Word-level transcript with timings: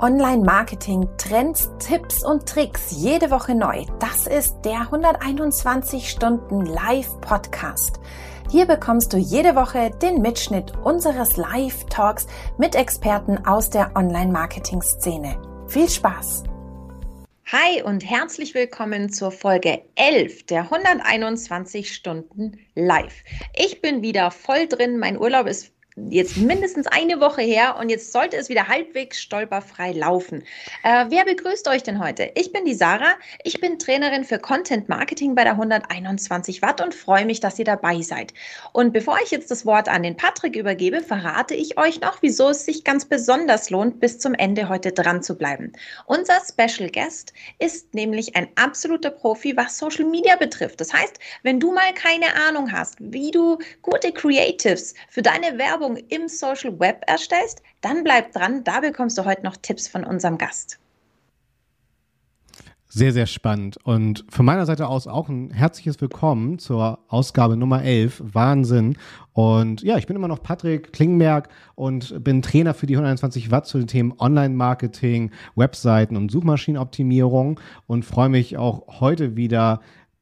Online-Marketing, 0.00 1.08
Trends, 1.16 1.70
Tipps 1.78 2.22
und 2.22 2.46
Tricks 2.46 2.90
jede 2.90 3.30
Woche 3.30 3.54
neu. 3.54 3.84
Das 3.98 4.26
ist 4.26 4.60
der 4.62 4.80
121 4.80 6.10
Stunden 6.10 6.66
Live-Podcast. 6.66 7.98
Hier 8.50 8.66
bekommst 8.66 9.14
du 9.14 9.16
jede 9.16 9.56
Woche 9.56 9.90
den 10.02 10.20
Mitschnitt 10.20 10.72
unseres 10.84 11.38
Live-Talks 11.38 12.26
mit 12.58 12.74
Experten 12.74 13.46
aus 13.46 13.70
der 13.70 13.92
Online-Marketing-Szene. 13.96 15.40
Viel 15.66 15.88
Spaß! 15.88 16.44
Hi 17.46 17.80
und 17.82 18.04
herzlich 18.04 18.54
willkommen 18.54 19.08
zur 19.08 19.30
Folge 19.30 19.82
11 19.94 20.46
der 20.46 20.62
121 20.62 21.94
Stunden 21.94 22.58
Live. 22.74 23.22
Ich 23.54 23.80
bin 23.80 24.02
wieder 24.02 24.30
voll 24.30 24.66
drin. 24.66 24.98
Mein 24.98 25.16
Urlaub 25.16 25.46
ist 25.46 25.75
jetzt 25.96 26.36
mindestens 26.36 26.86
eine 26.86 27.20
Woche 27.20 27.40
her 27.40 27.76
und 27.80 27.88
jetzt 27.88 28.12
sollte 28.12 28.36
es 28.36 28.50
wieder 28.50 28.68
halbwegs 28.68 29.20
stolperfrei 29.20 29.92
laufen. 29.92 30.44
Äh, 30.82 31.06
wer 31.08 31.24
begrüßt 31.24 31.66
euch 31.68 31.82
denn 31.82 32.04
heute? 32.04 32.30
Ich 32.34 32.52
bin 32.52 32.66
die 32.66 32.74
Sarah, 32.74 33.14
ich 33.44 33.60
bin 33.60 33.78
Trainerin 33.78 34.24
für 34.24 34.38
Content 34.38 34.90
Marketing 34.90 35.34
bei 35.34 35.44
der 35.44 35.52
121 35.52 36.60
Watt 36.60 36.82
und 36.82 36.94
freue 36.94 37.24
mich, 37.24 37.40
dass 37.40 37.58
ihr 37.58 37.64
dabei 37.64 38.02
seid. 38.02 38.34
Und 38.72 38.92
bevor 38.92 39.18
ich 39.24 39.30
jetzt 39.30 39.50
das 39.50 39.64
Wort 39.64 39.88
an 39.88 40.02
den 40.02 40.16
Patrick 40.16 40.54
übergebe, 40.54 41.00
verrate 41.00 41.54
ich 41.54 41.78
euch 41.78 42.00
noch, 42.00 42.20
wieso 42.20 42.50
es 42.50 42.66
sich 42.66 42.84
ganz 42.84 43.06
besonders 43.06 43.70
lohnt, 43.70 43.98
bis 43.98 44.18
zum 44.18 44.34
Ende 44.34 44.68
heute 44.68 44.92
dran 44.92 45.22
zu 45.22 45.34
bleiben. 45.36 45.72
Unser 46.04 46.40
Special 46.46 46.90
Guest 46.90 47.32
ist 47.58 47.94
nämlich 47.94 48.36
ein 48.36 48.48
absoluter 48.56 49.10
Profi, 49.10 49.56
was 49.56 49.78
Social 49.78 50.04
Media 50.04 50.36
betrifft. 50.36 50.80
Das 50.80 50.92
heißt, 50.92 51.18
wenn 51.42 51.58
du 51.58 51.72
mal 51.72 51.94
keine 51.94 52.26
Ahnung 52.46 52.70
hast, 52.70 52.96
wie 53.00 53.30
du 53.30 53.58
gute 53.80 54.12
Creatives 54.12 54.94
für 55.08 55.22
deine 55.22 55.56
Werbung 55.56 55.85
Werbung 55.86 55.96
im 56.08 56.28
Social 56.28 56.78
Web 56.80 57.02
erstellst, 57.06 57.62
dann 57.80 58.02
bleib 58.02 58.32
dran, 58.32 58.64
da 58.64 58.80
bekommst 58.80 59.16
du 59.18 59.24
heute 59.24 59.44
noch 59.44 59.56
Tipps 59.56 59.86
von 59.86 60.04
unserem 60.04 60.38
Gast. 60.38 60.78
Sehr, 62.88 63.12
sehr 63.12 63.26
spannend. 63.26 63.76
Und 63.84 64.24
von 64.30 64.46
meiner 64.46 64.64
Seite 64.64 64.88
aus 64.88 65.06
auch 65.06 65.28
ein 65.28 65.50
herzliches 65.50 66.00
Willkommen 66.00 66.58
zur 66.58 66.98
Ausgabe 67.08 67.56
Nummer 67.56 67.82
11. 67.82 68.22
Wahnsinn. 68.32 68.96
Und 69.32 69.82
ja, 69.82 69.98
ich 69.98 70.06
bin 70.06 70.16
immer 70.16 70.28
noch 70.28 70.42
Patrick 70.42 70.92
Klingberg 70.92 71.50
und 71.74 72.24
bin 72.24 72.40
Trainer 72.40 72.72
für 72.74 72.86
die 72.86 72.94
120 72.94 73.50
Watt 73.50 73.66
zu 73.66 73.78
den 73.78 73.86
Themen 73.86 74.14
Online-Marketing, 74.18 75.30
Webseiten 75.56 76.16
und 76.16 76.30
Suchmaschinenoptimierung 76.30 77.60
und 77.86 78.04
freue 78.04 78.30
mich 78.30 78.56
auch 78.56 79.00
heute 79.00 79.36
wieder 79.36 79.80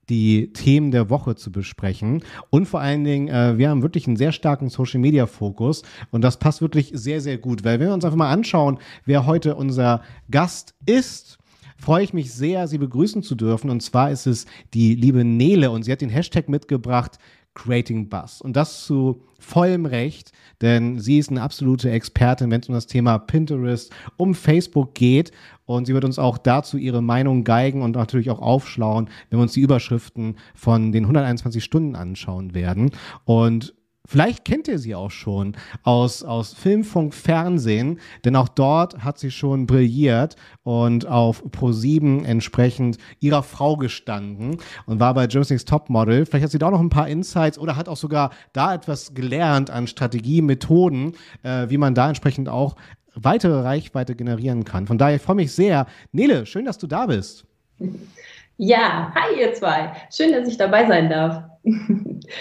die 0.08 0.52
Themen 0.52 0.91
der 0.91 1.10
Woche 1.10 1.34
zu 1.34 1.50
besprechen. 1.50 2.22
Und 2.50 2.66
vor 2.66 2.80
allen 2.80 3.05
Dingen, 3.05 3.28
äh, 3.28 3.58
wir 3.58 3.70
haben 3.70 3.83
wirklich 3.83 4.06
einen 4.06 4.16
sehr 4.16 4.33
starken 4.33 4.69
Social 4.69 5.00
Media 5.00 5.27
Fokus 5.27 5.83
und 6.11 6.22
das 6.22 6.38
passt 6.38 6.61
wirklich 6.61 6.91
sehr, 6.94 7.20
sehr 7.20 7.38
gut, 7.38 7.64
weil 7.64 7.80
wenn 7.80 7.88
wir 7.88 7.94
uns 7.94 8.05
einfach 8.05 8.16
mal 8.16 8.30
anschauen, 8.30 8.78
wer 9.05 9.27
heute 9.27 9.55
unser 9.56 10.02
Gast 10.30 10.74
ist, 10.86 11.38
freue 11.77 12.05
ich 12.05 12.14
mich 12.14 12.33
sehr, 12.33 12.66
Sie 12.69 12.78
begrüßen 12.78 13.22
zu 13.22 13.34
dürfen. 13.34 13.70
Und 13.70 13.83
zwar 13.83 14.11
ist 14.11 14.27
es 14.27 14.46
die 14.72 14.94
liebe 14.94 15.24
Nele 15.24 15.70
und 15.70 15.83
sie 15.83 15.92
hat 15.92 16.00
den 16.00 16.11
Hashtag 16.11 16.48
mitgebracht, 16.48 17.18
Creating 17.55 18.08
Buzz. 18.08 18.41
Und 18.41 18.56
das 18.56 18.84
zu 18.84 19.22
vollem 19.38 19.86
Recht, 19.86 20.33
denn 20.60 20.98
sie 20.98 21.19
ist 21.19 21.30
eine 21.30 21.42
absolute 21.42 21.91
Expertin, 21.91 22.50
wenn 22.50 22.61
es 22.61 22.69
um 22.69 22.74
das 22.74 22.86
Thema 22.86 23.19
Pinterest, 23.19 23.92
um 24.16 24.34
Facebook 24.34 24.94
geht. 24.94 25.30
Und 25.64 25.86
sie 25.86 25.94
wird 25.94 26.05
uns 26.05 26.19
auch 26.19 26.36
dazu 26.36 26.77
ihre 26.77 27.02
Meinung 27.02 27.44
geigen 27.44 27.83
und 27.83 27.96
natürlich 27.96 28.30
auch 28.30 28.41
aufschlauen, 28.41 29.08
wenn 29.30 29.38
wir 29.38 29.42
uns 29.42 29.52
die 29.52 29.61
Überschriften 29.61 30.36
von 30.55 30.92
den 30.92 31.05
121 31.05 31.62
Stunden 31.62 31.96
anschauen 31.96 32.55
werden. 32.55 32.91
Und 33.24 33.74
Vielleicht 34.06 34.44
kennt 34.44 34.69
ihr 34.69 34.78
sie 34.78 34.94
auch 34.94 35.10
schon 35.10 35.56
aus, 35.83 36.22
aus 36.22 36.52
Film, 36.52 36.84
Funk, 36.84 37.14
Fernsehen, 37.14 37.98
denn 38.24 38.36
auch 38.36 38.48
dort 38.48 39.02
hat 39.02 39.19
sie 39.19 39.30
schon 39.30 39.66
brilliert 39.66 40.36
und 40.62 41.06
auf 41.06 41.42
Pro7 41.42 42.22
entsprechend 42.24 42.98
ihrer 43.20 43.42
Frau 43.42 43.78
gestanden 43.78 44.58
und 44.84 45.00
war 45.00 45.14
bei 45.14 45.27
Germany's 45.27 45.64
Topmodel. 45.64 46.27
Vielleicht 46.27 46.44
hat 46.44 46.50
sie 46.50 46.58
da 46.58 46.66
auch 46.66 46.72
noch 46.72 46.80
ein 46.80 46.90
paar 46.90 47.08
Insights 47.08 47.58
oder 47.58 47.77
hat 47.77 47.89
auch 47.89 47.96
sogar 47.96 48.30
da 48.52 48.74
etwas 48.74 49.14
gelernt 49.14 49.70
an 49.70 49.86
Strategie, 49.86 50.42
Methoden, 50.42 51.14
äh, 51.42 51.70
wie 51.70 51.79
man 51.79 51.95
da 51.95 52.08
entsprechend 52.08 52.50
auch 52.50 52.77
weitere 53.14 53.62
Reichweite 53.62 54.14
generieren 54.14 54.64
kann. 54.64 54.86
Von 54.86 54.98
daher 54.98 55.18
freue 55.18 55.36
ich 55.36 55.45
mich 55.45 55.52
sehr. 55.52 55.86
Nele, 56.12 56.45
schön, 56.45 56.67
dass 56.67 56.77
du 56.77 56.86
da 56.86 57.06
bist. 57.06 57.46
Ja, 58.57 59.13
hi 59.15 59.41
ihr 59.41 59.53
zwei. 59.55 59.92
Schön, 60.13 60.33
dass 60.33 60.48
ich 60.48 60.57
dabei 60.57 60.87
sein 60.87 61.11
darf. 61.11 61.42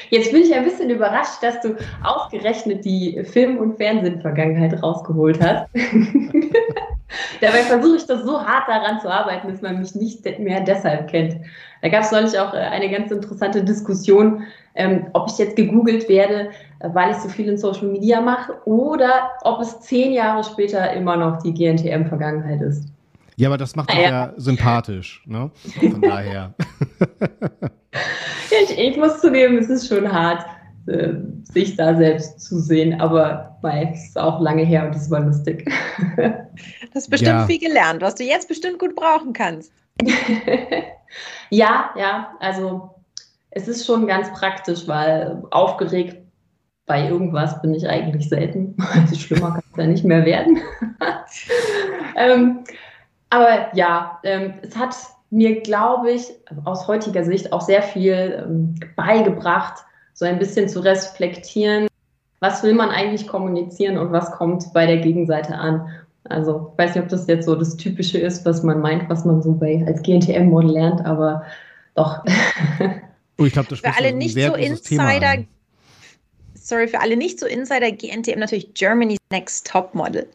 Jetzt 0.09 0.31
bin 0.31 0.43
ich 0.43 0.53
ein 0.53 0.63
bisschen 0.63 0.91
überrascht, 0.91 1.41
dass 1.41 1.59
du 1.61 1.75
ausgerechnet 2.03 2.85
die 2.85 3.23
Film- 3.23 3.57
und 3.57 3.77
Fernsehen-Vergangenheit 3.77 4.81
rausgeholt 4.83 5.41
hast. 5.41 5.67
Dabei 7.41 7.59
versuche 7.59 7.97
ich 7.97 8.05
das 8.05 8.23
so 8.23 8.39
hart 8.39 8.67
daran 8.67 8.99
zu 8.99 9.09
arbeiten, 9.09 9.47
dass 9.47 9.61
man 9.61 9.79
mich 9.79 9.95
nicht 9.95 10.23
mehr 10.39 10.61
deshalb 10.61 11.09
kennt. 11.09 11.37
Da 11.81 11.89
gab 11.89 12.03
es 12.03 12.11
neulich 12.11 12.37
auch 12.37 12.53
äh, 12.53 12.57
eine 12.57 12.89
ganz 12.89 13.11
interessante 13.11 13.63
Diskussion, 13.63 14.43
ähm, 14.75 15.07
ob 15.13 15.29
ich 15.29 15.37
jetzt 15.37 15.55
gegoogelt 15.55 16.07
werde, 16.09 16.49
äh, 16.79 16.89
weil 16.93 17.11
ich 17.11 17.17
so 17.17 17.29
viel 17.29 17.49
in 17.49 17.57
Social 17.57 17.87
Media 17.87 18.21
mache, 18.21 18.53
oder 18.65 19.31
ob 19.43 19.61
es 19.61 19.79
zehn 19.81 20.13
Jahre 20.13 20.43
später 20.43 20.93
immer 20.93 21.17
noch 21.17 21.41
die 21.43 21.53
GNTM-Vergangenheit 21.53 22.61
ist. 22.61 22.87
Ja, 23.35 23.49
aber 23.49 23.57
das 23.57 23.75
macht 23.75 23.91
dich 23.91 23.99
ah, 23.99 24.01
ja. 24.01 24.09
ja 24.09 24.33
sympathisch, 24.37 25.23
ne? 25.25 25.51
Von 25.79 26.01
daher. 26.01 26.53
ich, 28.69 28.77
ich, 28.77 28.97
muss 28.97 29.21
zugeben, 29.21 29.57
es 29.57 29.69
ist 29.69 29.87
schon 29.87 30.11
hart, 30.11 30.45
äh, 30.87 31.13
sich 31.43 31.75
da 31.75 31.95
selbst 31.95 32.41
zu 32.41 32.59
sehen, 32.59 32.99
aber 32.99 33.57
es 33.63 34.09
ist 34.09 34.17
auch 34.17 34.41
lange 34.41 34.63
her 34.63 34.85
und 34.85 34.95
es 34.95 35.09
war 35.09 35.21
lustig. 35.21 35.65
du 36.17 36.45
hast 36.93 37.09
bestimmt 37.09 37.31
ja. 37.31 37.45
viel 37.47 37.59
gelernt, 37.59 38.01
was 38.01 38.15
du 38.15 38.23
jetzt 38.23 38.47
bestimmt 38.47 38.79
gut 38.79 38.95
brauchen 38.95 39.33
kannst. 39.33 39.71
ja, 41.49 41.89
ja, 41.95 42.33
also 42.39 42.89
es 43.51 43.67
ist 43.67 43.85
schon 43.85 44.07
ganz 44.07 44.31
praktisch, 44.33 44.87
weil 44.87 45.41
aufgeregt 45.51 46.17
bei 46.85 47.07
irgendwas 47.07 47.61
bin 47.61 47.73
ich 47.73 47.87
eigentlich 47.87 48.27
selten. 48.27 48.75
Also 48.93 49.15
schlimmer 49.15 49.51
kann 49.51 49.63
es 49.71 49.77
ja 49.77 49.85
nicht 49.85 50.03
mehr 50.03 50.25
werden. 50.25 50.59
ähm, 52.17 52.63
aber 53.33 53.75
ja, 53.75 54.19
ähm, 54.23 54.53
es 54.61 54.75
hat 54.75 54.95
mir, 55.31 55.61
glaube 55.61 56.11
ich, 56.11 56.31
aus 56.65 56.87
heutiger 56.87 57.23
Sicht 57.23 57.51
auch 57.51 57.61
sehr 57.61 57.81
viel 57.81 58.45
ähm, 58.45 58.75
beigebracht, 58.95 59.83
so 60.13 60.25
ein 60.25 60.37
bisschen 60.37 60.69
zu 60.69 60.81
reflektieren, 60.81 61.87
was 62.41 62.61
will 62.61 62.75
man 62.75 62.91
eigentlich 62.91 63.27
kommunizieren 63.27 63.97
und 63.97 64.11
was 64.11 64.29
kommt 64.31 64.71
bei 64.73 64.85
der 64.85 64.97
Gegenseite 64.97 65.55
an. 65.55 65.89
Also 66.25 66.73
ich 66.73 66.77
weiß 66.77 66.93
nicht, 66.93 67.03
ob 67.05 67.09
das 67.09 67.25
jetzt 67.25 67.45
so 67.45 67.55
das 67.55 67.75
Typische 67.75 68.19
ist, 68.19 68.45
was 68.45 68.61
man 68.61 68.81
meint, 68.81 69.09
was 69.09 69.25
man 69.25 69.41
so 69.41 69.53
bei 69.53 69.83
als 69.87 70.03
GNTM-Model 70.03 70.69
lernt, 70.71 71.05
aber 71.05 71.43
doch. 71.95 72.23
Oh, 73.39 73.45
ich 73.45 73.53
glaube, 73.53 73.67
das 73.69 73.79
für 73.79 73.97
alle 73.97 74.13
nicht 74.13 74.35
so 74.35 74.53
Insider. 74.53 75.43
Sorry, 76.53 76.87
für 76.87 77.01
alle 77.01 77.17
nicht 77.17 77.39
so 77.39 77.47
Insider 77.47 77.91
GNTM 77.91 78.37
natürlich 78.37 78.75
Germany's 78.75 79.17
Next 79.31 79.65
Top 79.65 79.95
Model. 79.95 80.27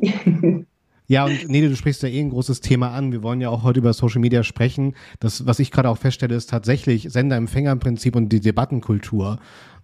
Ja, 1.06 1.24
und 1.24 1.48
nee, 1.48 1.60
du 1.60 1.74
sprichst 1.76 2.02
ja 2.02 2.08
eh 2.08 2.20
ein 2.20 2.30
großes 2.30 2.60
Thema 2.60 2.92
an. 2.92 3.12
Wir 3.12 3.22
wollen 3.22 3.40
ja 3.40 3.50
auch 3.50 3.62
heute 3.62 3.80
über 3.80 3.92
Social 3.92 4.20
Media 4.20 4.42
sprechen. 4.42 4.94
Das, 5.20 5.46
was 5.46 5.58
ich 5.58 5.70
gerade 5.70 5.88
auch 5.88 5.98
feststelle, 5.98 6.34
ist 6.34 6.50
tatsächlich 6.50 7.08
Sender-Empfänger-Prinzip 7.10 8.16
und 8.16 8.28
die 8.30 8.40
Debattenkultur. 8.40 9.38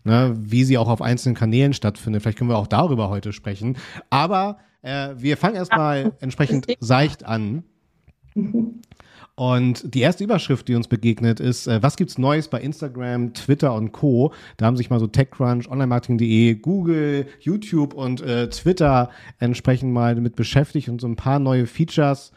Ne, 0.04 0.34
wie 0.38 0.64
sie 0.64 0.78
auch 0.78 0.88
auf 0.88 1.02
einzelnen 1.02 1.34
Kanälen 1.34 1.72
stattfindet. 1.74 2.22
Vielleicht 2.22 2.38
können 2.38 2.48
wir 2.48 2.56
auch 2.56 2.68
darüber 2.68 3.10
heute 3.10 3.32
sprechen. 3.32 3.76
Aber 4.10 4.58
äh, 4.82 5.10
wir 5.18 5.36
fangen 5.36 5.56
erstmal 5.56 6.12
entsprechend 6.20 6.66
seicht 6.80 7.24
an. 7.24 7.64
Und 9.38 9.94
die 9.94 10.00
erste 10.00 10.24
Überschrift, 10.24 10.66
die 10.66 10.74
uns 10.74 10.88
begegnet, 10.88 11.38
ist, 11.38 11.68
äh, 11.68 11.80
was 11.80 11.94
gibt's 11.94 12.18
Neues 12.18 12.48
bei 12.48 12.60
Instagram, 12.60 13.34
Twitter 13.34 13.72
und 13.72 13.92
Co. 13.92 14.32
Da 14.56 14.66
haben 14.66 14.76
sich 14.76 14.90
mal 14.90 14.98
so 14.98 15.06
TechCrunch, 15.06 15.70
Onlinemarketing.de, 15.70 16.56
Google, 16.56 17.28
YouTube 17.38 17.94
und 17.94 18.20
äh, 18.20 18.50
Twitter 18.50 19.10
entsprechend 19.38 19.92
mal 19.92 20.16
damit 20.16 20.34
beschäftigt 20.34 20.88
und 20.88 21.00
so 21.00 21.06
ein 21.06 21.14
paar 21.14 21.38
neue 21.38 21.68
Features, 21.68 22.32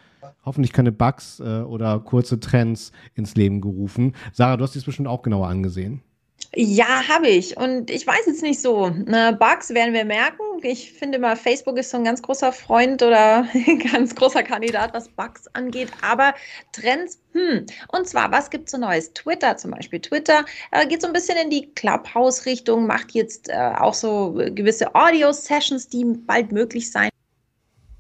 hoffentlich 0.46 0.74
keine 0.74 0.92
Bugs 0.92 1.40
äh, 1.40 1.62
oder 1.62 2.00
kurze 2.02 2.40
Trends 2.40 2.92
ins 3.16 3.34
Leben 3.34 3.62
gerufen. 3.62 4.14
Sarah, 4.32 4.56
du 4.56 4.64
hast 4.64 4.76
dies 4.76 4.84
bestimmt 4.84 5.08
auch 5.08 5.24
genauer 5.24 5.48
angesehen. 5.48 6.04
Ja, 6.54 7.08
habe 7.08 7.30
ich. 7.30 7.56
Und 7.56 7.90
ich 7.90 8.06
weiß 8.06 8.26
jetzt 8.28 8.42
nicht 8.42 8.60
so. 8.60 8.90
Ne, 8.90 9.38
Bugs 9.40 9.70
werden 9.70 9.94
wir 9.94 10.04
merken. 10.04 10.44
Ich 10.64 10.92
finde 10.92 11.18
mal, 11.18 11.38
Facebook 11.38 11.78
ist 11.78 11.92
so 11.92 11.98
ein 11.98 12.04
ganz 12.04 12.22
großer 12.22 12.52
Freund 12.52 13.02
oder 13.02 13.48
ganz 13.94 14.14
großer 14.14 14.44
Kandidat, 14.44 14.94
was 14.94 15.08
Bugs 15.08 15.48
angeht. 15.54 15.90
Aber 16.02 16.34
Trends, 16.74 17.22
hm. 17.32 17.66
Und 17.94 18.08
zwar, 18.08 18.32
was 18.34 18.50
gibt 18.50 18.66
es 18.66 18.72
so 18.72 18.78
Neues? 18.78 19.14
Twitter 19.14 19.56
zum 19.56 19.72
Beispiel. 19.72 20.02
Twitter 20.02 20.44
äh, 20.72 20.86
geht 20.88 21.02
so 21.02 21.08
ein 21.08 21.14
bisschen 21.14 21.38
in 21.38 21.50
die 21.50 21.74
Clubhouse-Richtung, 21.74 22.86
macht 22.86 23.12
jetzt 23.12 23.48
äh, 23.48 23.74
auch 23.80 23.94
so 23.94 24.34
gewisse 24.34 24.94
Audio-Sessions, 24.94 25.88
die 25.88 26.04
bald 26.04 26.52
möglich 26.52 26.92
sein 26.92 27.10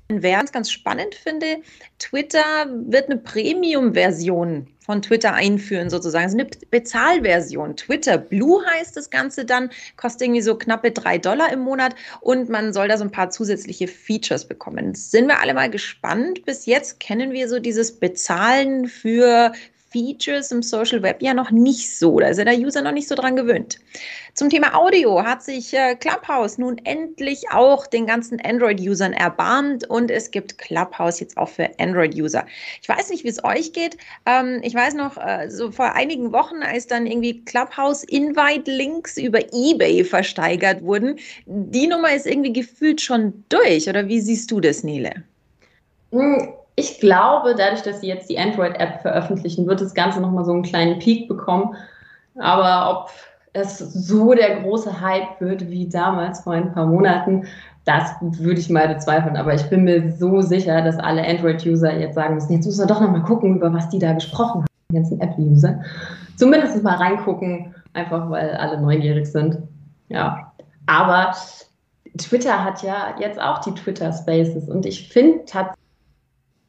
werden. 0.10 0.48
Ganz 0.52 0.70
spannend 0.70 1.16
finde, 1.16 1.62
Twitter 2.00 2.44
wird 2.68 3.10
eine 3.10 3.18
Premium-Version 3.18 4.68
von 4.84 5.02
Twitter 5.02 5.34
einführen 5.34 5.90
sozusagen. 5.90 6.26
Es 6.26 6.34
ist 6.34 6.40
eine 6.40 6.50
Bezahlversion. 6.70 7.78
Twitter 7.78 8.18
Blue 8.18 8.66
heißt 8.66 8.98
das 8.98 9.10
Ganze 9.10 9.46
dann, 9.46 9.70
kostet 9.96 10.24
irgendwie 10.24 10.42
so 10.42 10.58
knappe 10.58 10.92
drei 10.92 11.18
Dollar 11.18 11.52
im 11.54 11.60
Monat 11.60 11.96
und 12.20 12.50
man 12.50 12.74
soll 12.74 12.88
da 12.88 12.98
so 12.98 13.04
ein 13.04 13.12
paar 13.12 13.30
zusätzliche 13.30 13.88
Features 13.88 14.48
bekommen. 14.48 14.96
Sind 14.96 15.28
wir 15.28 15.40
alle 15.40 15.54
mal 15.54 15.70
gespannt. 15.70 16.46
Bis 16.46 16.66
jetzt 16.66 17.00
kennen 17.00 17.32
wir 17.32 17.48
so 17.48 17.60
dieses 17.60 18.00
Bezahlen 18.00 18.88
für 18.88 19.54
Features 19.92 20.52
im 20.52 20.64
Social 20.64 21.02
Web 21.04 21.22
ja 21.22 21.34
noch 21.34 21.52
nicht 21.52 21.98
so. 21.98 22.20
Da 22.20 22.28
ist 22.28 22.38
ja 22.38 22.46
der 22.46 22.58
User 22.58 22.82
noch 22.82 22.92
nicht 22.94 23.08
so 23.08 23.16
dran 23.16 23.36
gewöhnt. 23.36 23.80
Zum 24.34 24.50
Thema 24.50 24.74
Audio 24.76 25.24
hat 25.24 25.44
sich 25.44 25.74
äh, 25.74 25.96
Clubhouse 25.96 26.58
nun 26.58 26.78
endlich 26.86 27.52
auch 27.52 27.86
den 27.86 28.06
ganzen 28.06 28.40
Android-Usern 28.42 29.12
erbarmt 29.12 29.90
und 29.90 30.10
es 30.10 30.32
gibt 30.32 30.58
Clubhouse 30.58 31.20
jetzt 31.20 31.38
auch 31.38 31.50
für 31.50 31.70
Android-User. 31.80 32.46
Ich 32.82 32.88
weiß 32.88 33.10
nicht, 33.10 33.26
wie 33.26 33.30
es 33.30 33.44
euch 33.44 33.74
geht. 33.74 33.98
Ähm, 34.26 34.62
ich 34.64 34.74
weiß 34.74 34.94
noch, 34.94 35.18
äh, 35.18 35.50
so 35.50 35.72
vor 35.72 35.94
einigen 35.94 36.32
Wochen, 36.32 36.64
als 36.64 36.88
dann 36.88 37.06
irgendwie 37.06 37.44
Clubhouse-Invite-Links 37.44 39.18
über 39.18 39.40
eBay 39.52 40.06
versteigert 40.06 40.82
wurden, 40.82 41.20
die 41.46 41.88
Nummer 41.88 42.14
ist 42.14 42.26
irgendwie 42.26 42.54
gefühlt 42.54 43.02
schon 43.02 43.44
durch. 43.50 43.90
Oder 43.90 44.08
wie 44.08 44.22
siehst 44.22 44.50
du 44.52 44.62
das, 44.62 44.84
Nele? 44.84 45.24
Hm, 46.12 46.54
ich 46.76 47.00
glaube, 47.00 47.56
dadurch, 47.56 47.82
dass 47.82 48.02
sie 48.02 48.08
jetzt 48.08 48.30
die 48.30 48.40
Android-App 48.40 49.02
veröffentlichen, 49.02 49.68
wird 49.68 49.82
das 49.82 49.94
Ganze 49.94 50.22
nochmal 50.22 50.46
so 50.46 50.54
einen 50.54 50.64
kleinen 50.64 51.00
Peak 51.00 51.28
bekommen. 51.28 51.76
Aber 52.40 53.04
ob 53.04 53.10
es 53.54 53.78
so 53.80 54.34
der 54.34 54.62
große 54.62 55.02
Hype 55.02 55.42
wird 55.42 55.70
wie 55.70 55.90
damals 55.90 56.42
vor 56.42 56.54
ein 56.54 56.72
paar 56.74 56.86
Monaten, 56.86 57.46
das 57.84 58.16
würde 58.22 58.60
ich 58.60 58.70
mal 58.70 58.88
bezweifeln. 58.88 59.36
Aber 59.36 59.54
ich 59.54 59.70
bin 59.70 59.84
mir 59.84 60.12
so 60.14 60.42
sicher, 60.42 60.82
dass 60.82 60.98
alle 60.98 61.28
Android-User 61.28 61.98
jetzt 61.98 62.16
sagen 62.16 62.36
müssen, 62.36 62.54
jetzt 62.54 62.66
müssen 62.66 62.80
wir 62.80 62.88
doch 62.88 63.02
nochmal 63.02 63.24
gucken, 63.24 63.58
über 63.58 63.74
was 63.74 63.90
die 63.90 64.00
da 64.00 64.14
gesprochen 64.14 64.62
haben, 64.62 64.68
die 64.92 64.96
ganzen 64.96 65.20
App-User. 65.20 65.82
Zumindest 66.38 66.82
mal 66.84 66.96
reingucken, 66.96 67.76
einfach 67.94 68.30
weil 68.30 68.56
alle 68.56 68.80
neugierig 68.80 69.26
sind. 69.26 69.58
Ja. 70.10 70.52
Aber 70.86 71.34
Twitter 72.18 72.64
hat 72.64 72.84
ja 72.84 73.16
jetzt 73.20 73.40
auch 73.40 73.60
die 73.60 73.74
Twitter 73.74 74.12
Spaces 74.12 74.70
und 74.70 74.86
ich 74.86 75.10
finde 75.10 75.46
tatsächlich, 75.46 75.81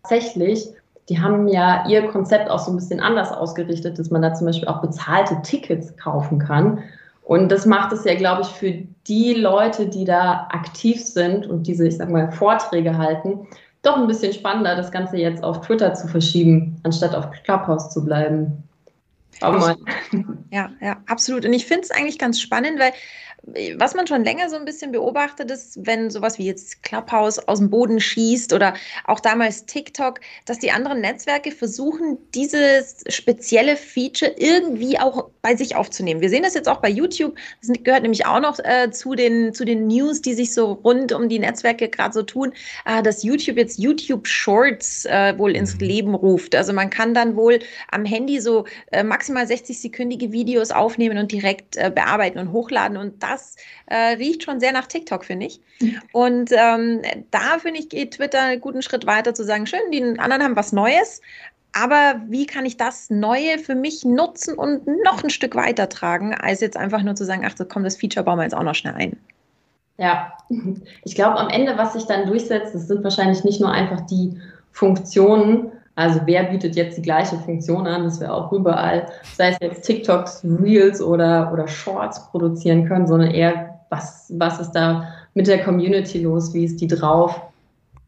tatsächlich, 0.03 0.69
die 1.09 1.21
haben 1.21 1.49
ja 1.49 1.87
ihr 1.89 2.07
Konzept 2.09 2.49
auch 2.49 2.59
so 2.59 2.71
ein 2.71 2.77
bisschen 2.77 3.01
anders 3.01 3.33
ausgerichtet, 3.33 3.99
dass 3.99 4.11
man 4.11 4.23
da 4.23 4.35
zum 4.35 4.47
Beispiel 4.47 4.69
auch 4.69 4.81
bezahlte 4.81 5.41
Tickets 5.43 5.97
kaufen 5.97 6.39
kann. 6.39 6.83
Und 7.25 7.51
das 7.51 7.67
macht 7.67 7.93
es 7.93 8.05
ja, 8.05 8.15
glaube 8.15 8.43
ich, 8.43 8.49
für 8.49 8.73
die 9.07 9.35
Leute, 9.35 9.89
die 9.89 10.05
da 10.05 10.49
aktiv 10.51 11.01
sind 11.01 11.47
und 11.47 11.67
diese, 11.67 11.87
ich 11.87 11.97
sag 11.97 12.11
mal, 12.11 12.31
Vorträge 12.33 12.99
halten, 12.99 13.47
doch 13.83 13.97
ein 13.97 14.07
bisschen 14.07 14.33
spannender, 14.33 14.77
das 14.77 14.93
Ganze 14.93 15.17
jetzt 15.17 15.43
auf 15.43 15.61
Twitter 15.61 15.95
zu 15.95 16.07
verschieben, 16.09 16.81
anstatt 16.85 17.15
auf 17.15 17.31
Clubhouse 17.45 17.91
zu 17.91 18.05
bleiben. 18.05 18.63
Ja, 20.51 20.71
ja, 20.81 20.99
absolut. 21.07 21.45
Und 21.45 21.53
ich 21.53 21.67
finde 21.67 21.83
es 21.83 21.91
eigentlich 21.91 22.19
ganz 22.19 22.41
spannend, 22.41 22.79
weil 22.79 22.93
was 23.77 23.95
man 23.95 24.07
schon 24.07 24.25
länger 24.25 24.49
so 24.49 24.57
ein 24.57 24.65
bisschen 24.65 24.93
beobachtet 24.93 25.51
ist, 25.51 25.85
wenn 25.85 26.11
sowas 26.11 26.39
wie 26.39 26.47
jetzt 26.47 26.83
Clubhouse 26.85 27.41
aus 27.49 27.59
dem 27.59 27.71
Boden 27.71 27.99
schießt 27.99 28.53
oder 28.53 28.75
auch 29.05 29.19
damals 29.19 29.67
TikTok, 29.67 30.21
dass 30.45 30.61
die 30.61 30.71
anderen 30.71 31.01
Netzwerke 31.01 31.51
versuchen, 31.51 32.19
dieses 32.35 33.03
spezielle 33.09 33.77
Feature 33.77 34.33
irgendwie 34.37 34.99
auch 34.99 35.31
bei 35.43 35.57
sich 35.57 35.75
aufzunehmen. 35.75 36.21
Wir 36.21 36.31
sehen 36.31 36.45
das 36.45 36.55
jetzt 36.55 36.69
auch 36.69 36.81
bei 36.81 36.89
YouTube. 36.89 37.35
Das 37.61 37.73
gehört 37.83 38.03
nämlich 38.03 38.27
auch 38.27 38.41
noch 38.41 38.61
äh, 38.61 38.93
zu, 38.93 39.17
den, 39.17 39.53
zu 39.53 39.65
den 39.65 39.89
News, 39.89 40.23
die 40.23 40.35
sich 40.35 40.55
so 40.55 40.75
rund 40.85 41.13
um 41.13 41.29
die 41.29 41.41
Netzwerke 41.41 41.89
gerade 41.89 42.15
so 42.15 42.23
tun, 42.23 42.53
äh, 42.85 43.03
dass 43.03 43.25
YouTube 43.25 43.57
jetzt 43.57 43.79
YouTube 43.79 44.29
Shorts 44.29 45.05
äh, 45.07 45.37
wohl 45.37 45.57
ins 45.57 45.75
mhm. 45.75 45.81
Leben 45.81 46.15
ruft. 46.15 46.55
Also 46.55 46.73
man 46.73 46.91
kann 46.91 47.13
dann 47.13 47.35
wohl 47.35 47.59
am 47.91 48.05
Handy 48.05 48.41
so 48.41 48.67
äh, 48.93 49.03
maximal 49.03 49.45
60-sekündige 49.45 50.31
Videos 50.31 50.71
aufnehmen 50.71 51.19
und 51.19 51.33
direkt 51.33 51.77
äh, 51.77 51.91
bearbeiten 51.93 52.39
und 52.39 52.53
hochladen 52.53 52.97
und 52.97 53.21
da 53.21 53.32
das 53.33 53.57
äh, 53.87 54.15
riecht 54.15 54.43
schon 54.43 54.61
sehr 54.61 54.73
nach 54.73 54.87
TikTok, 54.87 55.25
finde 55.25 55.47
ich. 55.47 55.61
Und 56.13 56.51
ähm, 56.53 57.03
da, 57.31 57.59
finde 57.59 57.81
ich, 57.81 57.89
geht 57.89 58.15
Twitter 58.15 58.43
einen 58.43 58.61
guten 58.61 58.83
Schritt 58.83 59.07
weiter 59.07 59.35
zu 59.35 59.45
sagen, 59.45 59.67
schön, 59.67 59.91
die 59.91 60.03
anderen 60.19 60.43
haben 60.43 60.57
was 60.57 60.73
Neues, 60.73 61.21
aber 61.73 62.21
wie 62.29 62.47
kann 62.47 62.67
ich 62.67 62.77
das 62.77 63.09
Neue 63.09 63.59
für 63.59 63.75
mich 63.75 64.05
nutzen 64.05 64.55
und 64.55 64.87
noch 64.87 65.25
ein 65.25 65.31
Stück 65.31 65.55
weitertragen, 65.55 66.35
als 66.35 66.61
jetzt 66.61 66.77
einfach 66.77 67.03
nur 67.03 67.15
zu 67.15 67.25
sagen, 67.25 67.45
ach, 67.47 67.55
komm, 67.69 67.85
das 67.85 67.97
Feature 67.97 68.25
bauen 68.25 68.39
wir 68.39 68.45
jetzt 68.45 68.55
auch 68.55 68.63
noch 68.63 68.75
schnell 68.75 68.95
ein. 68.95 69.17
Ja, 69.99 70.33
ich 71.05 71.15
glaube, 71.15 71.39
am 71.39 71.49
Ende, 71.49 71.77
was 71.79 71.95
sich 71.95 72.05
dann 72.05 72.27
durchsetzt, 72.27 72.75
das 72.75 72.89
sind 72.89 73.03
wahrscheinlich 73.05 73.45
nicht 73.45 73.61
nur 73.61 73.71
einfach 73.71 74.01
die 74.03 74.39
Funktionen, 74.73 75.73
also 75.95 76.21
wer 76.25 76.45
bietet 76.45 76.75
jetzt 76.75 76.97
die 76.97 77.03
gleiche 77.03 77.37
Funktion 77.37 77.87
an, 77.87 78.05
dass 78.05 78.21
wir 78.21 78.33
auch 78.33 78.51
überall, 78.53 79.07
sei 79.37 79.51
es 79.51 79.59
jetzt 79.61 79.83
TikToks, 79.83 80.45
Reels 80.45 81.03
oder, 81.03 81.53
oder 81.53 81.69
Shorts 81.69 82.31
produzieren 82.31 82.87
können, 82.87 83.07
sondern 83.07 83.31
eher, 83.31 83.81
was, 83.91 84.33
was 84.39 84.59
ist 84.59 84.73
da 84.73 85.09
mit 85.35 85.47
der 85.47 85.63
Community 85.63 86.23
los, 86.23 86.55
wie 86.55 86.65
ist 86.65 86.81
die 86.81 86.87
drauf? 86.87 87.43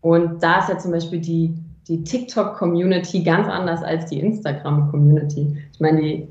Und 0.00 0.42
da 0.42 0.60
ist 0.60 0.70
ja 0.70 0.78
zum 0.78 0.92
Beispiel 0.92 1.20
die, 1.20 1.54
die 1.88 2.02
TikTok-Community 2.02 3.22
ganz 3.22 3.48
anders 3.48 3.82
als 3.82 4.06
die 4.06 4.20
Instagram-Community. 4.20 5.56
Ich 5.72 5.80
meine, 5.80 6.00
die, 6.00 6.28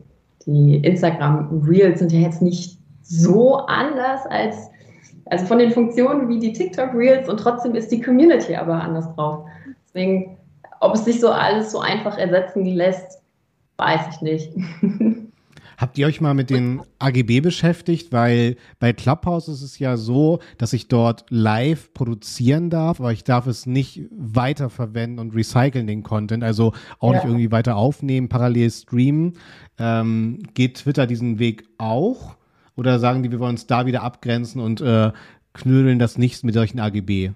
die 0.48 0.78
Instagram-Reels 0.78 2.00
sind 2.00 2.12
ja 2.12 2.20
jetzt 2.20 2.42
nicht 2.42 2.80
so 3.04 3.58
anders 3.58 4.26
als, 4.28 4.72
also 5.26 5.46
von 5.46 5.60
den 5.60 5.72
Funktionen 5.72 6.30
wie 6.30 6.40
die 6.40 6.54
TikTok-Reels 6.54 7.30
und 7.30 7.40
trotzdem 7.40 7.76
ist 7.76 7.92
die 7.92 8.02
Community 8.02 8.56
aber 8.56 8.82
anders 8.82 9.14
drauf. 9.16 9.46
Deswegen 9.88 10.38
ob 10.84 10.96
es 10.96 11.06
sich 11.06 11.20
so 11.20 11.32
alles 11.32 11.72
so 11.72 11.80
einfach 11.80 12.18
ersetzen 12.18 12.66
lässt, 12.66 13.22
weiß 13.78 14.02
ich 14.12 14.22
nicht. 14.22 14.52
Habt 15.78 15.98
ihr 15.98 16.06
euch 16.08 16.22
mal 16.22 16.34
mit 16.34 16.50
den 16.50 16.82
AGB 17.00 17.42
beschäftigt? 17.42 18.12
Weil 18.12 18.58
bei 18.80 18.94
Clubhouse 18.94 19.48
ist 19.48 19.62
es 19.62 19.80
ja 19.80 19.98
so, 19.98 20.40
dass 20.58 20.72
ich 20.72 20.88
dort 20.88 21.26
live 21.30 21.94
produzieren 21.94 22.70
darf, 22.70 23.00
aber 23.00 23.12
ich 23.12 23.24
darf 23.24 23.48
es 23.48 23.66
nicht 23.66 24.04
weiterverwenden 24.12 25.20
und 25.20 25.36
recyceln 25.36 25.88
den 25.88 26.04
Content, 26.04 26.44
also 26.44 26.74
auch 27.00 27.14
ja. 27.14 27.18
nicht 27.18 27.26
irgendwie 27.26 27.52
weiter 27.52 27.76
aufnehmen, 27.76 28.30
parallel 28.30 28.70
streamen. 28.70 29.34
Ähm, 29.80 30.44
geht 30.54 30.76
Twitter 30.76 31.08
diesen 31.08 31.40
Weg 31.40 31.64
auch? 31.78 32.36
Oder 32.76 33.00
sagen 33.00 33.24
die, 33.24 33.32
wir 33.32 33.40
wollen 33.40 33.52
uns 33.52 33.68
da 33.68 33.86
wieder 33.86 34.04
abgrenzen 34.04 34.62
und 34.62 34.80
äh, 34.82 35.12
knödeln 35.54 35.98
das 35.98 36.18
nicht 36.18 36.44
mit 36.44 36.54
solchen 36.54 36.80
AGB? 36.80 37.32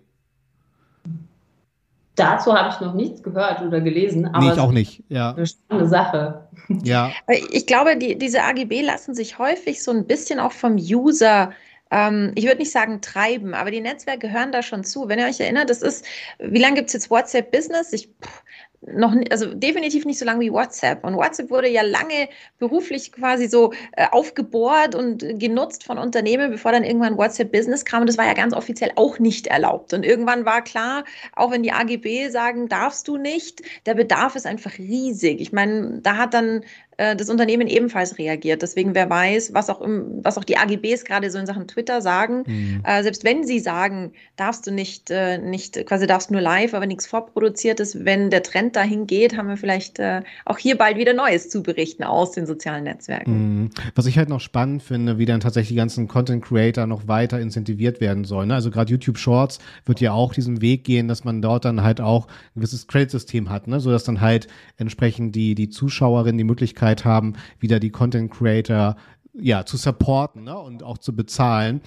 Dazu 2.17 2.53
habe 2.53 2.69
ich 2.69 2.79
noch 2.81 2.93
nichts 2.93 3.23
gehört 3.23 3.61
oder 3.61 3.79
gelesen. 3.79 4.25
Aber 4.25 4.45
nee, 4.45 4.51
ich 4.51 4.59
auch 4.59 4.71
nicht. 4.71 5.03
Ja. 5.07 5.33
Eine 5.33 5.45
spannende 5.45 5.87
Sache. 5.87 6.47
Ja. 6.83 7.11
Ich 7.51 7.65
glaube, 7.67 7.95
die, 7.95 8.17
diese 8.17 8.43
AGB 8.43 8.81
lassen 8.81 9.13
sich 9.13 9.37
häufig 9.39 9.83
so 9.83 9.91
ein 9.91 10.05
bisschen 10.05 10.39
auch 10.39 10.51
vom 10.51 10.75
User 10.75 11.51
ähm, 11.91 12.33
ich 12.35 12.45
würde 12.45 12.57
nicht 12.57 12.71
sagen 12.71 13.01
treiben, 13.01 13.53
aber 13.53 13.71
die 13.71 13.81
Netzwerke 13.81 14.27
gehören 14.27 14.51
da 14.51 14.61
schon 14.61 14.83
zu. 14.83 15.07
Wenn 15.07 15.19
ihr 15.19 15.25
euch 15.25 15.39
erinnert, 15.39 15.69
das 15.69 15.81
ist, 15.81 16.05
wie 16.39 16.59
lange 16.59 16.75
gibt 16.75 16.87
es 16.87 16.93
jetzt 16.93 17.09
WhatsApp 17.09 17.51
Business? 17.51 17.93
Ich, 17.93 18.09
pff, 18.21 18.43
noch, 18.81 19.15
also 19.31 19.53
definitiv 19.53 20.05
nicht 20.05 20.19
so 20.19 20.25
lange 20.25 20.41
wie 20.41 20.51
WhatsApp. 20.51 21.03
Und 21.03 21.15
WhatsApp 21.15 21.50
wurde 21.50 21.67
ja 21.67 21.81
lange 21.81 22.29
beruflich 22.60 23.12
quasi 23.12 23.48
so 23.48 23.74
äh, 23.93 24.07
aufgebohrt 24.12 24.96
und 24.96 25.39
genutzt 25.39 25.84
von 25.84 25.98
Unternehmen, 25.98 26.51
bevor 26.51 26.72
dann 26.72 26.84
irgendwann 26.84 27.17
WhatsApp 27.17 27.51
Business 27.51 27.86
kam. 27.86 28.01
Und 28.01 28.07
das 28.07 28.17
war 28.17 28.25
ja 28.25 28.34
ganz 28.34 28.53
offiziell 28.53 28.91
auch 28.96 29.19
nicht 29.19 29.48
erlaubt. 29.48 29.93
Und 29.93 30.05
irgendwann 30.05 30.46
war 30.46 30.63
klar, 30.63 31.03
auch 31.36 31.51
wenn 31.51 31.63
die 31.63 31.72
AGB 31.72 32.29
sagen, 32.29 32.67
darfst 32.67 33.07
du 33.07 33.17
nicht, 33.17 33.62
der 33.86 33.96
Bedarf 33.96 34.36
ist 34.36 34.46
einfach 34.46 34.77
riesig. 34.77 35.41
Ich 35.41 35.51
meine, 35.51 36.00
da 36.01 36.17
hat 36.17 36.34
dann 36.34 36.62
äh, 36.98 37.16
das 37.16 37.30
Unternehmen 37.30 37.68
ebenfalls 37.68 38.18
reagiert. 38.18 38.62
Deswegen, 38.62 38.96
wer 38.96 39.10
weiß, 39.10 39.54
was 39.54 39.70
auch, 39.70 39.82
im, 39.82 40.20
was 40.24 40.38
auch 40.38 40.44
die 40.44 40.58
AGBs 40.58 41.06
gerade 41.06 41.30
so 41.30 41.38
in 41.38 41.46
Sachen 41.46 41.68
Twitter 41.68 42.01
sagen. 42.01 42.44
Mhm. 42.48 42.82
Äh, 42.84 43.04
selbst 43.04 43.24
wenn 43.24 43.46
sie 43.46 43.60
sagen, 43.60 44.12
darfst 44.36 44.66
du 44.66 44.72
nicht, 44.72 45.12
äh, 45.12 45.38
nicht, 45.38 45.86
quasi 45.86 46.08
darfst 46.08 46.32
nur 46.32 46.42
live, 46.42 46.74
aber 46.74 46.88
nichts 46.88 47.06
vorproduziert 47.06 47.80
ist, 47.80 48.04
wenn 48.04 48.30
der 48.32 48.44
Trend 48.44 48.75
dahin 48.75 49.06
geht, 49.06 49.38
haben 49.38 49.48
wir 49.48 49.58
vielleicht 49.58 50.00
äh, 50.00 50.22
auch 50.46 50.58
hier 50.58 50.75
bald 50.77 50.98
wieder 50.98 51.13
Neues 51.13 51.50
zu 51.50 51.62
berichten 51.62 52.04
aus 52.04 52.32
den 52.32 52.48
sozialen 52.48 52.84
Netzwerken. 52.86 53.62
Mhm. 53.62 53.70
Was 53.94 54.08
ich 54.08 54.18
halt 54.18 54.30
noch 54.30 54.42
spannend 54.42 54.82
finde, 54.82 55.20
wie 55.20 55.25
dann 55.25 55.39
tatsächlich 55.39 55.70
die 55.70 55.75
ganzen 55.75 56.08
Content 56.08 56.44
Creator 56.44 56.88
noch 56.88 57.08
weiter 57.08 57.39
incentiviert 57.39 58.01
werden 58.01 58.24
sollen. 58.24 58.48
Ne? 58.48 58.56
Also 58.56 58.72
gerade 58.72 58.92
YouTube 58.92 59.20
Shorts 59.20 59.60
wird 59.86 60.01
ja 60.01 60.13
auch 60.13 60.34
diesen 60.34 60.62
Weg 60.62 60.84
gehen, 60.84 61.08
dass 61.08 61.24
man 61.24 61.44
dort 61.44 61.66
dann 61.66 61.84
halt 61.84 62.01
auch 62.01 62.27
ein 62.27 62.62
gewisses 62.62 62.88
Credit-System 62.88 63.51
hat, 63.51 63.68
ne? 63.68 63.80
sodass 63.80 64.04
dann 64.04 64.20
halt 64.20 64.48
entsprechend 64.77 65.36
die, 65.36 65.54
die 65.54 65.70
Zuschauerinnen 65.70 66.38
die 66.39 66.44
Möglichkeit 66.44 66.87
Möglichkeit 66.88 67.06
haben, 67.06 67.34
wieder 67.60 67.79
die 67.79 67.89
Content 67.89 68.32
Creator 68.32 68.96
ja, 69.34 69.65
zu 69.65 69.77
supporten 69.77 70.46
ne? 70.46 70.58
und 70.58 70.84
auch 70.84 70.98
zu 70.98 71.15
bezahlen 71.15 71.82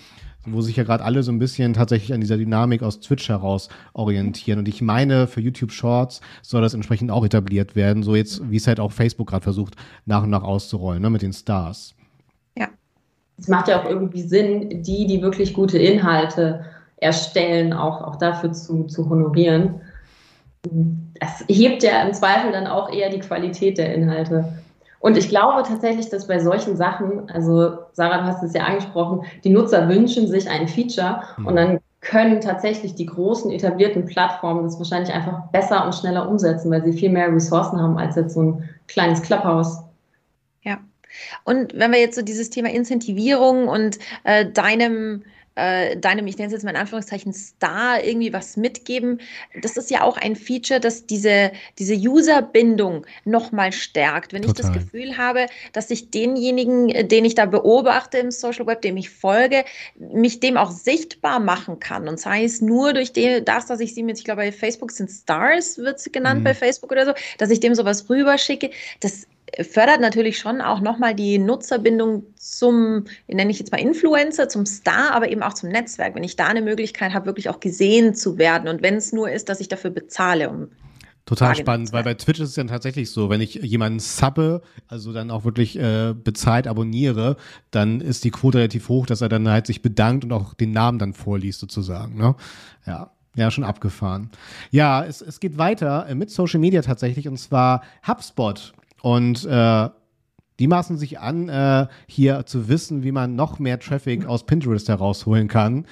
wo 0.46 0.62
sich 0.62 0.74
ja 0.74 0.84
gerade 0.84 1.04
alle 1.04 1.22
so 1.22 1.30
ein 1.30 1.38
bisschen 1.38 1.74
tatsächlich 1.74 2.14
an 2.14 2.22
dieser 2.22 2.38
Dynamik 2.38 2.82
aus 2.82 3.00
Twitch 3.00 3.28
heraus 3.28 3.68
orientieren. 3.92 4.58
Und 4.58 4.68
ich 4.68 4.80
meine, 4.80 5.26
für 5.26 5.42
YouTube 5.42 5.70
Shorts 5.70 6.22
soll 6.40 6.62
das 6.62 6.72
entsprechend 6.72 7.10
auch 7.10 7.26
etabliert 7.26 7.76
werden, 7.76 8.02
so 8.02 8.16
jetzt, 8.16 8.50
wie 8.50 8.56
es 8.56 8.66
halt 8.66 8.80
auch 8.80 8.90
Facebook 8.90 9.28
gerade 9.28 9.42
versucht, 9.42 9.74
nach 10.06 10.22
und 10.22 10.30
nach 10.30 10.42
auszurollen, 10.42 11.02
ne, 11.02 11.10
mit 11.10 11.20
den 11.20 11.34
Stars. 11.34 11.94
Ja. 12.56 12.68
Es 13.38 13.48
macht 13.48 13.68
ja 13.68 13.82
auch 13.82 13.84
irgendwie 13.84 14.22
Sinn, 14.22 14.82
die, 14.82 15.06
die 15.06 15.20
wirklich 15.20 15.52
gute 15.52 15.76
Inhalte 15.76 16.64
erstellen, 16.96 17.74
auch, 17.74 18.00
auch 18.00 18.16
dafür 18.16 18.50
zu, 18.52 18.84
zu 18.84 19.10
honorieren. 19.10 19.82
das 21.20 21.44
hebt 21.48 21.82
ja 21.82 22.02
im 22.02 22.14
Zweifel 22.14 22.50
dann 22.50 22.66
auch 22.66 22.90
eher 22.90 23.10
die 23.10 23.20
Qualität 23.20 23.76
der 23.76 23.94
Inhalte. 23.94 24.59
Und 25.00 25.16
ich 25.16 25.30
glaube 25.30 25.62
tatsächlich, 25.66 26.10
dass 26.10 26.28
bei 26.28 26.38
solchen 26.38 26.76
Sachen, 26.76 27.28
also 27.30 27.78
Sarah, 27.92 28.18
du 28.18 28.24
hast 28.24 28.42
es 28.42 28.52
ja 28.52 28.64
angesprochen, 28.64 29.24
die 29.42 29.50
Nutzer 29.50 29.88
wünschen 29.88 30.28
sich 30.28 30.48
ein 30.48 30.68
Feature 30.68 31.22
mhm. 31.38 31.46
und 31.46 31.56
dann 31.56 31.80
können 32.02 32.40
tatsächlich 32.40 32.94
die 32.94 33.06
großen 33.06 33.50
etablierten 33.50 34.06
Plattformen 34.06 34.64
das 34.64 34.78
wahrscheinlich 34.78 35.12
einfach 35.12 35.48
besser 35.52 35.84
und 35.84 35.94
schneller 35.94 36.28
umsetzen, 36.28 36.70
weil 36.70 36.84
sie 36.84 36.92
viel 36.92 37.10
mehr 37.10 37.32
Ressourcen 37.32 37.80
haben 37.80 37.98
als 37.98 38.16
jetzt 38.16 38.34
so 38.34 38.42
ein 38.42 38.68
kleines 38.88 39.22
Clubhouse. 39.22 39.78
Ja. 40.62 40.78
Und 41.44 41.78
wenn 41.78 41.92
wir 41.92 42.00
jetzt 42.00 42.16
so 42.16 42.22
dieses 42.22 42.50
Thema 42.50 42.70
Incentivierung 42.70 43.68
und 43.68 43.98
äh, 44.24 44.46
deinem 44.46 45.24
äh, 45.56 45.96
deinem, 45.96 46.26
ich 46.26 46.38
nenne 46.38 46.46
es 46.46 46.52
jetzt 46.52 46.64
mal 46.64 46.70
in 46.70 46.76
Anführungszeichen, 46.76 47.32
Star 47.32 48.02
irgendwie 48.02 48.32
was 48.32 48.56
mitgeben. 48.56 49.20
Das 49.60 49.76
ist 49.76 49.90
ja 49.90 50.02
auch 50.02 50.16
ein 50.16 50.36
Feature, 50.36 50.80
das 50.80 51.06
diese, 51.06 51.52
diese 51.78 51.94
User-Bindung 51.94 53.06
nochmal 53.24 53.72
stärkt. 53.72 54.32
Wenn 54.32 54.42
Total. 54.42 54.70
ich 54.70 54.76
das 54.76 54.84
Gefühl 54.84 55.18
habe, 55.18 55.46
dass 55.72 55.90
ich 55.90 56.10
denjenigen, 56.10 56.88
äh, 56.90 57.04
den 57.04 57.24
ich 57.24 57.34
da 57.34 57.46
beobachte 57.46 58.18
im 58.18 58.30
Social 58.30 58.66
Web, 58.66 58.82
dem 58.82 58.96
ich 58.96 59.10
folge, 59.10 59.64
mich 59.98 60.40
dem 60.40 60.56
auch 60.56 60.70
sichtbar 60.70 61.40
machen 61.40 61.80
kann. 61.80 62.08
Und 62.08 62.20
sei 62.20 62.44
es 62.44 62.60
nur 62.60 62.92
durch 62.92 63.12
die, 63.12 63.44
das, 63.44 63.66
dass 63.66 63.80
ich 63.80 63.94
sie 63.94 64.02
mit, 64.02 64.18
ich 64.18 64.24
glaube, 64.24 64.42
bei 64.42 64.52
Facebook 64.52 64.92
sind 64.92 65.10
Stars, 65.10 65.78
wird 65.78 66.00
sie 66.00 66.12
genannt 66.12 66.40
mhm. 66.40 66.44
bei 66.44 66.54
Facebook 66.54 66.92
oder 66.92 67.06
so, 67.06 67.12
dass 67.38 67.50
ich 67.50 67.60
dem 67.60 67.74
sowas 67.74 68.08
rüberschicke. 68.08 68.70
Das 69.00 69.26
fördert 69.62 70.00
natürlich 70.00 70.38
schon 70.38 70.60
auch 70.60 70.80
nochmal 70.80 71.14
die 71.14 71.38
Nutzerbindung 71.38 72.24
zum, 72.36 73.04
nenne 73.28 73.50
ich 73.50 73.58
jetzt 73.58 73.72
mal 73.72 73.80
Influencer, 73.80 74.48
zum 74.48 74.66
Star, 74.66 75.12
aber 75.12 75.30
eben 75.30 75.42
auch 75.42 75.54
zum 75.54 75.70
Netzwerk. 75.70 76.14
Wenn 76.14 76.24
ich 76.24 76.36
da 76.36 76.46
eine 76.46 76.62
Möglichkeit 76.62 77.14
habe, 77.14 77.26
wirklich 77.26 77.48
auch 77.48 77.60
gesehen 77.60 78.14
zu 78.14 78.38
werden 78.38 78.68
und 78.68 78.82
wenn 78.82 78.94
es 78.94 79.12
nur 79.12 79.30
ist, 79.30 79.48
dass 79.48 79.60
ich 79.60 79.68
dafür 79.68 79.90
bezahle, 79.90 80.50
um 80.50 80.68
Total 81.26 81.54
spannend, 81.54 81.92
weil 81.92 82.02
bei 82.02 82.14
Twitch 82.14 82.40
ist 82.40 82.48
es 82.50 82.56
ja 82.56 82.64
tatsächlich 82.64 83.10
so, 83.10 83.30
wenn 83.30 83.40
ich 83.40 83.54
jemanden 83.54 84.00
subbe, 84.00 84.62
also 84.88 85.12
dann 85.12 85.30
auch 85.30 85.44
wirklich 85.44 85.78
äh, 85.78 86.12
bezahlt 86.12 86.66
abonniere, 86.66 87.36
dann 87.70 88.00
ist 88.00 88.24
die 88.24 88.32
Quote 88.32 88.58
relativ 88.58 88.88
hoch, 88.88 89.06
dass 89.06 89.20
er 89.20 89.28
dann 89.28 89.48
halt 89.48 89.66
sich 89.68 89.80
bedankt 89.80 90.24
und 90.24 90.32
auch 90.32 90.54
den 90.54 90.72
Namen 90.72 90.98
dann 90.98 91.12
vorliest 91.12 91.60
sozusagen. 91.60 92.16
Ne? 92.16 92.34
Ja. 92.84 93.12
Ja, 93.36 93.52
schon 93.52 93.62
abgefahren. 93.62 94.28
Ja, 94.72 95.04
es, 95.04 95.20
es 95.20 95.38
geht 95.38 95.56
weiter 95.56 96.08
äh, 96.08 96.16
mit 96.16 96.30
Social 96.30 96.58
Media 96.58 96.82
tatsächlich 96.82 97.28
und 97.28 97.36
zwar 97.36 97.84
HubSpot 98.04 98.74
und 99.02 99.44
äh, 99.44 99.88
die 100.58 100.68
maßen 100.68 100.98
sich 100.98 101.18
an, 101.18 101.48
äh, 101.48 101.86
hier 102.06 102.44
zu 102.44 102.68
wissen, 102.68 103.02
wie 103.02 103.12
man 103.12 103.34
noch 103.34 103.58
mehr 103.58 103.80
Traffic 103.80 104.26
aus 104.26 104.44
Pinterest 104.44 104.88
herausholen 104.88 105.48
kann. 105.48 105.86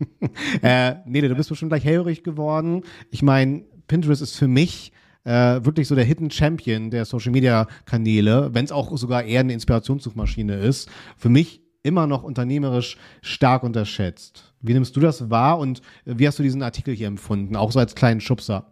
äh, 0.62 0.94
Nele, 1.04 1.28
du 1.28 1.34
bist 1.34 1.50
bestimmt 1.50 1.70
gleich 1.70 1.84
hellhörig 1.84 2.24
geworden. 2.24 2.82
Ich 3.10 3.22
meine, 3.22 3.64
Pinterest 3.86 4.22
ist 4.22 4.36
für 4.36 4.48
mich 4.48 4.92
äh, 5.24 5.62
wirklich 5.62 5.88
so 5.88 5.94
der 5.94 6.04
Hidden 6.04 6.30
Champion 6.30 6.90
der 6.90 7.04
Social 7.04 7.32
Media 7.32 7.68
Kanäle, 7.84 8.54
wenn 8.54 8.64
es 8.64 8.72
auch 8.72 8.96
sogar 8.96 9.24
eher 9.24 9.40
eine 9.40 9.52
Inspirationssuchmaschine 9.52 10.56
ist. 10.56 10.90
Für 11.18 11.28
mich 11.28 11.60
immer 11.82 12.06
noch 12.06 12.22
unternehmerisch 12.22 12.96
stark 13.20 13.62
unterschätzt. 13.62 14.54
Wie 14.60 14.72
nimmst 14.72 14.96
du 14.96 15.00
das 15.00 15.30
wahr 15.30 15.58
und 15.58 15.82
wie 16.04 16.26
hast 16.26 16.38
du 16.38 16.42
diesen 16.42 16.62
Artikel 16.62 16.94
hier 16.94 17.08
empfunden, 17.08 17.56
auch 17.56 17.72
so 17.72 17.78
als 17.78 17.94
kleinen 17.94 18.20
Schubser? 18.20 18.71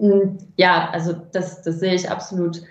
Hm, 0.00 0.38
ja, 0.56 0.90
also 0.92 1.14
das, 1.32 1.62
das 1.62 1.80
sehe 1.80 1.94
ich 1.94 2.10
absolut 2.10 2.62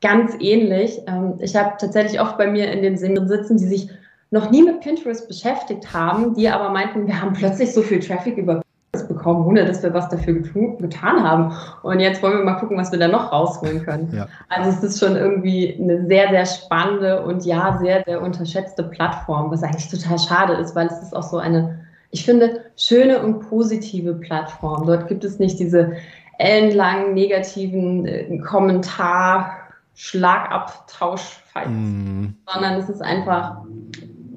ganz 0.00 0.34
ähnlich. 0.38 1.00
Ähm, 1.06 1.34
ich 1.40 1.56
habe 1.56 1.74
tatsächlich 1.78 2.20
oft 2.20 2.36
bei 2.36 2.46
mir 2.46 2.70
in 2.70 2.82
den 2.82 2.96
Seminaren 2.96 3.28
sitzen, 3.28 3.56
die 3.56 3.66
sich 3.66 3.90
noch 4.30 4.50
nie 4.50 4.62
mit 4.62 4.80
Pinterest 4.80 5.26
beschäftigt 5.28 5.92
haben, 5.94 6.34
die 6.34 6.48
aber 6.48 6.70
meinten, 6.70 7.06
wir 7.06 7.20
haben 7.20 7.32
plötzlich 7.32 7.72
so 7.72 7.82
viel 7.82 8.00
Traffic 8.00 8.36
über 8.36 8.60
Pinterest 8.90 9.08
bekommen, 9.08 9.46
ohne 9.46 9.64
dass 9.64 9.82
wir 9.82 9.94
was 9.94 10.08
dafür 10.08 10.34
getan 10.34 11.22
haben. 11.22 11.52
Und 11.82 12.00
jetzt 12.00 12.22
wollen 12.22 12.38
wir 12.38 12.44
mal 12.44 12.54
gucken, 12.54 12.76
was 12.76 12.92
wir 12.92 12.98
da 12.98 13.08
noch 13.08 13.32
rausholen 13.32 13.84
können. 13.84 14.12
Ja. 14.12 14.26
Also 14.48 14.70
es 14.70 14.82
ist 14.82 15.00
schon 15.00 15.16
irgendwie 15.16 15.78
eine 15.80 16.06
sehr, 16.06 16.28
sehr 16.30 16.46
spannende 16.46 17.24
und 17.24 17.44
ja, 17.46 17.78
sehr, 17.80 18.02
sehr 18.04 18.20
unterschätzte 18.20 18.82
Plattform, 18.82 19.50
was 19.50 19.62
eigentlich 19.62 19.88
total 19.88 20.18
schade 20.18 20.54
ist, 20.54 20.74
weil 20.74 20.88
es 20.88 21.00
ist 21.00 21.14
auch 21.14 21.22
so 21.22 21.38
eine, 21.38 21.80
ich 22.10 22.24
finde, 22.24 22.64
schöne 22.76 23.22
und 23.22 23.48
positive 23.48 24.14
Plattform. 24.14 24.84
Dort 24.84 25.08
gibt 25.08 25.24
es 25.24 25.38
nicht 25.38 25.58
diese 25.60 25.92
ellenlangen 26.38 27.14
negativen 27.14 28.06
äh, 28.06 28.38
Kommentar, 28.38 29.58
Schlagabtausch, 29.94 31.40
mm. 31.66 32.26
sondern 32.46 32.74
es 32.74 32.88
ist 32.88 33.00
einfach, 33.00 33.58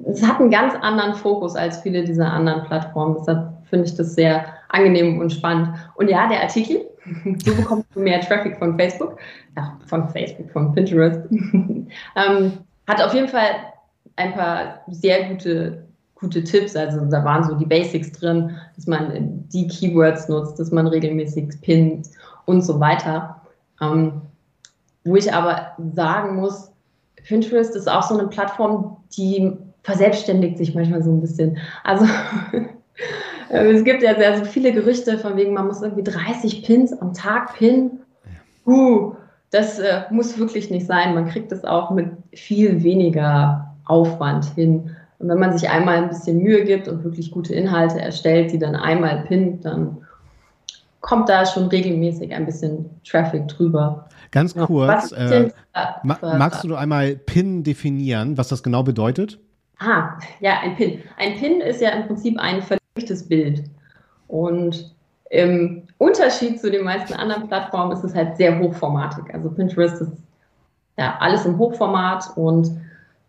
es 0.06 0.22
hat 0.22 0.40
einen 0.40 0.50
ganz 0.50 0.74
anderen 0.80 1.14
Fokus 1.14 1.56
als 1.56 1.80
viele 1.80 2.04
dieser 2.04 2.32
anderen 2.32 2.64
Plattformen. 2.64 3.16
Deshalb 3.18 3.52
finde 3.68 3.86
ich 3.86 3.96
das 3.96 4.14
sehr 4.14 4.46
angenehm 4.68 5.18
und 5.18 5.32
spannend. 5.32 5.70
Und 5.96 6.08
ja, 6.08 6.28
der 6.28 6.42
Artikel, 6.42 6.86
so 7.44 7.54
bekommst 7.54 7.86
du 7.94 8.00
mehr 8.00 8.20
Traffic 8.20 8.56
von 8.58 8.78
Facebook, 8.78 9.18
ja, 9.56 9.76
von 9.86 10.08
Facebook, 10.10 10.50
von 10.50 10.72
Pinterest, 10.72 11.20
ähm, 11.30 12.52
hat 12.86 13.02
auf 13.02 13.14
jeden 13.14 13.28
Fall 13.28 13.50
ein 14.16 14.34
paar 14.34 14.80
sehr 14.88 15.24
gute 15.28 15.87
gute 16.20 16.42
Tipps. 16.42 16.76
Also 16.76 17.04
da 17.06 17.24
waren 17.24 17.44
so 17.44 17.54
die 17.54 17.66
Basics 17.66 18.12
drin, 18.12 18.56
dass 18.76 18.86
man 18.86 19.44
die 19.52 19.66
Keywords 19.68 20.28
nutzt, 20.28 20.58
dass 20.58 20.70
man 20.70 20.86
regelmäßig 20.86 21.60
pinnt 21.60 22.08
und 22.46 22.62
so 22.62 22.80
weiter. 22.80 23.40
Ähm, 23.80 24.22
wo 25.04 25.16
ich 25.16 25.32
aber 25.32 25.72
sagen 25.94 26.36
muss, 26.36 26.70
Pinterest 27.26 27.74
ist 27.76 27.88
auch 27.88 28.02
so 28.02 28.18
eine 28.18 28.28
Plattform, 28.28 28.96
die 29.16 29.52
verselbstständigt 29.82 30.58
sich 30.58 30.74
manchmal 30.74 31.02
so 31.02 31.10
ein 31.10 31.20
bisschen. 31.20 31.58
Also 31.84 32.06
es 33.48 33.84
gibt 33.84 34.02
ja 34.02 34.14
sehr 34.16 34.38
so 34.38 34.44
viele 34.44 34.72
Gerüchte 34.72 35.18
von 35.18 35.36
wegen, 35.36 35.54
man 35.54 35.66
muss 35.66 35.82
irgendwie 35.82 36.02
30 36.02 36.64
Pins 36.64 36.92
am 36.92 37.14
Tag 37.14 37.54
pinnen. 37.54 38.00
Uh, 38.66 39.14
das 39.50 39.78
äh, 39.78 40.02
muss 40.10 40.38
wirklich 40.38 40.70
nicht 40.70 40.86
sein. 40.86 41.14
Man 41.14 41.28
kriegt 41.28 41.52
es 41.52 41.64
auch 41.64 41.90
mit 41.90 42.10
viel 42.34 42.82
weniger 42.82 43.74
Aufwand 43.86 44.44
hin. 44.54 44.94
Und 45.18 45.28
wenn 45.28 45.38
man 45.38 45.56
sich 45.56 45.68
einmal 45.68 45.96
ein 45.96 46.08
bisschen 46.08 46.38
Mühe 46.42 46.64
gibt 46.64 46.86
und 46.86 47.02
wirklich 47.02 47.30
gute 47.30 47.54
Inhalte 47.54 48.00
erstellt, 48.00 48.52
die 48.52 48.58
dann 48.58 48.76
einmal 48.76 49.24
pinnt, 49.26 49.64
dann 49.64 49.98
kommt 51.00 51.28
da 51.28 51.44
schon 51.44 51.66
regelmäßig 51.68 52.32
ein 52.34 52.46
bisschen 52.46 52.88
Traffic 53.04 53.48
drüber. 53.48 54.08
Ganz 54.30 54.54
kurz, 54.54 55.12
äh, 55.12 55.50
ma 56.02 56.18
magst 56.22 56.64
du 56.64 56.74
einmal 56.74 57.16
Pin 57.16 57.64
definieren, 57.64 58.36
was 58.36 58.48
das 58.48 58.62
genau 58.62 58.82
bedeutet? 58.82 59.38
Ah, 59.78 60.18
ja, 60.40 60.60
ein 60.62 60.76
Pin. 60.76 61.00
Ein 61.16 61.36
Pin 61.36 61.60
ist 61.60 61.80
ja 61.80 61.90
im 61.90 62.06
Prinzip 62.06 62.38
ein 62.38 62.62
verlegtes 62.62 63.26
Bild. 63.26 63.64
Und 64.26 64.94
im 65.30 65.82
Unterschied 65.98 66.60
zu 66.60 66.70
den 66.70 66.84
meisten 66.84 67.14
anderen 67.14 67.48
Plattformen 67.48 67.92
ist 67.92 68.04
es 68.04 68.14
halt 68.14 68.36
sehr 68.36 68.58
hochformatig. 68.58 69.32
Also 69.32 69.50
Pinterest 69.50 70.02
ist 70.02 70.12
ja 70.96 71.16
alles 71.20 71.44
im 71.46 71.58
Hochformat 71.58 72.36
und 72.36 72.70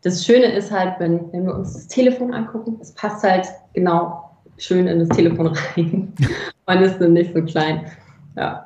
das 0.02 0.26
Schöne 0.26 0.54
ist 0.54 0.72
halt, 0.72 0.96
wenn, 1.00 1.32
wenn 1.34 1.46
wir 1.46 1.56
uns 1.56 1.74
das 1.74 1.88
Telefon 1.88 2.34
angucken, 2.34 2.78
es 2.82 2.92
passt 2.94 3.24
halt 3.24 3.48
genau 3.74 4.30
schön 4.58 4.88
in 4.88 5.00
das 5.00 5.10
Telefon 5.10 5.48
rein. 5.48 6.14
Man 6.66 6.84
ist 6.84 7.00
dann 7.00 7.14
nicht 7.14 7.34
so 7.34 7.42
klein. 7.44 7.92
Ja. 8.36 8.66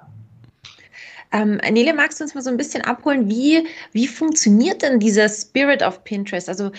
Ähm, 1.32 1.60
Nele, 1.72 1.96
magst 1.96 2.20
du 2.20 2.26
uns 2.26 2.36
mal 2.36 2.42
so 2.42 2.52
ein 2.52 2.58
bisschen 2.58 2.84
abholen, 2.84 3.28
wie, 3.28 3.66
wie 3.92 4.06
funktioniert 4.06 4.84
denn 4.84 5.00
dieser 5.00 5.28
Spirit 5.28 5.82
of 5.82 6.04
Pinterest? 6.04 6.48
Also 6.48 6.72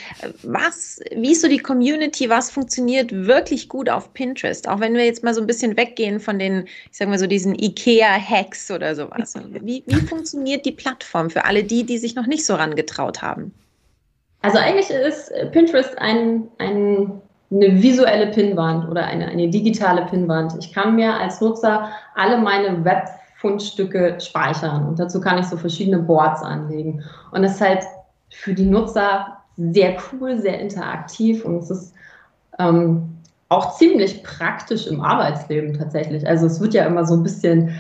was, 0.45 1.01
wie 1.11 1.33
ist 1.33 1.43
so 1.43 1.49
die 1.49 1.59
Community, 1.59 2.31
was 2.31 2.53
funktioniert 2.53 3.11
wirklich 3.11 3.69
gut 3.69 3.89
auf 3.89 4.15
Pinterest? 4.15 4.69
Auch 4.69 4.79
wenn 4.79 4.95
wir 4.95 5.05
jetzt 5.05 5.25
mal 5.25 5.35
so 5.35 5.41
ein 5.41 5.49
bisschen 5.49 5.77
weggehen 5.77 6.21
von 6.21 6.39
den, 6.39 6.67
ich 6.67 6.99
sag 6.99 7.09
mal 7.09 7.19
so 7.19 7.27
diesen 7.27 7.57
IKEA-Hacks 7.59 8.71
oder 8.71 8.95
sowas. 8.95 9.35
Wie, 9.61 9.83
wie 9.87 9.97
funktioniert 10.07 10.65
die 10.65 10.73
Plattform 10.73 11.31
für 11.31 11.45
alle 11.45 11.65
die, 11.65 11.83
die 11.83 11.99
sich 11.99 12.15
noch 12.15 12.29
nicht 12.29 12.47
so 12.47 12.55
rangetraut 12.55 13.23
haben? 13.23 13.53
Also 14.45 14.59
eigentlich 14.59 14.91
ist 14.91 15.33
Pinterest 15.53 15.99
ein, 15.99 16.49
ein, 16.59 17.23
eine 17.51 17.83
visuelle 17.83 18.27
Pinnwand 18.27 18.87
oder 18.91 19.07
eine, 19.07 19.27
eine 19.27 19.49
digitale 19.49 20.05
Pinnwand. 20.05 20.53
Ich 20.59 20.71
kann 20.71 20.97
mir 20.97 21.15
als 21.15 21.41
Nutzer 21.41 21.89
alle 22.15 22.37
meine 22.37 22.85
Webfundstücke 22.85 24.21
speichern 24.21 24.87
und 24.87 24.99
dazu 24.99 25.19
kann 25.19 25.39
ich 25.39 25.47
so 25.47 25.57
verschiedene 25.57 25.99
Boards 25.99 26.43
anlegen. 26.43 27.03
Und 27.33 27.41
das 27.41 27.55
ist 27.55 27.61
halt 27.63 27.85
für 28.29 28.53
die 28.53 28.67
Nutzer 28.67 29.39
sehr 29.57 29.97
cool, 30.13 30.39
sehr 30.39 30.61
interaktiv 30.61 31.43
und 31.47 31.63
es 31.63 31.71
ist 31.71 31.95
ähm, 32.59 33.17
auch 33.49 33.79
ziemlich 33.79 34.23
praktisch 34.25 34.87
im 34.87 35.01
Arbeitsleben 35.01 35.73
tatsächlich. 35.73 36.29
Also 36.29 36.45
es 36.45 36.61
wird 36.61 36.75
ja 36.75 36.85
immer 36.85 37.07
so 37.07 37.15
ein 37.15 37.23
bisschen 37.23 37.71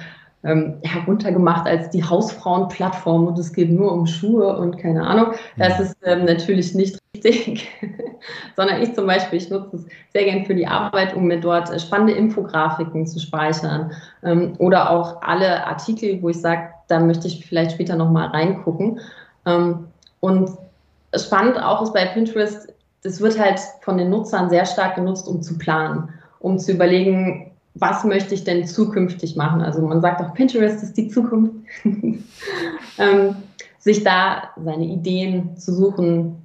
ähm, 0.44 0.76
heruntergemacht 0.82 1.66
als 1.66 1.90
die 1.90 2.04
Hausfrauenplattform 2.04 3.26
und 3.26 3.38
es 3.38 3.52
geht 3.52 3.70
nur 3.70 3.92
um 3.92 4.06
Schuhe 4.06 4.56
und 4.56 4.78
keine 4.78 5.06
Ahnung. 5.06 5.32
Das 5.56 5.80
ist 5.80 5.96
ähm, 6.04 6.24
natürlich 6.24 6.74
nicht 6.74 6.98
richtig, 7.14 7.68
sondern 8.56 8.82
ich 8.82 8.94
zum 8.94 9.06
Beispiel, 9.06 9.38
ich 9.38 9.50
nutze 9.50 9.76
es 9.76 9.86
sehr 10.12 10.24
gern 10.24 10.44
für 10.44 10.54
die 10.54 10.66
Arbeit, 10.66 11.14
um 11.14 11.24
mir 11.24 11.40
dort 11.40 11.70
äh, 11.70 11.78
spannende 11.78 12.12
Infografiken 12.12 13.06
zu 13.06 13.18
speichern 13.18 13.92
ähm, 14.22 14.54
oder 14.58 14.90
auch 14.90 15.22
alle 15.22 15.66
Artikel, 15.66 16.22
wo 16.22 16.28
ich 16.28 16.40
sage, 16.40 16.68
da 16.88 17.00
möchte 17.00 17.26
ich 17.26 17.46
vielleicht 17.46 17.72
später 17.72 17.96
nochmal 17.96 18.28
reingucken. 18.28 19.00
Ähm, 19.46 19.86
und 20.20 20.50
spannend 21.16 21.58
auch 21.58 21.82
ist 21.82 21.94
bei 21.94 22.04
Pinterest, 22.06 22.72
das 23.02 23.20
wird 23.20 23.38
halt 23.38 23.60
von 23.82 23.98
den 23.98 24.10
Nutzern 24.10 24.48
sehr 24.50 24.64
stark 24.64 24.96
genutzt, 24.96 25.28
um 25.28 25.42
zu 25.42 25.58
planen, 25.58 26.08
um 26.40 26.58
zu 26.58 26.72
überlegen, 26.72 27.53
was 27.74 28.04
möchte 28.04 28.34
ich 28.34 28.44
denn 28.44 28.66
zukünftig 28.66 29.36
machen? 29.36 29.60
Also 29.60 29.82
man 29.82 30.00
sagt 30.00 30.20
auch, 30.20 30.32
Pinterest 30.34 30.82
ist 30.82 30.96
die 30.96 31.08
Zukunft. 31.08 31.54
ähm, 32.98 33.36
sich 33.84 34.02
da 34.02 34.44
seine 34.64 34.86
Ideen 34.86 35.58
zu 35.58 35.74
suchen, 35.74 36.36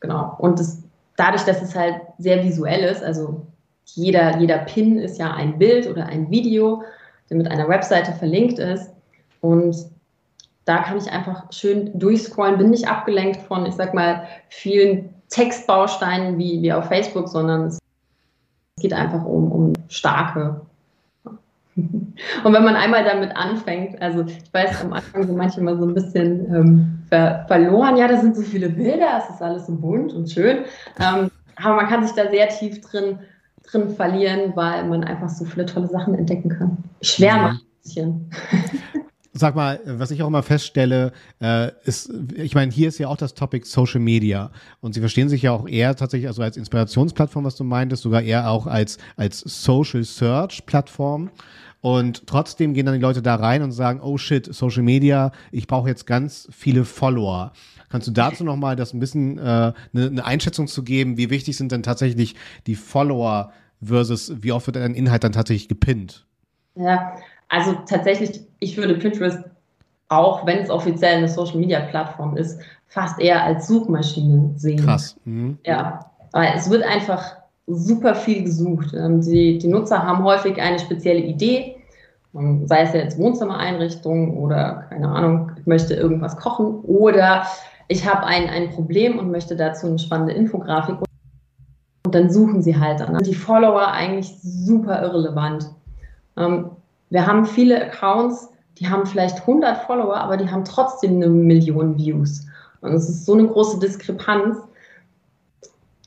genau. 0.00 0.34
Und 0.38 0.58
das, 0.58 0.82
dadurch, 1.16 1.44
dass 1.44 1.62
es 1.62 1.74
halt 1.76 2.00
sehr 2.18 2.42
visuell 2.42 2.82
ist, 2.82 3.04
also 3.04 3.46
jeder, 3.84 4.38
jeder 4.38 4.58
Pin 4.58 4.98
ist 4.98 5.18
ja 5.18 5.32
ein 5.32 5.58
Bild 5.58 5.88
oder 5.88 6.06
ein 6.06 6.28
Video, 6.30 6.82
der 7.30 7.36
mit 7.36 7.48
einer 7.48 7.68
Webseite 7.68 8.12
verlinkt 8.12 8.58
ist. 8.58 8.90
Und 9.40 9.76
da 10.64 10.82
kann 10.82 10.98
ich 10.98 11.10
einfach 11.10 11.52
schön 11.52 11.96
durchscrollen, 11.98 12.58
bin 12.58 12.70
nicht 12.70 12.88
abgelenkt 12.88 13.42
von, 13.42 13.64
ich 13.64 13.74
sag 13.74 13.94
mal, 13.94 14.26
vielen 14.48 15.14
Textbausteinen 15.30 16.36
wie, 16.36 16.62
wie 16.62 16.72
auf 16.72 16.86
Facebook, 16.86 17.28
sondern 17.28 17.66
es 17.66 17.78
geht 18.80 18.92
einfach 18.92 19.24
um, 19.24 19.52
um 19.52 19.72
starke. 19.88 20.60
Und 22.44 22.52
wenn 22.52 22.64
man 22.64 22.76
einmal 22.76 23.04
damit 23.04 23.36
anfängt, 23.36 24.00
also 24.02 24.24
ich 24.26 24.52
weiß, 24.52 24.82
am 24.82 24.92
Anfang 24.92 25.24
sind 25.24 25.36
manche 25.36 25.60
mal 25.60 25.78
so 25.78 25.86
ein 25.86 25.94
bisschen 25.94 26.54
ähm, 26.54 26.98
ver 27.08 27.44
verloren, 27.46 27.96
ja, 27.96 28.08
da 28.08 28.20
sind 28.20 28.36
so 28.36 28.42
viele 28.42 28.68
Bilder, 28.68 29.22
es 29.22 29.34
ist 29.34 29.42
alles 29.42 29.66
so 29.66 29.74
bunt 29.74 30.12
und 30.12 30.30
schön, 30.30 30.58
ähm, 31.00 31.30
aber 31.56 31.76
man 31.76 31.88
kann 31.88 32.04
sich 32.04 32.14
da 32.14 32.28
sehr 32.30 32.48
tief 32.48 32.80
drin, 32.80 33.18
drin 33.70 33.90
verlieren, 33.90 34.52
weil 34.54 34.84
man 34.84 35.04
einfach 35.04 35.28
so 35.28 35.44
viele 35.44 35.66
tolle 35.66 35.88
Sachen 35.88 36.14
entdecken 36.14 36.50
kann. 36.50 36.78
Schwer 37.02 37.36
macht 37.36 37.62
ein 37.62 37.82
bisschen. 37.82 38.30
Sag 39.38 39.54
mal, 39.54 39.78
was 39.84 40.10
ich 40.10 40.20
auch 40.22 40.26
immer 40.26 40.42
feststelle, 40.42 41.12
äh, 41.40 41.70
ist, 41.84 42.12
ich 42.34 42.56
meine, 42.56 42.72
hier 42.72 42.88
ist 42.88 42.98
ja 42.98 43.06
auch 43.06 43.16
das 43.16 43.34
Topic 43.34 43.64
Social 43.64 44.00
Media 44.00 44.50
und 44.80 44.94
sie 44.94 45.00
verstehen 45.00 45.28
sich 45.28 45.42
ja 45.42 45.52
auch 45.52 45.68
eher 45.68 45.94
tatsächlich 45.94 46.26
also 46.26 46.42
als 46.42 46.56
Inspirationsplattform, 46.56 47.44
was 47.44 47.54
du 47.54 47.62
meintest, 47.62 48.02
sogar 48.02 48.22
eher 48.22 48.50
auch 48.50 48.66
als, 48.66 48.98
als 49.16 49.40
Social 49.40 50.02
Search 50.02 50.66
Plattform. 50.66 51.30
Und 51.80 52.26
trotzdem 52.26 52.74
gehen 52.74 52.86
dann 52.86 52.96
die 52.96 53.00
Leute 53.00 53.22
da 53.22 53.36
rein 53.36 53.62
und 53.62 53.72
sagen, 53.72 54.00
oh 54.02 54.18
shit, 54.18 54.52
Social 54.52 54.82
Media, 54.82 55.30
ich 55.52 55.66
brauche 55.66 55.88
jetzt 55.88 56.06
ganz 56.06 56.48
viele 56.50 56.84
Follower. 56.84 57.52
Kannst 57.88 58.08
du 58.08 58.12
dazu 58.12 58.44
nochmal 58.44 58.76
das 58.76 58.92
ein 58.92 59.00
bisschen 59.00 59.38
äh, 59.38 59.42
eine, 59.42 59.74
eine 59.94 60.24
Einschätzung 60.24 60.66
zu 60.66 60.82
geben, 60.82 61.16
wie 61.16 61.30
wichtig 61.30 61.56
sind 61.56 61.72
denn 61.72 61.82
tatsächlich 61.82 62.34
die 62.66 62.74
Follower 62.74 63.52
versus 63.82 64.32
wie 64.42 64.52
oft 64.52 64.66
wird 64.66 64.76
ein 64.76 64.94
Inhalt 64.94 65.24
dann 65.24 65.32
tatsächlich 65.32 65.68
gepinnt? 65.68 66.26
Ja, 66.74 67.14
also 67.48 67.74
tatsächlich, 67.88 68.40
ich 68.58 68.76
würde 68.76 68.94
Pinterest, 68.94 69.38
auch 70.08 70.46
wenn 70.46 70.58
es 70.58 70.70
offiziell 70.70 71.16
eine 71.16 71.28
Social-Media-Plattform 71.28 72.36
ist, 72.36 72.60
fast 72.88 73.20
eher 73.20 73.44
als 73.44 73.68
Suchmaschine 73.68 74.52
sehen. 74.56 74.84
Krass. 74.84 75.16
Mhm. 75.24 75.58
Ja, 75.64 76.10
weil 76.32 76.52
es 76.56 76.68
wird 76.70 76.82
einfach 76.82 77.37
super 77.68 78.14
viel 78.14 78.42
gesucht. 78.44 78.94
Ähm, 78.94 79.20
die, 79.20 79.58
die 79.58 79.68
Nutzer 79.68 80.02
haben 80.02 80.24
häufig 80.24 80.60
eine 80.60 80.78
spezielle 80.78 81.20
Idee, 81.20 81.76
ähm, 82.34 82.66
sei 82.66 82.82
es 82.82 82.92
jetzt 82.92 83.18
Wohnzimmereinrichtung 83.18 84.36
oder 84.38 84.86
keine 84.88 85.08
Ahnung, 85.08 85.52
ich 85.58 85.66
möchte 85.66 85.94
irgendwas 85.94 86.36
kochen 86.36 86.80
oder 86.82 87.46
ich 87.88 88.08
habe 88.08 88.26
ein, 88.26 88.48
ein 88.48 88.70
Problem 88.70 89.18
und 89.18 89.30
möchte 89.30 89.56
dazu 89.56 89.86
eine 89.86 89.98
spannende 89.98 90.32
Infografik 90.32 90.96
und 92.08 92.14
dann 92.14 92.30
suchen 92.30 92.62
sie 92.62 92.78
halt 92.78 93.00
dann. 93.00 93.18
Die 93.18 93.34
Follower 93.34 93.88
eigentlich 93.88 94.34
super 94.40 95.02
irrelevant. 95.02 95.70
Ähm, 96.36 96.70
wir 97.10 97.26
haben 97.26 97.44
viele 97.44 97.82
Accounts, 97.84 98.50
die 98.78 98.88
haben 98.88 99.06
vielleicht 99.06 99.40
100 99.40 99.78
Follower, 99.78 100.16
aber 100.16 100.36
die 100.36 100.50
haben 100.50 100.64
trotzdem 100.64 101.16
eine 101.16 101.28
Million 101.28 101.98
Views. 101.98 102.46
Und 102.80 102.92
es 102.92 103.08
ist 103.08 103.26
so 103.26 103.34
eine 103.34 103.46
große 103.46 103.80
Diskrepanz. 103.80 104.56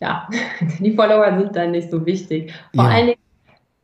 Ja, 0.01 0.27
die 0.79 0.95
Follower 0.95 1.37
sind 1.37 1.55
dann 1.55 1.71
nicht 1.71 1.89
so 1.89 2.05
wichtig. 2.05 2.53
Vor 2.75 2.85
ja. 2.85 2.89
allen 2.89 3.07
Dingen, 3.07 3.19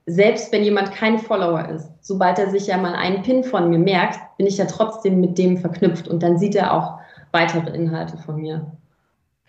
selbst 0.08 0.52
wenn 0.52 0.64
jemand 0.64 0.92
kein 0.92 1.20
Follower 1.20 1.68
ist, 1.70 1.90
sobald 2.02 2.40
er 2.40 2.50
sich 2.50 2.68
ja 2.68 2.78
mal 2.78 2.96
einen 2.96 3.22
Pin 3.22 3.44
von 3.44 3.70
mir 3.70 3.80
merkt, 3.80 4.20
bin 4.38 4.48
ich 4.48 4.58
ja 4.58 4.66
trotzdem 4.66 5.22
mit 5.22 5.38
dem 5.38 5.58
verknüpft 5.58 6.08
und 6.08 6.24
dann 6.24 6.38
sieht 6.38 6.56
er 6.56 6.74
auch 6.74 7.00
weitere 7.32 7.70
Inhalte 7.76 8.18
von 8.18 8.38
mir. 8.38 8.66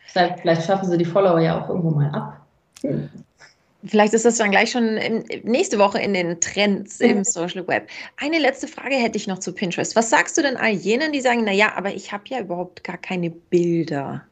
Vielleicht 0.07 0.65
schaffen 0.65 0.89
sie 0.89 0.99
die 0.99 1.05
Follower 1.05 1.41
ja 1.41 1.61
auch 1.63 1.69
irgendwo 1.69 1.91
mal 1.91 2.11
ab. 2.11 2.41
Hm. 2.83 3.09
Vielleicht 3.85 4.13
ist 4.13 4.25
das 4.25 4.39
dann 4.39 4.51
gleich 4.51 4.73
schon 4.73 4.99
nächste 5.45 5.79
Woche 5.79 6.01
in 6.01 6.13
den 6.13 6.41
Trends 6.41 7.01
im 7.01 7.23
Social 7.23 7.67
Web. 7.69 7.89
Eine 8.17 8.41
letzte 8.41 8.67
Frage 8.67 8.97
hätte 8.97 9.17
ich 9.17 9.29
noch 9.29 9.39
zu 9.39 9.53
Pinterest. 9.53 9.95
Was 9.95 10.11
sagst 10.11 10.37
du 10.37 10.43
denn 10.43 10.57
all 10.57 10.73
jenen, 10.73 11.13
die 11.13 11.21
sagen, 11.21 11.45
naja, 11.45 11.73
aber 11.77 11.95
ich 11.95 12.11
habe 12.13 12.25
ja 12.27 12.41
überhaupt 12.41 12.83
gar 12.83 12.97
keine 12.99 13.31
Bilder? 13.31 14.23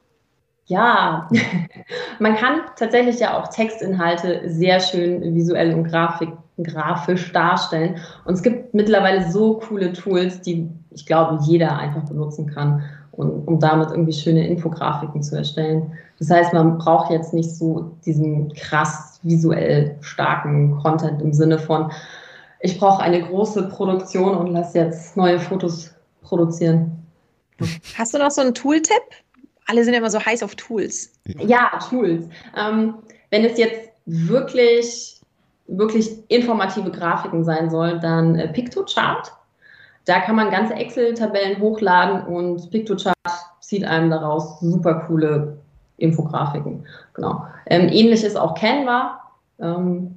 Ja, 0.67 1.29
man 2.19 2.35
kann 2.37 2.61
tatsächlich 2.77 3.21
ja 3.21 3.39
auch 3.39 3.49
Textinhalte 3.49 4.43
sehr 4.47 4.81
schön 4.81 5.35
visuell 5.35 5.75
und 5.75 5.85
Grafik, 5.85 6.31
grafisch 6.63 7.33
darstellen. 7.33 7.99
Und 8.25 8.35
es 8.35 8.43
gibt 8.43 8.75
mittlerweile 8.75 9.31
so 9.31 9.59
coole 9.59 9.93
Tools, 9.93 10.41
die 10.41 10.69
ich 10.91 11.07
glaube, 11.07 11.39
jeder 11.43 11.77
einfach 11.77 12.05
benutzen 12.05 12.47
kann 12.47 12.83
und, 13.13 13.47
um 13.47 13.61
damit 13.61 13.91
irgendwie 13.91 14.13
schöne 14.13 14.47
Infografiken 14.47 15.23
zu 15.23 15.37
erstellen. 15.37 15.93
Das 16.19 16.31
heißt, 16.31 16.53
man 16.53 16.79
braucht 16.79 17.11
jetzt 17.11 17.35
nicht 17.35 17.55
so 17.55 17.93
diesen 18.05 18.53
krass 18.55 19.21
visuell 19.23 19.97
starken 20.01 20.79
Content 20.79 21.21
im 21.21 21.33
Sinne 21.33 21.59
von, 21.59 21.93
ich 22.61 22.79
brauche 22.79 23.03
eine 23.03 23.23
große 23.23 23.69
Produktion 23.69 24.37
und 24.37 24.49
lass 24.49 24.75
jetzt 24.75 25.17
neue 25.17 25.39
Fotos 25.39 25.95
produzieren. 26.23 26.93
Hast 27.97 28.15
du 28.15 28.19
noch 28.19 28.31
so 28.31 28.41
einen 28.41 28.55
Tool-Tipp? 28.55 29.03
Alle 29.67 29.85
sind 29.85 29.95
immer 29.95 30.11
so 30.11 30.25
heiß 30.25 30.43
auf 30.43 30.55
Tools. 30.55 31.13
Ja, 31.25 31.79
Tools. 31.89 32.27
Ähm, 32.57 32.95
wenn 33.31 33.45
es 33.45 33.59
jetzt 33.59 33.91
wirklich, 34.07 35.21
wirklich 35.67 36.11
informative 36.29 36.91
Grafiken 36.91 37.45
sein 37.45 37.71
soll, 37.71 37.99
dann 38.01 38.37
äh, 38.37 38.49
Pictochart. 38.49 39.33
Da 40.05 40.21
kann 40.21 40.37
man 40.37 40.51
ganze 40.51 40.75
Excel-Tabellen 40.75 41.61
hochladen 41.61 42.27
und 42.27 42.71
Pictochart 42.71 43.17
zieht 43.61 43.85
einem 43.85 44.11
daraus 44.11 44.61
super 44.61 45.07
coole 45.07 45.59
Infografiken. 45.97 46.87
Genau. 47.15 47.45
Ähm, 47.67 47.89
ähnlich 47.89 48.23
ist 48.23 48.37
auch 48.37 48.55
Canva. 48.55 49.21
Ähm, 49.59 50.16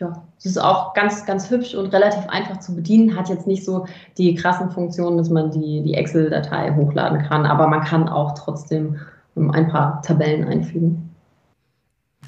ja, 0.00 0.12
es 0.38 0.46
ist 0.46 0.58
auch 0.58 0.94
ganz, 0.94 1.24
ganz 1.24 1.50
hübsch 1.50 1.74
und 1.74 1.86
relativ 1.92 2.26
einfach 2.28 2.58
zu 2.58 2.74
bedienen. 2.74 3.16
Hat 3.16 3.28
jetzt 3.28 3.46
nicht 3.46 3.64
so 3.64 3.86
die 4.18 4.34
krassen 4.34 4.70
Funktionen, 4.70 5.18
dass 5.18 5.30
man 5.30 5.50
die, 5.50 5.82
die 5.82 5.94
Excel-Datei 5.94 6.74
hochladen 6.74 7.22
kann, 7.22 7.46
aber 7.46 7.68
man 7.68 7.82
kann 7.82 8.08
auch 8.08 8.34
trotzdem 8.34 8.98
ähm, 9.36 9.50
ein 9.50 9.68
paar 9.68 10.02
Tabellen 10.02 10.44
einfügen. 10.44 11.10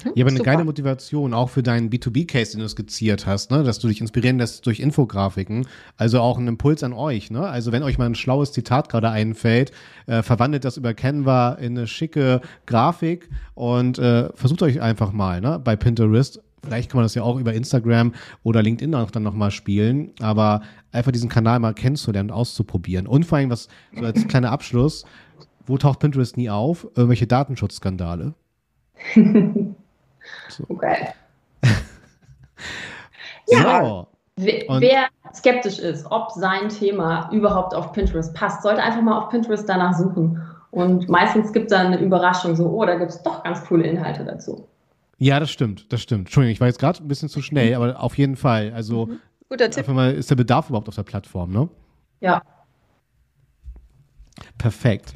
Hm, 0.03 0.11
ja, 0.15 0.23
aber 0.23 0.29
eine 0.29 0.37
Super. 0.37 0.51
geile 0.51 0.63
Motivation, 0.63 1.33
auch 1.33 1.49
für 1.49 1.63
deinen 1.63 1.89
B2B-Case, 1.89 2.51
den 2.51 2.61
du 2.61 2.69
skizziert 2.69 3.25
hast, 3.25 3.51
ne? 3.51 3.63
dass 3.63 3.79
du 3.79 3.87
dich 3.87 3.99
inspirieren 3.99 4.37
lässt 4.37 4.65
durch 4.65 4.79
Infografiken. 4.79 5.67
Also 5.97 6.21
auch 6.21 6.37
ein 6.37 6.47
Impuls 6.47 6.83
an 6.83 6.93
euch. 6.93 7.31
Ne? 7.31 7.41
Also 7.41 7.71
wenn 7.71 7.83
euch 7.83 7.97
mal 7.97 8.05
ein 8.05 8.15
schlaues 8.15 8.51
Zitat 8.51 8.89
gerade 8.89 9.09
einfällt, 9.09 9.71
äh, 10.05 10.21
verwandelt 10.21 10.65
das 10.65 10.77
über 10.77 10.93
Canva 10.93 11.53
in 11.53 11.77
eine 11.77 11.87
schicke 11.87 12.41
Grafik 12.65 13.29
und 13.55 13.97
äh, 13.99 14.29
versucht 14.35 14.61
euch 14.61 14.81
einfach 14.81 15.11
mal 15.11 15.41
ne? 15.41 15.59
bei 15.61 15.75
Pinterest. 15.75 16.41
Vielleicht 16.67 16.91
kann 16.91 16.97
man 16.97 17.05
das 17.05 17.15
ja 17.15 17.23
auch 17.23 17.39
über 17.39 17.53
Instagram 17.53 18.13
oder 18.43 18.61
LinkedIn 18.61 18.93
auch 18.93 19.09
dann 19.09 19.23
nochmal 19.23 19.51
spielen, 19.51 20.11
aber 20.19 20.61
einfach 20.91 21.11
diesen 21.11 21.29
Kanal 21.29 21.59
mal 21.59 21.73
kennenzulernen 21.73 22.29
und 22.29 22.35
auszuprobieren. 22.35 23.07
Und 23.07 23.25
vor 23.25 23.37
allem, 23.37 23.49
was 23.49 23.69
so 23.97 24.05
als 24.05 24.27
kleiner 24.27 24.51
Abschluss, 24.51 25.05
wo 25.65 25.77
taucht 25.77 25.99
Pinterest 25.99 26.35
nie 26.37 26.49
auf? 26.49 26.85
Irgendwelche 26.95 27.27
Datenschutzskandale? 27.27 28.33
So. 30.49 30.65
Okay. 30.67 31.07
ja. 33.47 33.85
So. 33.85 34.07
Wer 34.35 35.07
skeptisch 35.33 35.79
ist, 35.79 36.05
ob 36.11 36.31
sein 36.31 36.67
Thema 36.67 37.29
überhaupt 37.31 37.73
auf 37.73 37.93
Pinterest 37.93 38.33
passt, 38.33 38.61
sollte 38.61 38.83
einfach 38.83 39.01
mal 39.01 39.17
auf 39.17 39.29
Pinterest 39.29 39.67
danach 39.69 39.97
suchen. 39.97 40.43
Und 40.71 41.07
meistens 41.07 41.53
gibt 41.53 41.71
es 41.71 41.77
dann 41.77 41.87
eine 41.87 41.99
Überraschung, 41.99 42.57
so, 42.57 42.69
oh, 42.69 42.85
da 42.85 42.95
gibt 42.95 43.11
es 43.11 43.23
doch 43.23 43.43
ganz 43.43 43.63
coole 43.65 43.85
Inhalte 43.87 44.25
dazu. 44.25 44.67
Ja, 45.17 45.39
das 45.39 45.49
stimmt, 45.51 45.91
das 45.91 46.01
stimmt. 46.01 46.27
Entschuldigung, 46.27 46.53
ich 46.53 46.61
war 46.61 46.67
jetzt 46.67 46.79
gerade 46.79 47.03
ein 47.03 47.07
bisschen 47.07 47.29
zu 47.29 47.41
schnell, 47.41 47.73
aber 47.73 47.99
auf 47.99 48.17
jeden 48.17 48.35
Fall. 48.35 48.71
Also, 48.73 49.07
mhm. 49.07 49.19
Guter 49.49 49.69
Tipp. 49.69 49.87
Mal, 49.87 50.13
ist 50.13 50.29
der 50.29 50.35
Bedarf 50.35 50.69
überhaupt 50.69 50.89
auf 50.89 50.95
der 50.95 51.03
Plattform, 51.03 51.51
ne? 51.51 51.69
Ja. 52.19 52.41
Perfekt. 54.57 55.13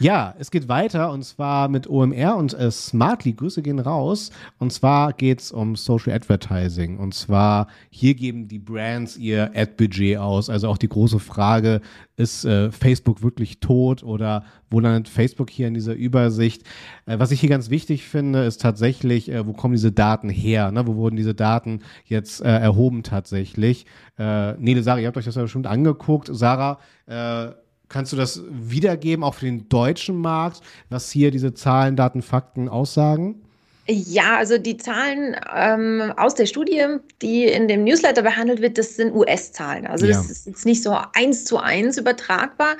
Ja, 0.00 0.36
es 0.38 0.52
geht 0.52 0.68
weiter 0.68 1.10
und 1.10 1.24
zwar 1.24 1.68
mit 1.68 1.90
OMR 1.90 2.36
und 2.36 2.54
äh, 2.54 2.70
Smartly. 2.70 3.32
Grüße 3.32 3.62
gehen 3.62 3.80
raus. 3.80 4.30
Und 4.58 4.72
zwar 4.72 5.12
geht 5.12 5.40
es 5.40 5.50
um 5.50 5.74
Social 5.74 6.12
Advertising. 6.12 6.98
Und 6.98 7.14
zwar 7.14 7.66
hier 7.90 8.14
geben 8.14 8.46
die 8.46 8.60
Brands 8.60 9.16
ihr 9.16 9.50
Ad-Budget 9.56 10.18
aus. 10.18 10.50
Also 10.50 10.68
auch 10.68 10.78
die 10.78 10.88
große 10.88 11.18
Frage, 11.18 11.80
ist 12.16 12.44
äh, 12.44 12.70
Facebook 12.70 13.22
wirklich 13.22 13.58
tot 13.58 14.04
oder 14.04 14.44
wo 14.70 14.78
landet 14.78 15.08
Facebook 15.08 15.50
hier 15.50 15.66
in 15.66 15.74
dieser 15.74 15.94
Übersicht? 15.94 16.62
Äh, 17.06 17.18
was 17.18 17.32
ich 17.32 17.40
hier 17.40 17.48
ganz 17.48 17.68
wichtig 17.68 18.04
finde, 18.04 18.44
ist 18.44 18.60
tatsächlich, 18.60 19.28
äh, 19.28 19.46
wo 19.48 19.52
kommen 19.52 19.74
diese 19.74 19.90
Daten 19.90 20.28
her? 20.28 20.70
Ne? 20.70 20.86
Wo 20.86 20.94
wurden 20.94 21.16
diese 21.16 21.34
Daten 21.34 21.80
jetzt 22.04 22.40
äh, 22.40 22.48
erhoben 22.48 23.02
tatsächlich? 23.02 23.84
Äh, 24.16 24.52
Nele, 24.54 24.84
Sarah, 24.84 25.00
ihr 25.00 25.08
habt 25.08 25.16
euch 25.16 25.24
das 25.24 25.34
ja 25.34 25.42
bestimmt 25.42 25.66
angeguckt. 25.66 26.28
Sarah, 26.30 26.78
äh, 27.06 27.48
Kannst 27.88 28.12
du 28.12 28.16
das 28.16 28.42
wiedergeben, 28.50 29.24
auch 29.24 29.34
für 29.34 29.46
den 29.46 29.68
deutschen 29.68 30.16
Markt, 30.16 30.60
was 30.90 31.10
hier 31.10 31.30
diese 31.30 31.54
Zahlen, 31.54 31.96
Daten, 31.96 32.22
Fakten 32.22 32.68
aussagen? 32.68 33.42
Ja, 33.90 34.36
also 34.36 34.58
die 34.58 34.76
Zahlen 34.76 35.34
ähm, 35.56 36.12
aus 36.18 36.34
der 36.34 36.44
Studie, 36.44 36.84
die 37.22 37.44
in 37.44 37.68
dem 37.68 37.84
Newsletter 37.84 38.20
behandelt 38.20 38.60
wird, 38.60 38.76
das 38.76 38.96
sind 38.96 39.14
US-Zahlen. 39.14 39.86
Also 39.86 40.04
ja. 40.04 40.12
das 40.12 40.30
ist 40.30 40.46
jetzt 40.46 40.66
nicht 40.66 40.82
so 40.82 40.94
eins 41.14 41.46
zu 41.46 41.56
eins 41.56 41.96
übertragbar, 41.96 42.76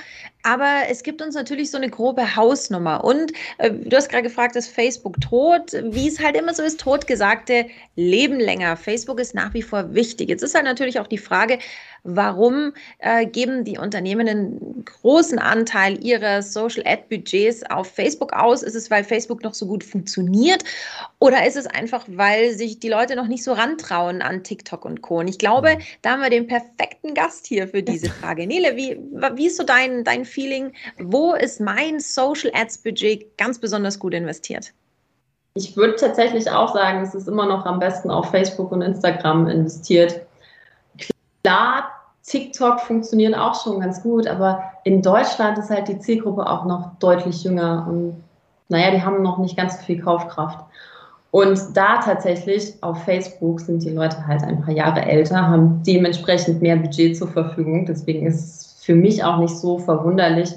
aber 0.49 0.89
es 0.89 1.03
gibt 1.03 1.21
uns 1.21 1.35
natürlich 1.35 1.71
so 1.71 1.77
eine 1.77 1.91
grobe 1.91 2.35
Hausnummer. 2.35 3.05
Und 3.05 3.33
äh, 3.59 3.71
du 3.71 3.95
hast 3.95 4.09
gerade 4.09 4.23
gefragt, 4.23 4.57
ist 4.57 4.69
Facebook 4.69 5.21
tot? 5.21 5.73
Wie 5.91 6.09
es 6.09 6.19
halt 6.21 6.37
immer 6.37 6.55
so 6.55 6.63
ist, 6.63 6.81
Totgesagte 6.81 7.67
leben 7.97 8.41
länger. 8.41 8.79
Facebook 8.79 9.21
ist 9.21 9.35
nach 9.35 9.53
wie 9.53 9.61
vor 9.61 9.95
wichtig. 9.95 10.31
Jetzt 10.31 10.43
ist 10.43 10.55
halt 10.55 10.65
natürlich 10.65 11.01
auch 11.01 11.07
die 11.07 11.19
Frage, 11.19 11.59
warum 12.05 12.73
äh, 12.99 13.27
geben 13.27 13.65
die 13.65 13.77
Unternehmen 13.77 14.27
einen 14.27 14.85
großen 14.85 15.39
Anteil 15.39 16.03
ihrer 16.03 16.41
Social 16.43 16.83
Ad 16.87 17.05
Budgets 17.11 17.63
auf 17.71 17.89
Facebook 17.89 18.33
aus? 18.33 18.63
Ist 18.63 18.75
es, 18.75 18.91
weil 18.91 19.05
Facebook 19.05 19.43
noch 19.43 19.53
so 19.53 19.67
gut 19.67 19.85
funktioniert? 19.85 20.65
Oder 21.19 21.47
ist 21.47 21.57
es 21.57 21.67
einfach, 21.67 22.07
weil 22.09 22.53
sich 22.53 22.79
die 22.81 22.89
Leute 22.89 23.17
noch 23.17 23.27
nicht 23.27 23.45
so 23.45 23.53
rantrauen 23.53 24.23
an 24.23 24.45
TikTok 24.45 24.87
und 24.87 25.03
Co. 25.03 25.19
Und 25.19 25.29
ich 25.29 25.39
glaube, 25.39 25.77
mhm. 25.77 25.83
da 26.01 26.13
haben 26.13 26.23
wir 26.23 26.31
den 26.31 26.47
perfekten 26.47 27.13
Gast 27.13 27.47
hier 27.47 27.69
für 27.69 27.83
diese 27.83 28.09
Frage. 28.09 28.47
Nele, 28.47 28.77
wie, 28.77 28.99
wie 29.35 29.47
ist 29.47 29.57
so 29.57 29.65
dein, 29.65 30.05
dein 30.05 30.25
Feeling? 30.39 30.73
Wo 31.01 31.35
ist 31.35 31.61
mein 31.61 31.99
Social 31.99 32.53
Ads 32.55 32.79
Budget 32.79 33.37
ganz 33.39 33.59
besonders 33.59 33.99
gut 33.99 34.15
investiert? 34.15 34.73
Ich 35.55 35.77
würde 35.77 35.97
tatsächlich 35.97 36.49
auch 36.49 36.73
sagen, 36.73 37.03
es 37.03 37.13
ist 37.13 37.27
immer 37.27 37.47
noch 37.47 37.67
am 37.67 37.81
besten 37.81 38.09
auf 38.09 38.31
Facebook 38.31 38.71
und 38.71 38.83
Instagram 38.83 39.49
investiert. 39.49 40.21
Klar, 41.43 41.89
TikTok 42.23 42.79
funktioniert 42.79 43.37
auch 43.37 43.61
schon 43.61 43.81
ganz 43.81 44.01
gut, 44.01 44.29
aber 44.29 44.63
in 44.85 45.03
Deutschland 45.03 45.59
ist 45.59 45.71
halt 45.71 45.89
die 45.89 45.99
Zielgruppe 45.99 46.49
auch 46.49 46.65
noch 46.65 46.97
deutlich 47.01 47.43
jünger 47.43 47.87
und 47.89 48.23
naja, 48.69 48.93
die 48.93 49.03
haben 49.03 49.23
noch 49.23 49.39
nicht 49.39 49.57
ganz 49.57 49.79
so 49.79 49.83
viel 49.83 50.01
Kaufkraft. 50.01 50.61
Und 51.33 51.59
da 51.75 51.99
tatsächlich 51.99 52.75
auf 52.83 53.03
Facebook 53.03 53.61
sind 53.61 53.83
die 53.83 53.91
Leute 53.91 54.25
halt 54.27 54.45
ein 54.45 54.63
paar 54.63 54.75
Jahre 54.75 55.03
älter, 55.03 55.49
haben 55.49 55.83
dementsprechend 55.85 56.63
mehr 56.63 56.77
Budget 56.77 57.17
zur 57.17 57.29
Verfügung. 57.29 57.87
Deswegen 57.87 58.27
ist 58.27 58.45
es 58.45 58.68
für 58.89 58.95
mich 58.95 59.23
auch 59.23 59.37
nicht 59.37 59.55
so 59.55 59.79
verwunderlich, 59.79 60.49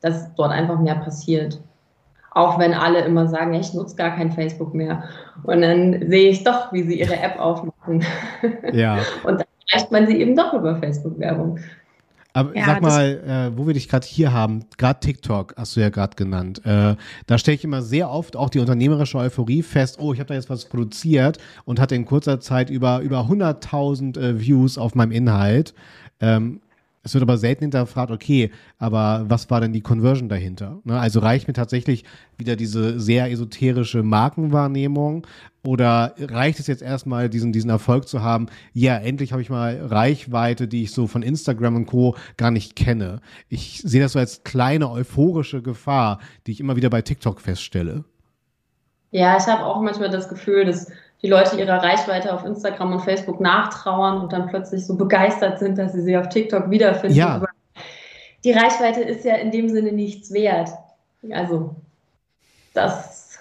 dass 0.00 0.34
dort 0.34 0.50
einfach 0.50 0.80
mehr 0.80 0.94
passiert. 0.94 1.60
Auch 2.30 2.58
wenn 2.58 2.72
alle 2.72 3.00
immer 3.00 3.28
sagen, 3.28 3.52
ich 3.52 3.74
nutze 3.74 3.96
gar 3.96 4.16
kein 4.16 4.32
Facebook 4.32 4.72
mehr. 4.72 5.04
Und 5.42 5.60
dann 5.60 6.08
sehe 6.08 6.30
ich 6.30 6.42
doch, 6.42 6.72
wie 6.72 6.84
sie 6.84 6.98
ihre 6.98 7.20
App 7.20 7.38
aufmachen. 7.38 8.02
Ja. 8.72 8.94
Und 9.24 9.40
dann 9.40 9.46
erreicht 9.70 9.92
man 9.92 10.06
sie 10.06 10.18
eben 10.18 10.34
doch 10.34 10.54
über 10.54 10.76
Facebook-Werbung. 10.76 11.58
Aber 12.32 12.56
ja, 12.56 12.64
sag 12.64 12.80
mal, 12.80 13.50
äh, 13.52 13.58
wo 13.58 13.66
wir 13.66 13.74
dich 13.74 13.90
gerade 13.90 14.06
hier 14.06 14.32
haben, 14.32 14.64
gerade 14.78 15.00
TikTok 15.00 15.52
hast 15.58 15.76
du 15.76 15.80
ja 15.80 15.90
gerade 15.90 16.16
genannt. 16.16 16.62
Äh, 16.64 16.96
da 17.26 17.36
stelle 17.36 17.56
ich 17.56 17.64
immer 17.64 17.82
sehr 17.82 18.08
oft 18.10 18.36
auch 18.36 18.48
die 18.48 18.58
unternehmerische 18.58 19.18
Euphorie 19.18 19.62
fest, 19.62 19.98
oh, 20.00 20.14
ich 20.14 20.18
habe 20.18 20.28
da 20.28 20.34
jetzt 20.34 20.48
was 20.48 20.64
produziert 20.64 21.36
und 21.66 21.78
hatte 21.78 21.94
in 21.94 22.06
kurzer 22.06 22.40
Zeit 22.40 22.70
über, 22.70 23.00
über 23.00 23.20
100.000 23.20 24.18
äh, 24.18 24.40
Views 24.40 24.78
auf 24.78 24.94
meinem 24.94 25.12
Inhalt. 25.12 25.74
Ähm, 26.20 26.60
es 27.06 27.14
wird 27.14 27.22
aber 27.22 27.38
selten 27.38 27.62
hinterfragt, 27.62 28.10
okay, 28.10 28.50
aber 28.78 29.24
was 29.28 29.48
war 29.48 29.60
denn 29.60 29.72
die 29.72 29.80
Conversion 29.80 30.28
dahinter? 30.28 30.80
Ne? 30.82 30.98
Also 30.98 31.20
reicht 31.20 31.46
mir 31.46 31.54
tatsächlich 31.54 32.04
wieder 32.36 32.56
diese 32.56 32.98
sehr 32.98 33.30
esoterische 33.30 34.02
Markenwahrnehmung 34.02 35.24
oder 35.64 36.14
reicht 36.18 36.58
es 36.58 36.66
jetzt 36.66 36.82
erstmal, 36.82 37.28
diesen, 37.28 37.52
diesen 37.52 37.70
Erfolg 37.70 38.08
zu 38.08 38.22
haben? 38.22 38.46
Ja, 38.72 38.96
endlich 38.96 39.30
habe 39.30 39.40
ich 39.40 39.50
mal 39.50 39.86
Reichweite, 39.86 40.66
die 40.66 40.82
ich 40.82 40.90
so 40.90 41.06
von 41.06 41.22
Instagram 41.22 41.76
und 41.76 41.86
Co. 41.86 42.16
gar 42.36 42.50
nicht 42.50 42.74
kenne. 42.74 43.20
Ich 43.48 43.82
sehe 43.84 44.00
das 44.00 44.12
so 44.12 44.18
als 44.18 44.42
kleine 44.42 44.90
euphorische 44.90 45.62
Gefahr, 45.62 46.18
die 46.48 46.50
ich 46.50 46.60
immer 46.60 46.74
wieder 46.74 46.90
bei 46.90 47.02
TikTok 47.02 47.40
feststelle. 47.40 48.04
Ja, 49.12 49.36
ich 49.36 49.46
habe 49.46 49.64
auch 49.64 49.80
manchmal 49.80 50.10
das 50.10 50.28
Gefühl, 50.28 50.64
dass 50.64 50.90
die 51.22 51.28
Leute 51.28 51.56
ihrer 51.56 51.82
Reichweite 51.82 52.32
auf 52.32 52.44
Instagram 52.44 52.92
und 52.92 53.00
Facebook 53.00 53.40
nachtrauern 53.40 54.20
und 54.20 54.32
dann 54.32 54.46
plötzlich 54.46 54.86
so 54.86 54.96
begeistert 54.96 55.58
sind, 55.58 55.78
dass 55.78 55.92
sie 55.92 56.02
sie 56.02 56.16
auf 56.16 56.28
TikTok 56.28 56.70
wiederfinden. 56.70 57.16
Ja. 57.16 57.36
Aber 57.36 57.48
die 58.44 58.52
Reichweite 58.52 59.00
ist 59.00 59.24
ja 59.24 59.34
in 59.36 59.50
dem 59.50 59.68
Sinne 59.68 59.92
nichts 59.92 60.32
wert. 60.32 60.70
Also 61.32 61.74
das, 62.74 63.38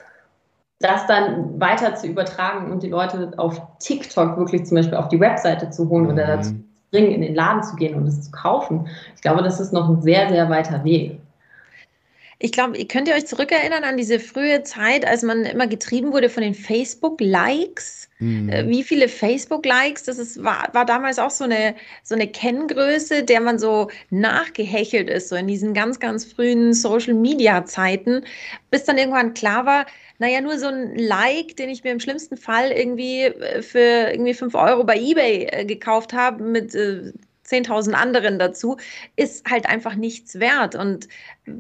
das 0.80 1.06
dann 1.08 1.60
weiter 1.60 1.96
zu 1.96 2.08
übertragen 2.08 2.72
und 2.72 2.82
die 2.82 2.90
Leute 2.90 3.34
auf 3.38 3.62
TikTok 3.80 4.38
wirklich 4.38 4.66
zum 4.66 4.78
Beispiel 4.78 4.98
auf 4.98 5.10
die 5.10 5.20
Webseite 5.20 5.70
zu 5.70 5.90
holen 5.90 6.06
mhm. 6.06 6.12
oder 6.12 6.28
dazu 6.28 6.52
zu 6.52 6.64
bringen, 6.92 7.12
in 7.12 7.22
den 7.22 7.36
Laden 7.36 7.62
zu 7.62 7.76
gehen 7.76 7.96
und 7.96 8.08
es 8.08 8.22
zu 8.22 8.32
kaufen. 8.32 8.88
Ich 9.16 9.22
glaube, 9.22 9.44
das 9.44 9.60
ist 9.60 9.74
noch 9.74 9.90
ein 9.90 10.02
sehr, 10.02 10.30
sehr 10.30 10.50
weiter 10.50 10.84
Weg. 10.84 11.20
Ich 12.38 12.52
glaube, 12.52 12.84
könnt 12.86 13.08
ihr 13.08 13.16
euch 13.16 13.28
zurückerinnern 13.28 13.84
an 13.84 13.96
diese 13.96 14.20
frühe 14.20 14.64
Zeit, 14.64 15.08
als 15.08 15.24
man 15.24 15.46
immer 15.46 15.68
getrieben 15.68 16.12
wurde 16.12 16.30
von 16.30 16.44
den 16.44 16.54
Facebook-Likes? 16.54 18.10
Mhm. 18.20 18.50
Äh, 18.50 18.68
wie 18.68 18.84
viele 18.84 19.08
Facebook-Likes? 19.08 20.04
Das 20.04 20.20
ist, 20.20 20.44
war, 20.44 20.68
war 20.74 20.86
damals 20.86 21.18
auch 21.18 21.30
so 21.30 21.46
eine, 21.46 21.76
so 22.04 22.14
eine 22.14 22.28
Kenngröße, 22.28 23.24
der 23.24 23.40
man 23.40 23.58
so 23.58 23.90
nachgehechelt 24.10 25.10
ist, 25.10 25.30
so 25.30 25.36
in 25.36 25.48
diesen 25.48 25.74
ganz, 25.74 26.00
ganz 26.00 26.26
frühen 26.26 26.74
Social-Media-Zeiten, 26.74 28.26
bis 28.70 28.84
dann 28.84 28.98
irgendwann 28.98 29.34
klar 29.34 29.66
war, 29.66 29.86
naja, 30.18 30.40
nur 30.42 30.58
so 30.58 30.68
ein 30.68 30.96
Like, 30.98 31.58
den 31.58 31.70
ich 31.70 31.84
mir 31.84 31.92
im 31.92 32.00
schlimmsten 32.00 32.38
Fall 32.38 32.72
irgendwie 32.72 33.24
äh, 33.24 33.62
für 33.62 34.12
irgendwie 34.12 34.34
5 34.34 34.56
Euro 34.56 34.84
bei 34.84 34.98
eBay 34.98 35.48
äh, 35.52 35.66
gekauft 35.66 36.14
habe 36.14 36.44
mit 36.44 36.74
10.000 37.48 37.94
anderen 37.94 38.40
dazu, 38.40 38.78
ist 39.16 39.50
halt 39.50 39.68
einfach 39.68 39.96
nichts 39.96 40.40
wert. 40.40 40.76
Und 40.76 41.08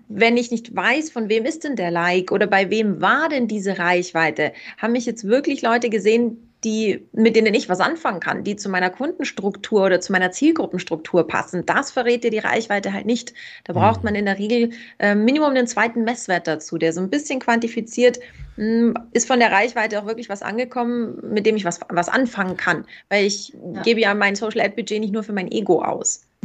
wenn 0.07 0.37
ich 0.37 0.51
nicht 0.51 0.75
weiß, 0.75 1.11
von 1.11 1.29
wem 1.29 1.45
ist 1.45 1.63
denn 1.63 1.75
der 1.75 1.91
Like 1.91 2.31
oder 2.31 2.47
bei 2.47 2.69
wem 2.69 3.01
war 3.01 3.29
denn 3.29 3.47
diese 3.47 3.77
Reichweite, 3.77 4.53
haben 4.77 4.93
mich 4.93 5.05
jetzt 5.05 5.27
wirklich 5.27 5.61
Leute 5.61 5.89
gesehen, 5.89 6.54
die, 6.63 7.07
mit 7.11 7.35
denen 7.35 7.53
ich 7.53 7.69
was 7.69 7.79
anfangen 7.79 8.19
kann, 8.19 8.43
die 8.43 8.55
zu 8.55 8.69
meiner 8.69 8.89
Kundenstruktur 8.89 9.85
oder 9.85 10.01
zu 10.01 10.11
meiner 10.11 10.31
Zielgruppenstruktur 10.31 11.27
passen. 11.27 11.65
Das 11.65 11.91
verrät 11.91 12.23
dir 12.23 12.31
die 12.31 12.39
Reichweite 12.39 12.91
halt 12.93 13.05
nicht. 13.05 13.33
Da 13.65 13.73
braucht 13.73 14.01
mhm. 14.01 14.05
man 14.05 14.15
in 14.15 14.25
der 14.25 14.39
Regel 14.39 14.71
äh, 14.99 15.13
Minimum 15.13 15.51
einen 15.51 15.67
zweiten 15.67 16.03
Messwert 16.03 16.47
dazu, 16.47 16.77
der 16.77 16.93
so 16.93 17.01
ein 17.01 17.09
bisschen 17.09 17.39
quantifiziert, 17.39 18.19
mh, 18.57 18.65
hm, 18.65 18.93
ist 19.13 19.27
von 19.27 19.39
der 19.39 19.51
Reichweite 19.51 19.99
auch 19.99 20.07
wirklich 20.07 20.29
was 20.29 20.41
angekommen, 20.41 21.17
mit 21.31 21.45
dem 21.45 21.55
ich 21.55 21.65
was, 21.65 21.79
was 21.89 22.09
anfangen 22.09 22.57
kann. 22.57 22.85
Weil 23.09 23.25
ich 23.25 23.53
ja. 23.73 23.81
gebe 23.83 23.99
ja 23.99 24.13
mein 24.15 24.35
Social 24.35 24.61
Ad 24.61 24.75
Budget 24.75 24.99
nicht 24.99 25.13
nur 25.13 25.23
für 25.23 25.33
mein 25.33 25.51
Ego 25.51 25.83
aus. 25.83 26.25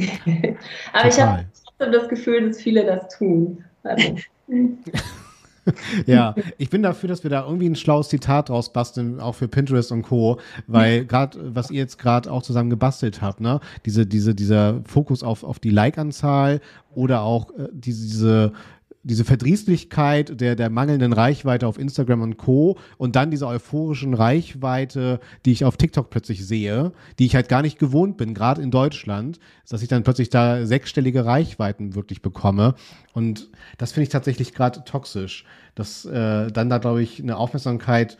Aber 0.92 1.09
Total. 1.09 1.46
ich 1.55 1.81
habe 1.81 1.90
das 1.90 2.09
Gefühl, 2.09 2.49
dass 2.49 2.61
viele 2.61 2.85
das 2.85 3.16
tun. 3.16 3.64
Also. 3.85 4.16
ja, 6.07 6.35
ich 6.59 6.71
bin 6.71 6.83
dafür, 6.83 7.09
dass 7.09 7.23
wir 7.23 7.31
da 7.31 7.45
irgendwie 7.45 7.69
ein 7.69 7.77
schlaues 7.77 8.09
Zitat 8.09 8.49
draus 8.49 8.73
basteln, 8.73 9.21
auch 9.21 9.35
für 9.35 9.49
Pinterest 9.49 9.93
und 9.93 10.03
Co., 10.03 10.39
weil 10.67 11.05
gerade, 11.05 11.39
was 11.55 11.71
ihr 11.71 11.79
jetzt 11.79 11.99
gerade 11.99 12.31
auch 12.31 12.43
zusammen 12.43 12.71
gebastelt 12.71 13.23
habt, 13.23 13.41
ne, 13.41 13.61
diese, 13.87 14.07
diese, 14.07 14.35
dieser 14.35 14.81
Fokus 14.87 15.23
auf, 15.23 15.45
auf 15.45 15.59
die 15.59 15.71
Like-Anzahl 15.71 16.61
oder 16.95 17.23
auch 17.23 17.51
äh, 17.51 17.69
diese, 17.73 18.07
diese 18.07 18.53
diese 19.03 19.25
Verdrießlichkeit 19.25 20.41
der, 20.41 20.57
der 20.57 20.69
mangelnden 20.69 21.13
Reichweite 21.13 21.67
auf 21.67 21.79
Instagram 21.79 22.21
und 22.21 22.37
Co. 22.37 22.79
und 22.99 23.17
dann 23.17 23.31
diese 23.31 23.47
euphorischen 23.47 24.13
Reichweite, 24.13 25.21
die 25.47 25.53
ich 25.53 25.65
auf 25.65 25.77
TikTok 25.77 26.11
plötzlich 26.11 26.47
sehe, 26.47 26.93
die 27.19 27.27
ich 27.27 27.35
halt 27.35 27.49
gar 27.49 27.63
nicht 27.63 27.79
gewohnt 27.79 28.19
bin, 28.19 28.35
gerade 28.35 28.61
in 28.61 28.71
Deutschland, 28.71 29.41
dass 29.69 29.83
ich 29.83 29.89
dann 29.89 30.03
plötzlich 30.03 30.29
da 30.29 30.67
sechsstellige 30.67 31.25
Reichweiten 31.25 31.95
wirklich 31.95 32.21
bekomme. 32.21 32.75
Und 33.15 33.49
das 33.79 33.93
finde 33.93 34.05
ich 34.05 34.11
tatsächlich 34.11 34.53
gerade 34.55 34.85
toxisch, 34.85 35.45
dass 35.75 36.05
äh, 36.05 36.51
dann 36.51 36.69
da, 36.69 36.79
glaube 36.79 37.03
ich, 37.03 37.23
eine 37.23 37.37
Aufmerksamkeit 37.37 38.19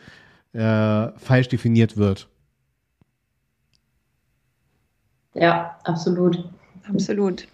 äh, 0.53 1.09
falsch 1.17 1.49
definiert 1.49 1.95
wird. 1.97 2.27
Ja, 5.33 5.77
absolut. 5.83 6.49
Absolut. 6.89 7.47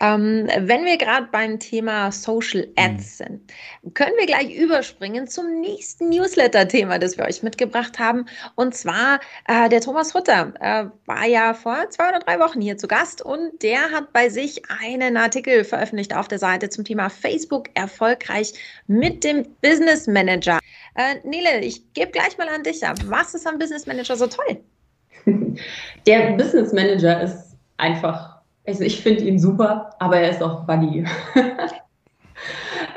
Ähm, 0.00 0.48
wenn 0.58 0.84
wir 0.84 0.96
gerade 0.98 1.28
beim 1.30 1.58
Thema 1.58 2.12
Social 2.12 2.66
Ads 2.76 3.20
mhm. 3.20 3.24
sind, 3.24 3.94
können 3.94 4.14
wir 4.18 4.26
gleich 4.26 4.54
überspringen 4.54 5.26
zum 5.26 5.60
nächsten 5.60 6.08
Newsletter-Thema, 6.08 6.98
das 6.98 7.16
wir 7.16 7.24
euch 7.24 7.42
mitgebracht 7.42 7.98
haben. 7.98 8.26
Und 8.54 8.74
zwar 8.74 9.20
äh, 9.48 9.68
der 9.68 9.80
Thomas 9.80 10.14
Hutter 10.14 10.52
äh, 10.60 10.86
war 11.06 11.26
ja 11.26 11.54
vor 11.54 11.88
zwei 11.90 12.08
oder 12.10 12.20
drei 12.20 12.38
Wochen 12.38 12.60
hier 12.60 12.76
zu 12.76 12.88
Gast 12.88 13.22
und 13.22 13.62
der 13.62 13.90
hat 13.90 14.12
bei 14.12 14.28
sich 14.28 14.62
einen 14.80 15.16
Artikel 15.16 15.64
veröffentlicht 15.64 16.14
auf 16.14 16.28
der 16.28 16.38
Seite 16.38 16.68
zum 16.68 16.84
Thema 16.84 17.08
Facebook 17.08 17.68
erfolgreich 17.74 18.52
mit 18.86 19.24
dem 19.24 19.46
Business 19.62 20.06
Manager. 20.06 20.58
Äh, 20.94 21.16
Nele, 21.24 21.60
ich 21.60 21.92
gebe 21.94 22.10
gleich 22.10 22.38
mal 22.38 22.48
an 22.48 22.62
dich 22.62 22.86
ab. 22.86 22.96
Was 23.06 23.34
ist 23.34 23.46
am 23.46 23.58
Business 23.58 23.86
Manager 23.86 24.16
so 24.16 24.26
toll? 24.26 24.60
Der 26.06 26.32
Business 26.32 26.72
Manager 26.72 27.20
ist 27.22 27.56
einfach 27.76 28.35
also 28.66 28.82
ich 28.82 29.00
finde 29.00 29.24
ihn 29.24 29.38
super, 29.38 29.90
aber 29.98 30.18
er 30.18 30.30
ist 30.30 30.42
auch 30.42 30.64
Buddy. 30.64 31.04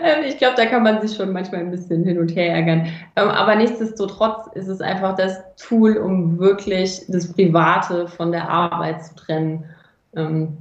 Ähm, 0.02 0.24
ich 0.26 0.38
glaube, 0.38 0.56
da 0.56 0.66
kann 0.66 0.84
man 0.84 1.02
sich 1.02 1.18
schon 1.18 1.34
manchmal 1.34 1.62
ein 1.62 1.72
bisschen 1.72 2.04
hin 2.04 2.20
und 2.20 2.34
her 2.36 2.54
ärgern. 2.54 2.88
Ähm, 3.16 3.30
aber 3.30 3.56
nichtsdestotrotz 3.56 4.48
ist 4.54 4.68
es 4.68 4.82
einfach 4.82 5.16
das 5.16 5.42
Tool, 5.58 5.98
um 5.98 6.40
wirklich 6.40 7.04
das 7.10 7.34
Private 7.34 8.08
von 8.08 8.32
der 8.32 8.50
Arbeit 8.50 9.04
zu 9.04 9.16
trennen. 9.16 9.66
Ähm, 10.16 10.58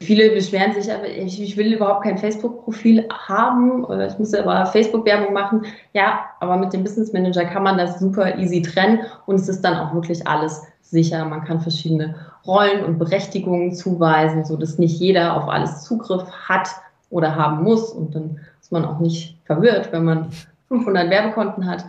Viele 0.00 0.30
beschweren 0.30 0.72
sich, 0.72 0.92
aber 0.92 1.06
ich, 1.06 1.40
ich 1.40 1.56
will 1.56 1.72
überhaupt 1.72 2.02
kein 2.02 2.18
Facebook-Profil 2.18 3.06
haben 3.28 3.84
oder 3.84 4.08
ich 4.08 4.18
muss 4.18 4.34
aber 4.34 4.66
Facebook-Werbung 4.66 5.32
machen. 5.32 5.64
Ja, 5.92 6.24
aber 6.40 6.56
mit 6.56 6.72
dem 6.72 6.82
Business 6.82 7.12
Manager 7.12 7.44
kann 7.44 7.62
man 7.62 7.78
das 7.78 8.00
super 8.00 8.36
easy 8.36 8.62
trennen 8.62 8.98
und 9.26 9.36
es 9.36 9.48
ist 9.48 9.60
dann 9.60 9.76
auch 9.76 9.94
wirklich 9.94 10.26
alles 10.26 10.64
sicher. 10.80 11.24
Man 11.24 11.44
kann 11.44 11.60
verschiedene 11.60 12.16
Rollen 12.46 12.84
und 12.84 12.98
Berechtigungen 12.98 13.74
zuweisen, 13.74 14.44
sodass 14.44 14.78
nicht 14.78 14.98
jeder 15.00 15.36
auf 15.36 15.48
alles 15.48 15.82
Zugriff 15.84 16.24
hat 16.30 16.68
oder 17.10 17.34
haben 17.34 17.62
muss 17.62 17.90
und 17.90 18.14
dann 18.14 18.40
ist 18.60 18.72
man 18.72 18.84
auch 18.84 18.98
nicht 18.98 19.38
verwirrt, 19.44 19.92
wenn 19.92 20.04
man 20.04 20.30
500 20.68 21.08
Werbekonten 21.10 21.66
hat. 21.66 21.84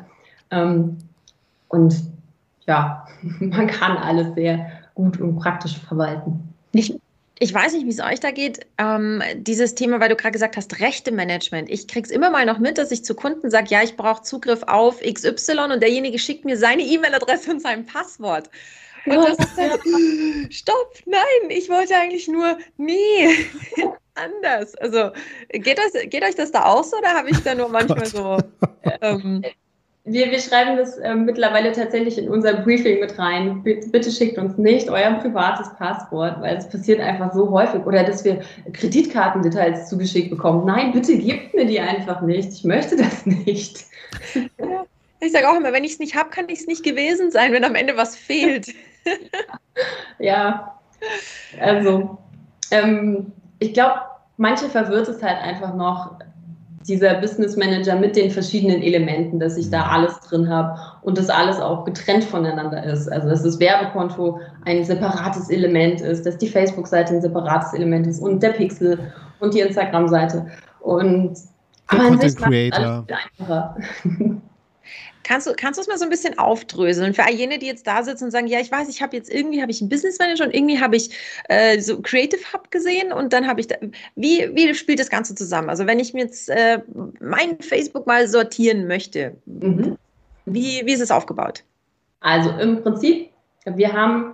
Ähm, 0.52 0.98
und 1.70 1.96
ja, 2.66 3.08
man 3.40 3.68
kann 3.68 3.98
alles 3.98 4.34
sehr 4.36 4.72
gut 4.94 5.20
und 5.20 5.38
praktisch 5.38 5.78
verwalten. 5.80 6.54
Nicht, 6.74 7.00
ich 7.40 7.54
weiß 7.54 7.74
nicht, 7.74 7.86
wie 7.86 7.92
es 7.92 8.00
euch 8.00 8.20
da 8.20 8.32
geht. 8.32 8.66
Ähm, 8.78 9.22
dieses 9.36 9.76
Thema, 9.76 10.00
weil 10.00 10.10
du 10.10 10.16
gerade 10.16 10.32
gesagt 10.32 10.58
hast, 10.58 10.80
Rechte-Management. 10.80 11.70
Ich 11.70 11.86
es 11.96 12.10
immer 12.10 12.30
mal 12.30 12.46
noch 12.46 12.60
mit, 12.60 12.78
dass 12.78 12.92
ich 12.92 13.06
zu 13.06 13.16
Kunden 13.16 13.50
sage, 13.50 13.68
ja, 13.70 13.84
ich 13.84 13.96
brauche 13.96 14.24
Zugriff 14.24 14.64
auf 14.64 15.02
XY 15.02 15.74
und 15.74 15.82
derjenige 15.82 16.20
schickt 16.20 16.46
mir 16.46 16.58
seine 16.58 16.82
E-Mail-Adresse 16.82 17.52
und 17.52 17.62
sein 17.62 17.86
Passwort. 17.86 18.50
Und 19.08 19.16
das 19.16 19.38
ist 19.40 19.58
dann, 19.58 20.52
stopp, 20.52 20.94
nein, 21.06 21.50
ich 21.50 21.70
wollte 21.70 21.96
eigentlich 21.96 22.28
nur, 22.28 22.58
nee, 22.78 23.28
anders. 24.16 24.76
Also 24.76 25.12
geht, 25.50 25.78
das, 25.78 25.94
geht 26.10 26.24
euch 26.24 26.36
das 26.36 26.52
da 26.52 26.66
auch 26.66 26.84
so 26.84 26.98
oder 26.98 27.10
habe 27.10 27.30
ich 27.30 27.40
da 27.44 27.56
nur 27.56 27.70
manchmal 27.70 28.06
so... 28.06 28.38
Ähm, 29.02 29.44
wir, 30.10 30.32
wir 30.32 30.40
schreiben 30.40 30.78
das 30.78 30.98
äh, 30.98 31.14
mittlerweile 31.16 31.74
tatsächlich 31.74 32.18
in 32.18 32.30
unser 32.30 32.54
Briefing 32.62 33.02
mit 33.02 33.20
rein. 33.20 33.62
Bitte, 33.62 33.90
bitte 33.90 34.10
schickt 34.10 34.38
uns 34.38 34.58
nicht 34.58 34.90
euer 34.90 35.12
privates 35.16 35.70
Passwort, 35.76 36.40
weil 36.40 36.56
es 36.56 36.70
passiert 36.70 37.02
einfach 37.02 37.34
so 37.34 37.52
häufig. 37.52 37.86
Oder 37.86 38.06
dass 38.06 38.24
wir 38.24 38.42
Kreditkartendetails 38.72 39.90
zugeschickt 39.90 40.30
bekommen. 40.30 40.66
Nein, 40.66 40.94
bitte 40.94 41.18
gebt 41.18 41.54
mir 41.54 41.66
die 41.66 41.82
einfach 41.82 42.22
nicht. 42.22 42.54
Ich 42.54 42.64
möchte 42.64 42.96
das 42.96 43.26
nicht. 43.26 43.86
Ja. 44.58 44.86
Ich 45.20 45.32
sage 45.32 45.50
auch 45.50 45.58
immer, 45.58 45.74
wenn 45.74 45.84
ich 45.84 45.94
es 45.94 46.00
nicht 46.00 46.16
habe, 46.16 46.30
kann 46.30 46.48
ich 46.48 46.60
es 46.60 46.68
nicht 46.68 46.84
gewesen 46.84 47.32
sein, 47.32 47.52
wenn 47.52 47.66
am 47.66 47.76
Ende 47.76 47.98
was 47.98 48.16
fehlt. 48.16 48.68
ja, 50.20 50.76
also 51.60 52.18
ähm, 52.72 53.32
ich 53.60 53.74
glaube, 53.74 54.02
manche 54.38 54.70
verwirrt 54.70 55.08
es 55.08 55.22
halt 55.22 55.38
einfach 55.42 55.74
noch, 55.74 56.18
dieser 56.88 57.16
Business 57.16 57.58
Manager 57.58 57.96
mit 57.96 58.16
den 58.16 58.32
verschiedenen 58.32 58.82
Elementen, 58.82 59.40
dass 59.40 59.58
ich 59.58 59.70
da 59.70 59.88
alles 59.88 60.20
drin 60.22 60.50
habe 60.50 60.80
und 61.02 61.18
das 61.18 61.30
alles 61.30 61.60
auch 61.60 61.84
getrennt 61.84 62.24
voneinander 62.24 62.84
ist. 62.84 63.12
Also 63.12 63.30
dass 63.30 63.44
das 63.44 63.60
Werbekonto 63.60 64.40
ein 64.66 64.84
separates 64.86 65.50
Element 65.50 66.02
ist, 66.02 66.26
dass 66.26 66.38
die 66.38 66.48
Facebook-Seite 66.48 67.16
ein 67.16 67.22
separates 67.22 67.74
Element 67.74 68.08
ist 68.08 68.22
und 68.22 68.42
der 68.42 68.52
Pixel 68.52 69.00
und 69.40 69.54
die 69.54 69.60
Instagram-Seite. 69.60 70.48
Und 70.80 71.38
der 71.92 72.00
aber 72.00 72.10
Content 72.10 72.38
Creator. 72.38 73.06
einfacher. 73.10 73.76
Kannst 75.28 75.46
du, 75.46 75.54
kannst 75.54 75.78
du 75.78 75.82
es 75.82 75.88
mal 75.88 75.98
so 75.98 76.06
ein 76.06 76.10
bisschen 76.10 76.40
aufdröseln 76.40 77.14
für 77.14 77.26
all 77.26 77.34
jene, 77.34 77.60
die 77.60 77.66
jetzt 77.66 77.86
da 77.86 78.02
sitzen 78.02 78.26
und 78.26 78.32
sagen, 78.32 78.48
ja, 78.48 78.62
ich 78.62 78.72
weiß, 78.72 78.88
ich 78.88 79.02
habe 79.02 79.18
jetzt 79.18 79.30
irgendwie 79.30 79.62
habe 79.62 79.72
ich 79.72 79.82
einen 79.82 79.90
Business 79.90 80.18
Manager 80.20 80.46
und 80.46 80.56
irgendwie 80.56 80.80
habe 80.80 80.96
ich 80.96 81.10
äh, 81.50 81.82
so 81.82 82.02
Creative 82.02 82.42
Hub 82.54 82.72
gesehen 82.72 83.12
und 83.12 83.34
dann 83.34 83.46
habe 83.46 83.60
ich 83.60 83.68
da, 83.68 83.76
wie, 84.16 84.50
wie 84.54 84.74
spielt 84.74 85.00
das 85.00 85.10
Ganze 85.10 85.36
zusammen? 85.36 85.70
Also 85.70 85.86
wenn 85.86 86.00
ich 86.00 86.14
mir 86.14 86.24
jetzt 86.24 86.50
äh, 86.50 86.80
mein 87.20 87.60
Facebook 87.60 88.08
mal 88.08 88.28
sortieren 88.30 88.88
möchte, 88.88 89.36
mhm. 89.46 89.98
wie, 90.46 90.82
wie 90.86 90.94
ist 90.94 91.02
es 91.02 91.12
aufgebaut? 91.12 91.64
Also 92.22 92.50
im 92.52 92.82
Prinzip, 92.82 93.30
wir 93.66 93.92
haben 93.92 94.34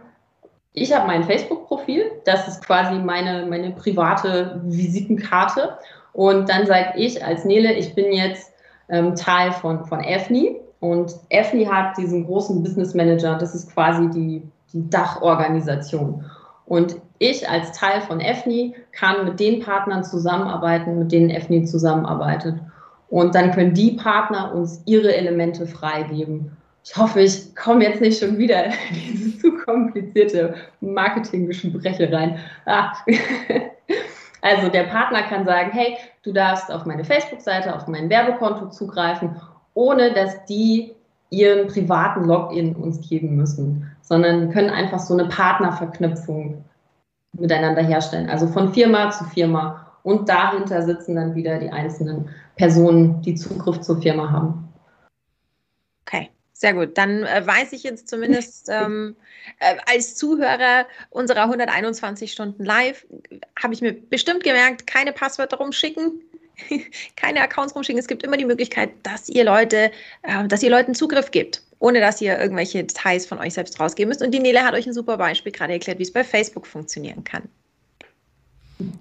ich 0.73 0.91
habe 0.91 1.06
mein 1.06 1.23
Facebook-Profil, 1.23 2.12
das 2.25 2.47
ist 2.47 2.65
quasi 2.65 2.95
meine, 2.99 3.45
meine 3.45 3.71
private 3.71 4.60
Visitenkarte. 4.63 5.77
Und 6.13 6.49
dann 6.49 6.65
sage 6.65 6.93
ich 6.97 7.23
als 7.23 7.45
Nele, 7.45 7.73
ich 7.73 7.93
bin 7.93 8.12
jetzt 8.12 8.51
ähm, 8.89 9.15
Teil 9.15 9.51
von, 9.51 9.86
von 9.86 10.03
EFNI. 10.03 10.60
Und 10.84 11.15
EFNI 11.30 11.63
hat 11.63 11.98
diesen 11.98 12.26
großen 12.26 12.62
Business 12.62 12.93
Manager, 12.93 13.38
das 13.38 13.56
ist 13.56 13.74
quasi 13.74 14.10
die, 14.10 14.43
die 14.74 14.89
Dachorganisation. 14.89 16.26
Und 16.65 16.98
ich 17.19 17.48
als 17.48 17.72
Teil 17.72 18.02
von 18.02 18.19
EFNI 18.19 18.76
kann 18.91 19.24
mit 19.24 19.39
den 19.39 19.62
Partnern 19.62 20.04
zusammenarbeiten, 20.04 21.00
mit 21.00 21.13
denen 21.13 21.30
EFNI 21.30 21.63
zusammenarbeitet. 21.63 22.56
Und 23.08 23.34
dann 23.34 23.54
können 23.54 23.74
die 23.74 23.91
Partner 23.91 24.54
uns 24.54 24.82
ihre 24.86 25.15
Elemente 25.15 25.67
freigeben. 25.67 26.52
Ich 26.84 26.98
hoffe, 26.98 27.22
ich 27.22 27.56
komme 27.56 27.86
jetzt 27.86 28.02
nicht 28.02 28.19
schon 28.19 28.38
wieder 28.38 28.65
in 28.65 28.74
diese 28.93 29.39
zu 29.39 29.56
komplizierte 29.60 30.56
Marketinggespräche 30.82 32.12
rein. 32.12 32.39
Ah. 32.65 32.91
Also 34.46 34.67
der 34.67 34.84
Partner 34.84 35.24
kann 35.24 35.46
sagen, 35.46 35.72
hey, 35.72 35.96
du 36.24 36.34
darfst 36.34 36.69
auf 36.69 36.86
meine 36.86 37.06
Facebook-Seite, 37.06 37.74
auf 37.74 37.88
mein 37.88 38.10
Werbekonto 38.10 38.72
zugreifen 38.72 39.38
ohne 39.73 40.13
dass 40.13 40.45
die 40.45 40.93
ihren 41.29 41.67
privaten 41.67 42.25
Login 42.25 42.75
uns 42.75 43.07
geben 43.07 43.36
müssen, 43.36 43.91
sondern 44.01 44.51
können 44.51 44.69
einfach 44.69 44.99
so 44.99 45.13
eine 45.13 45.25
Partnerverknüpfung 45.25 46.63
miteinander 47.33 47.81
herstellen. 47.81 48.29
Also 48.29 48.47
von 48.47 48.73
Firma 48.73 49.12
zu 49.12 49.23
Firma. 49.25 49.79
Und 50.03 50.29
dahinter 50.29 50.81
sitzen 50.83 51.15
dann 51.15 51.33
wieder 51.33 51.57
die 51.59 51.71
einzelnen 51.71 52.29
Personen, 52.55 53.21
die 53.21 53.36
Zugriff 53.36 53.81
zur 53.81 54.01
Firma 54.01 54.29
haben. 54.29 54.67
Okay, 56.05 56.29
sehr 56.51 56.73
gut. 56.73 56.97
Dann 56.97 57.23
äh, 57.23 57.45
weiß 57.45 57.73
ich 57.73 57.83
jetzt 57.83 58.09
zumindest 58.09 58.69
ähm, 58.71 59.15
äh, 59.59 59.75
als 59.91 60.15
Zuhörer 60.15 60.86
unserer 61.09 61.43
121 61.43 62.31
Stunden 62.31 62.63
live, 62.63 63.07
habe 63.62 63.73
ich 63.73 63.81
mir 63.81 63.93
bestimmt 63.93 64.43
gemerkt, 64.43 64.86
keine 64.86 65.13
Passwörter 65.13 65.57
rumschicken, 65.57 66.21
keine 67.15 67.41
Accounts 67.41 67.76
rumschicken. 67.76 67.99
Es 67.99 68.08
gibt 68.08 68.23
immer 68.23 68.38
die 68.38 68.45
Möglichkeit, 68.45 68.91
dass 69.04 69.30
ihr 69.30 69.43
Leute, 69.43 69.91
äh, 70.23 70.47
dass 70.47 70.63
ihr 70.63 70.69
Leuten 70.69 70.95
Zugriff 70.95 71.32
gibt, 71.32 71.63
ohne 71.80 71.99
dass 71.99 72.21
ihr 72.21 72.39
irgendwelche 72.39 72.84
Details 72.84 73.26
von 73.26 73.39
euch 73.39 73.54
selbst 73.54 73.80
rausgeben 73.80 74.10
müsst. 74.10 74.21
Und 74.21 74.32
die 74.32 74.39
Nele 74.39 74.63
hat 74.63 74.73
euch 74.73 74.88
ein 74.88 74.93
super 74.93 75.17
Beispiel 75.17 75.52
gerade 75.52 75.73
erklärt, 75.73 75.99
wie 75.99 76.04
es 76.04 76.13
bei 76.13 76.23
Facebook 76.23 76.67
funktionieren 76.67 77.23
kann. 77.23 77.43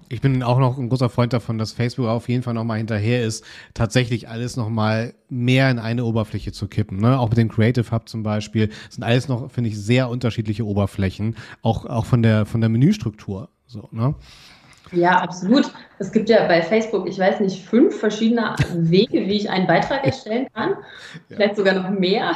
Ich 0.09 0.21
bin 0.21 0.43
auch 0.43 0.59
noch 0.59 0.77
ein 0.77 0.89
großer 0.89 1.09
Freund 1.09 1.33
davon, 1.33 1.57
dass 1.57 1.71
Facebook 1.71 2.07
auf 2.07 2.29
jeden 2.29 2.43
Fall 2.43 2.53
nochmal 2.53 2.77
hinterher 2.77 3.23
ist, 3.23 3.43
tatsächlich 3.73 4.29
alles 4.29 4.55
nochmal 4.55 5.13
mehr 5.29 5.69
in 5.71 5.79
eine 5.79 6.05
Oberfläche 6.05 6.51
zu 6.51 6.67
kippen. 6.67 6.99
Ne? 6.99 7.19
Auch 7.19 7.29
mit 7.29 7.37
dem 7.37 7.49
Creative 7.49 7.89
Hub 7.91 8.07
zum 8.07 8.23
Beispiel 8.23 8.67
das 8.67 8.95
sind 8.95 9.03
alles 9.03 9.27
noch, 9.27 9.51
finde 9.51 9.69
ich, 9.69 9.77
sehr 9.79 10.09
unterschiedliche 10.09 10.65
Oberflächen, 10.65 11.35
auch, 11.61 11.85
auch 11.85 12.05
von 12.05 12.21
der, 12.21 12.45
von 12.45 12.61
der 12.61 12.69
Menüstruktur. 12.69 13.49
So, 13.65 13.89
ne? 13.91 14.15
Ja, 14.93 15.19
absolut. 15.19 15.71
Es 15.99 16.11
gibt 16.11 16.29
ja 16.29 16.47
bei 16.47 16.61
Facebook, 16.61 17.07
ich 17.07 17.17
weiß 17.17 17.39
nicht, 17.39 17.65
fünf 17.65 17.99
verschiedene 17.99 18.55
Wege, 18.73 19.27
wie 19.27 19.37
ich 19.37 19.49
einen 19.49 19.67
Beitrag 19.67 20.05
erstellen 20.05 20.47
kann. 20.53 20.75
Vielleicht 21.27 21.55
sogar 21.55 21.73
noch 21.73 21.89
mehr. 21.89 22.35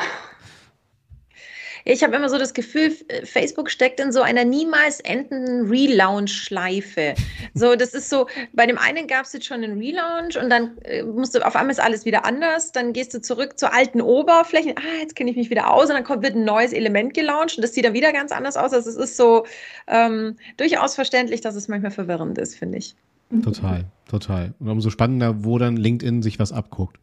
Ich 1.89 2.04
habe 2.04 2.17
immer 2.17 2.28
so 2.28 2.38
das 2.38 2.54
Gefühl, 2.54 2.91
Facebook 3.23 3.71
steckt 3.71 4.02
in 4.02 4.12
so 4.12 4.21
einer 4.21 4.43
niemals 4.43 5.00
endenden 5.00 5.69
Relaunch-Schleife. 5.69 7.15
So, 7.54 7.78
das 7.78 7.93
ist 7.93 8.10
so, 8.10 8.28
bei 8.52 8.65
dem 8.65 8.78
einen 8.78 9.08
gab 9.08 9.23
es 9.23 9.32
jetzt 9.32 9.45
schon 9.45 9.63
einen 9.63 9.78
Relaunch 9.78 10.38
und 10.38 10.50
dann 10.50 10.78
äh, 10.80 11.04
musst 11.04 11.34
du, 11.34 11.45
auf 11.45 11.56
einmal 11.56 11.71
ist 11.71 11.80
alles 11.80 12.04
wieder 12.04 12.26
anders. 12.26 12.73
Dann 12.73 12.91
gehst 12.91 13.13
du 13.13 13.21
zurück 13.21 13.58
zur 13.58 13.73
alten 13.73 14.02
Oberfläche. 14.02 14.76
Ah, 14.76 15.00
jetzt 15.00 15.15
kenne 15.15 15.32
ich 15.32 15.38
mich 15.38 15.50
wieder 15.50 15.71
aus 15.71 15.86
und 15.88 15.93
dann 15.95 16.04
kommt, 16.04 16.23
wird 16.23 16.36
ein 16.36 16.43
neues 16.43 16.73
Element 16.73 17.13
gelauncht 17.13 17.56
und 17.56 17.62
das 17.62 17.73
sieht 17.73 17.86
dann 17.86 17.93
wieder 17.93 18.12
ganz 18.12 18.34
anders 18.34 18.58
aus. 18.58 18.73
Also 18.73 18.89
es 18.89 18.97
ist 18.97 19.15
so 19.15 19.45
ähm, 19.88 20.36
durchaus 20.58 20.93
verständlich, 20.93 21.39
dass 21.39 21.56
es 21.56 21.69
manchmal 21.69 21.91
verwirrend 21.91 22.38
ist, 22.38 22.56
finde 22.56 22.80
ich. 22.80 22.95
Total, 23.43 23.86
total. 24.10 24.54
Und 24.60 24.67
umso 24.67 24.89
spannender, 24.89 25.45
wo 25.45 25.58
dann 25.58 25.78
LinkedIn 25.78 26.21
sich 26.21 26.38
was 26.38 26.52
abguckt. 26.52 26.97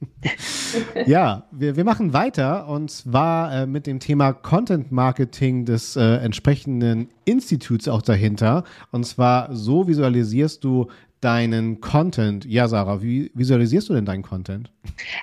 ja, 1.06 1.46
wir, 1.50 1.76
wir 1.76 1.84
machen 1.84 2.12
weiter 2.12 2.68
und 2.68 2.90
zwar 2.90 3.62
äh, 3.62 3.66
mit 3.66 3.86
dem 3.86 4.00
Thema 4.00 4.32
Content 4.32 4.92
Marketing 4.92 5.64
des 5.64 5.96
äh, 5.96 6.16
entsprechenden 6.16 7.08
Instituts 7.24 7.88
auch 7.88 8.02
dahinter. 8.02 8.64
Und 8.92 9.04
zwar 9.04 9.54
so 9.54 9.88
visualisierst 9.88 10.64
du 10.64 10.88
deinen 11.20 11.80
Content. 11.80 12.44
Ja, 12.44 12.68
Sarah, 12.68 13.02
wie 13.02 13.30
visualisierst 13.34 13.88
du 13.88 13.94
denn 13.94 14.04
deinen 14.04 14.22
Content? 14.22 14.70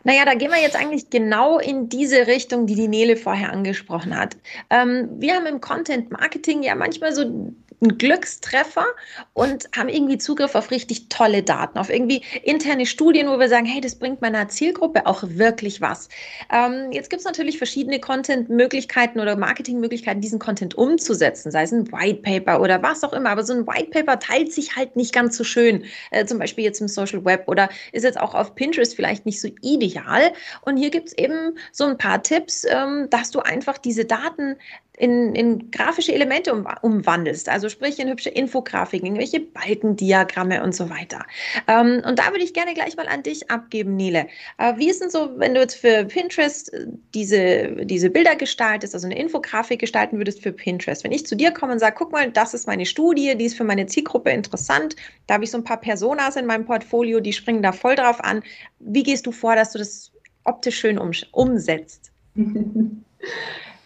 Naja, 0.04 0.26
da 0.26 0.34
gehen 0.34 0.52
wir 0.52 0.62
jetzt 0.62 0.76
eigentlich 0.76 1.10
genau 1.10 1.60
in 1.60 1.88
diese 1.88 2.28
Richtung, 2.28 2.66
die 2.66 2.76
die 2.76 2.88
Nele 2.88 3.16
vorher 3.16 3.54
angesprochen 3.54 4.18
hat. 4.18 4.36
Ähm, 4.70 5.08
wir 5.18 5.36
haben 5.36 5.46
im 5.46 5.62
Content 5.62 6.12
Marketing 6.12 6.64
ja 6.64 6.76
manchmal 6.76 7.14
so 7.14 7.54
einen 7.84 7.98
Glückstreffer 7.98 8.86
und 9.34 9.70
haben 9.76 9.90
irgendwie 9.90 10.18
Zugriff 10.18 10.56
auf 10.56 10.72
richtig 10.72 11.10
tolle 11.10 11.44
Daten, 11.44 11.78
auf 11.78 11.90
irgendwie 11.90 12.24
interne 12.44 12.86
Studien, 12.86 13.28
wo 13.28 13.40
wir 13.40 13.50
sagen, 13.50 13.66
hey, 13.66 13.82
das 13.82 13.96
bringt 13.96 14.22
meiner 14.22 14.48
Zielgruppe 14.48 15.06
auch 15.06 15.24
wirklich 15.24 15.82
was. 15.82 16.10
Ähm, 16.52 16.92
jetzt 16.92 17.10
gibt 17.10 17.20
es 17.20 17.26
natürlich 17.26 17.58
verschiedene 17.58 18.00
Content-Möglichkeiten 18.00 19.20
oder 19.20 19.36
Marketing-Möglichkeiten, 19.36 20.22
diesen 20.22 20.40
Content 20.40 20.76
umzusetzen, 20.76 21.52
sei 21.52 21.64
es 21.64 21.72
ein 21.72 21.92
White 21.92 22.22
Paper 22.22 22.62
oder 22.62 22.82
was 22.82 23.04
auch 23.04 23.14
immer. 23.14 23.30
Aber 23.30 23.44
so 23.44 23.54
ein 23.54 23.68
White 23.68 23.92
Paper 23.92 24.20
teilt 24.20 24.52
sich 24.52 24.76
halt 24.76 24.96
nicht 24.96 25.14
ganz 25.14 25.38
so 25.38 25.44
schön, 25.44 25.84
äh, 26.12 26.26
zum 26.26 26.40
Beispiel 26.40 26.64
jetzt 26.64 26.82
im 26.82 26.88
Social 26.88 27.24
Web 27.26 27.44
oder 27.48 27.70
ist 27.92 28.04
jetzt 28.04 28.20
auch 28.20 28.34
auf 28.34 28.56
Pinterest 28.56 28.96
vielleicht 28.96 29.26
nicht 29.26 29.42
so 29.42 29.50
ideal. 29.62 30.32
Und 30.62 30.78
hier 30.78 30.90
gibt 30.90 31.10
es 31.10 31.18
eben 31.18 31.58
so 31.72 31.86
ein 31.86 31.98
paar 31.98 32.24
Tipps, 32.24 32.66
ähm, 32.70 33.08
dass 33.10 33.32
du 33.32 33.40
einfach 33.40 33.78
diese 33.78 34.06
Daten 34.06 34.56
in, 34.98 35.34
in 35.34 35.72
grafische 35.72 36.14
Elemente 36.14 36.54
um, 36.54 36.68
umwandelst, 36.82 37.50
also 37.50 37.68
sprich 37.68 37.98
in 38.00 38.10
hübsche 38.10 38.30
Infografiken, 38.30 39.08
irgendwelche 39.08 39.40
Balkendiagramme 39.40 40.62
und 40.64 40.76
so 40.76 40.90
weiter. 40.90 41.26
Ähm, 41.68 42.04
und 42.06 42.20
da 42.20 42.30
würde 42.30 42.44
ich 42.44 42.54
gerne 42.54 42.76
gleich 42.76 42.96
mal 42.96 43.08
an 43.08 43.24
dich 43.24 43.50
abgeben, 43.50 43.96
Nele. 43.96 44.28
Äh, 44.60 44.78
wie 44.78 44.90
ist 44.90 45.02
denn 45.02 45.10
so, 45.10 45.32
wenn 45.38 45.56
du 45.56 45.62
jetzt 45.62 45.76
für 45.76 46.06
Pinterest 46.06 46.72
äh, 46.74 46.86
diese, 47.16 47.86
diese 47.86 48.12
Bilder 48.12 48.36
gestaltest, 48.36 48.94
also 48.94 49.08
eine 49.08 49.18
Infografik 49.18 49.80
gestalten 49.80 50.18
würdest 50.18 50.44
für 50.44 50.52
Pinterest? 50.52 51.04
Wenn 51.04 51.12
ich 51.12 51.26
zu 51.26 51.36
dir 51.36 51.52
komme 51.52 51.74
und 51.74 51.80
sage, 51.80 51.96
guck 51.98 52.12
mal, 52.12 52.30
das 52.30 52.54
ist 52.54 52.68
meine 52.68 52.86
Studie, 52.86 53.36
die 53.36 53.46
ist 53.46 53.58
für 53.58 53.64
meine 53.64 53.88
Zielgruppe 53.88 54.30
interessant, 54.30 54.96
da 55.26 55.36
habe 55.36 55.44
ich 55.44 55.52
so 55.52 55.58
ein 55.58 55.64
paar 55.64 55.82
Personas 55.82 56.36
in 56.36 56.46
meinem 56.46 56.66
Portfolio, 56.66 57.20
die 57.20 57.34
springen 57.34 57.64
da 57.64 57.72
voll 57.72 57.96
drauf 57.96 58.24
an. 58.24 58.44
Wie 58.80 59.04
gehst 59.04 59.26
du 59.26 59.32
vor, 59.32 59.56
dass 59.56 59.72
du 59.72 59.80
das 59.80 60.12
optisch 60.44 60.78
schön 60.78 61.00
um, 61.00 61.12
umsetzt? 61.32 62.12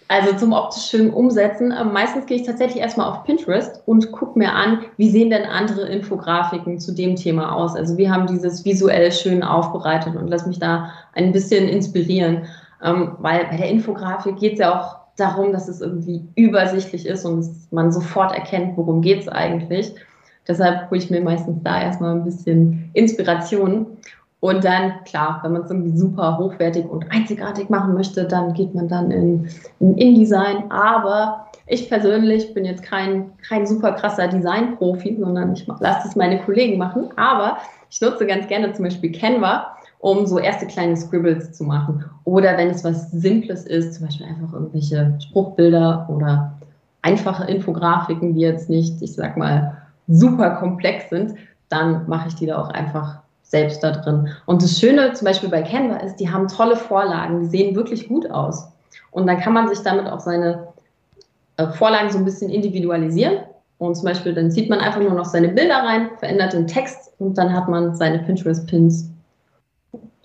Also 0.09 0.37
zum 0.37 0.53
optisch 0.53 0.85
schönen 0.89 1.11
Umsetzen. 1.11 1.73
Ähm, 1.77 1.91
meistens 1.91 2.25
gehe 2.25 2.37
ich 2.37 2.45
tatsächlich 2.45 2.81
erstmal 2.81 3.09
auf 3.11 3.23
Pinterest 3.25 3.81
und 3.85 4.11
gucke 4.11 4.39
mir 4.39 4.53
an, 4.53 4.85
wie 4.95 5.09
sehen 5.09 5.29
denn 5.29 5.43
andere 5.43 5.87
Infografiken 5.87 6.79
zu 6.79 6.93
dem 6.93 7.15
Thema 7.15 7.53
aus. 7.53 7.75
Also 7.75 7.97
wir 7.97 8.09
haben 8.11 8.27
dieses 8.27 8.63
visuell 8.63 9.11
schön 9.11 9.43
aufbereitet 9.43 10.15
und 10.15 10.29
lass 10.29 10.47
mich 10.47 10.59
da 10.59 10.91
ein 11.13 11.33
bisschen 11.33 11.67
inspirieren. 11.67 12.45
Ähm, 12.81 13.17
weil 13.19 13.45
bei 13.45 13.57
der 13.57 13.69
Infografik 13.69 14.37
geht 14.37 14.53
es 14.53 14.59
ja 14.59 14.79
auch 14.79 14.97
darum, 15.17 15.51
dass 15.51 15.67
es 15.67 15.81
irgendwie 15.81 16.23
übersichtlich 16.35 17.05
ist 17.05 17.25
und 17.25 17.45
man 17.71 17.91
sofort 17.91 18.31
erkennt, 18.31 18.77
worum 18.77 19.01
geht 19.01 19.21
es 19.21 19.27
eigentlich. 19.27 19.93
Deshalb 20.47 20.89
hole 20.89 20.99
ich 21.01 21.09
mir 21.09 21.21
meistens 21.21 21.61
da 21.63 21.81
erstmal 21.81 22.15
ein 22.15 22.23
bisschen 22.23 22.89
Inspiration. 22.93 23.97
Und 24.39 24.63
dann, 24.63 25.03
klar, 25.05 25.39
wenn 25.41 25.53
man 25.53 25.63
es 25.63 25.71
irgendwie 25.71 25.97
super 25.97 26.37
hochwertig 26.37 26.85
und 26.85 27.11
einzigartig 27.11 27.69
machen 27.69 27.95
möchte, 27.95 28.25
dann 28.25 28.53
geht 28.53 28.75
man 28.75 28.87
dann 28.87 29.09
in, 29.09 29.49
in 29.79 29.97
InDesign. 29.97 30.69
Aber 30.69 31.47
ich 31.65 31.89
persönlich 31.89 32.53
bin 32.53 32.63
jetzt 32.63 32.83
kein, 32.83 33.31
kein 33.47 33.65
super 33.65 33.93
krasser 33.93 34.27
Design-Profi, 34.27 35.17
sondern 35.19 35.53
ich 35.53 35.65
lasse 35.79 36.07
es 36.07 36.15
meine 36.15 36.39
Kollegen 36.43 36.77
machen. 36.77 37.09
Aber 37.15 37.57
ich 37.89 37.99
nutze 37.99 38.27
ganz 38.27 38.47
gerne 38.47 38.71
zum 38.73 38.85
Beispiel 38.85 39.11
Canva, 39.11 39.75
um 39.99 40.27
so 40.27 40.37
erste 40.37 40.67
kleine 40.67 40.95
Scribbles 40.95 41.53
zu 41.53 41.63
machen. 41.63 42.05
Oder 42.23 42.57
wenn 42.57 42.69
es 42.69 42.83
was 42.83 43.09
Simples 43.11 43.65
ist, 43.65 43.95
zum 43.95 44.05
Beispiel 44.05 44.27
einfach 44.27 44.53
irgendwelche 44.53 45.17
Spruchbilder 45.19 46.07
oder 46.09 46.53
einfache 47.01 47.45
Infografiken, 47.45 48.35
die 48.35 48.41
jetzt 48.41 48.69
nicht, 48.69 49.01
ich 49.01 49.15
sag 49.15 49.35
mal, 49.35 49.77
super 50.07 50.51
komplex 50.51 51.09
sind, 51.09 51.33
dann 51.69 52.07
mache 52.07 52.27
ich 52.27 52.35
die 52.35 52.45
da 52.45 52.61
auch 52.61 52.69
einfach 52.69 53.19
selbst 53.49 53.83
da 53.83 53.91
drin. 53.91 54.29
Und 54.45 54.61
das 54.61 54.79
Schöne 54.79 55.13
zum 55.13 55.25
Beispiel 55.25 55.49
bei 55.49 55.61
Canva 55.61 55.97
ist, 55.97 56.17
die 56.17 56.29
haben 56.29 56.47
tolle 56.47 56.75
Vorlagen, 56.75 57.41
die 57.41 57.47
sehen 57.47 57.75
wirklich 57.75 58.07
gut 58.07 58.29
aus. 58.29 58.67
Und 59.11 59.27
dann 59.27 59.39
kann 59.39 59.53
man 59.53 59.67
sich 59.67 59.79
damit 59.79 60.07
auch 60.07 60.19
seine 60.19 60.67
äh, 61.57 61.67
Vorlagen 61.67 62.09
so 62.09 62.17
ein 62.17 62.25
bisschen 62.25 62.49
individualisieren. 62.49 63.39
Und 63.77 63.95
zum 63.95 64.05
Beispiel 64.05 64.33
dann 64.33 64.51
zieht 64.51 64.69
man 64.69 64.79
einfach 64.79 64.99
nur 64.99 65.13
noch 65.13 65.25
seine 65.25 65.49
Bilder 65.49 65.77
rein, 65.77 66.09
verändert 66.17 66.53
den 66.53 66.67
Text 66.67 67.11
und 67.19 67.37
dann 67.37 67.53
hat 67.53 67.69
man 67.69 67.95
seine 67.95 68.19
Pinterest-Pins. 68.19 69.09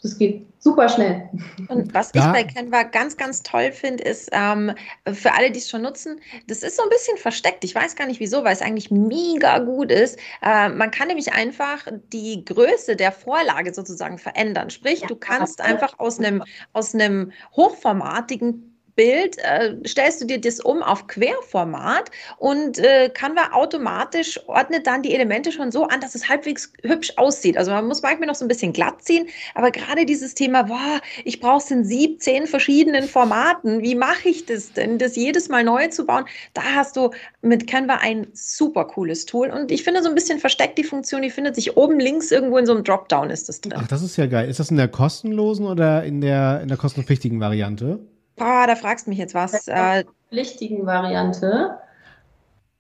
Das 0.03 0.19
geht 0.19 0.47
super 0.63 0.89
schnell. 0.89 1.29
Und 1.69 1.93
was 1.93 2.13
ja. 2.15 2.27
ich 2.27 2.33
bei 2.33 2.45
Canva 2.45 2.85
ganz, 2.85 3.17
ganz 3.17 3.43
toll 3.43 3.73
finde, 3.73 4.05
ist, 4.05 4.29
ähm, 4.33 4.73
für 5.13 5.33
alle, 5.35 5.51
die 5.51 5.59
es 5.59 5.69
schon 5.69 5.83
nutzen, 5.83 6.21
das 6.47 6.63
ist 6.63 6.77
so 6.77 6.85
ein 6.85 6.89
bisschen 6.89 7.17
versteckt. 7.19 7.65
Ich 7.65 7.75
weiß 7.75 7.97
gar 7.97 8.07
nicht 8.07 8.21
wieso, 8.21 8.45
weil 8.45 8.53
es 8.53 8.63
eigentlich 8.63 8.91
mega 8.91 9.59
gut 9.59 9.91
ist. 9.91 10.19
Äh, 10.41 10.69
man 10.69 10.93
kann 10.93 11.09
nämlich 11.09 11.33
einfach 11.33 11.87
die 12.13 12.45
Größe 12.45 12.95
der 12.95 13.11
Vorlage 13.11 13.75
sozusagen 13.75 14.19
verändern. 14.19 14.71
Sprich, 14.71 15.01
ja. 15.01 15.09
du 15.09 15.17
kannst 15.17 15.61
einfach 15.61 15.99
aus 15.99 16.21
einem, 16.21 16.45
aus 16.73 16.95
einem 16.95 17.33
hochformatigen 17.57 18.72
Bild 18.95 19.39
äh, 19.39 19.77
stellst 19.87 20.21
du 20.21 20.27
dir 20.27 20.41
das 20.41 20.61
um 20.61 20.83
auf 20.83 21.07
Querformat 21.07 22.11
und 22.39 22.79
äh, 22.79 23.09
Canva 23.09 23.53
automatisch 23.53 24.41
ordnet 24.49 24.87
dann 24.87 25.03
die 25.03 25.15
Elemente 25.15 25.53
schon 25.53 25.73
so 25.73 25.85
an, 25.85 26.01
dass 26.01 26.15
es 26.15 26.29
halbwegs 26.29 26.73
hübsch 26.83 27.13
aussieht. 27.17 27.57
Also 27.57 27.71
man 27.71 27.87
muss 27.87 28.03
manchmal 28.03 28.27
noch 28.27 28.35
so 28.35 28.45
ein 28.45 28.49
bisschen 28.49 28.73
glatt 28.73 29.03
ziehen, 29.03 29.27
aber 29.55 29.71
gerade 29.71 30.05
dieses 30.05 30.35
Thema, 30.35 30.65
boah, 30.65 31.01
ich 31.25 31.41
brauche 31.41 31.59
es 31.59 31.71
in 31.71 31.85
17 31.85 32.47
verschiedenen 32.47 33.05
Formaten, 33.05 33.83
wie 33.83 33.95
mache 33.95 34.29
ich 34.29 34.47
das 34.47 34.73
denn, 34.73 34.99
das 34.99 35.17
jedes 35.17 35.49
Mal 35.49 35.65
neu 35.65 35.89
zu 35.89 36.05
bauen? 36.05 36.25
Da 36.55 36.63
hast 36.75 36.97
du 36.97 37.11
mit 37.41 37.67
Canva 37.67 37.99
ein 38.03 38.27
super 38.33 38.85
cooles 38.85 39.27
Tool 39.27 39.49
und 39.49 39.71
ich 39.71 39.85
finde 39.85 40.03
so 40.03 40.09
ein 40.09 40.15
bisschen 40.15 40.39
versteckt 40.39 40.79
die 40.79 40.85
Funktion, 40.85 41.23
die 41.23 41.31
findet 41.31 41.55
sich 41.55 41.77
oben 41.77 41.99
links 41.99 42.31
irgendwo 42.31 42.59
in 42.59 42.67
so 42.67 42.73
einem 42.75 42.85
Dropdown 42.85 43.31
ist 43.31 43.49
das 43.49 43.61
drin. 43.61 43.75
Ach, 43.77 43.89
das 43.89 44.03
ist 44.03 44.17
ja 44.17 44.27
geil. 44.27 44.49
Ist 44.49 44.61
das 44.61 44.71
in 44.71 44.77
der 44.77 44.89
kostenlosen 44.89 45.67
oder 45.67 46.05
in 46.05 46.21
der, 46.21 46.61
in 46.61 46.69
der 46.69 46.77
kostenpflichtigen 46.77 47.41
Variante? 47.41 48.01
Ah, 48.43 48.67
da 48.67 48.75
fragst 48.75 49.07
du 49.07 49.11
mich 49.11 49.19
jetzt 49.19 49.35
was. 49.35 49.69
Äh, 49.69 50.05
pflichtigen 50.29 50.85
Variante. 50.85 51.79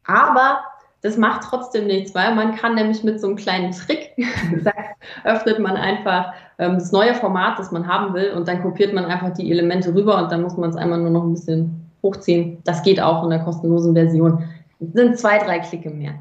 Aber 0.05 0.61
das 1.03 1.17
macht 1.17 1.43
trotzdem 1.43 1.87
nichts, 1.87 2.15
weil 2.15 2.35
man 2.35 2.55
kann 2.57 2.75
nämlich 2.75 3.05
mit 3.05 3.21
so 3.21 3.29
einem 3.29 3.37
kleinen 3.37 3.73
Trick, 3.73 4.13
öffnet 5.25 5.59
man 5.59 5.77
einfach 5.77 6.33
ähm, 6.59 6.75
das 6.75 6.93
neue 6.93 7.15
Format, 7.15 7.59
das 7.59 7.73
man 7.73 7.87
haben 7.87 8.15
will, 8.15 8.33
und 8.33 8.49
dann 8.49 8.63
kopiert 8.63 8.93
man 8.93 9.05
einfach 9.05 9.33
die 9.33 9.51
Elemente 9.51 9.95
rüber 9.95 10.23
und 10.23 10.31
dann 10.31 10.43
muss 10.43 10.57
man 10.57 10.71
es 10.71 10.77
einmal 10.77 10.99
nur 10.99 11.11
noch 11.11 11.25
ein 11.25 11.33
bisschen 11.33 11.91
hochziehen. 12.03 12.59
Das 12.65 12.83
geht 12.83 13.01
auch 13.01 13.23
in 13.25 13.31
der 13.31 13.41
kostenlosen 13.41 13.95
Version. 13.95 14.45
Das 14.81 14.93
sind 14.93 15.19
zwei, 15.19 15.39
drei 15.39 15.59
Klicke 15.61 15.91
mehr. 15.91 16.15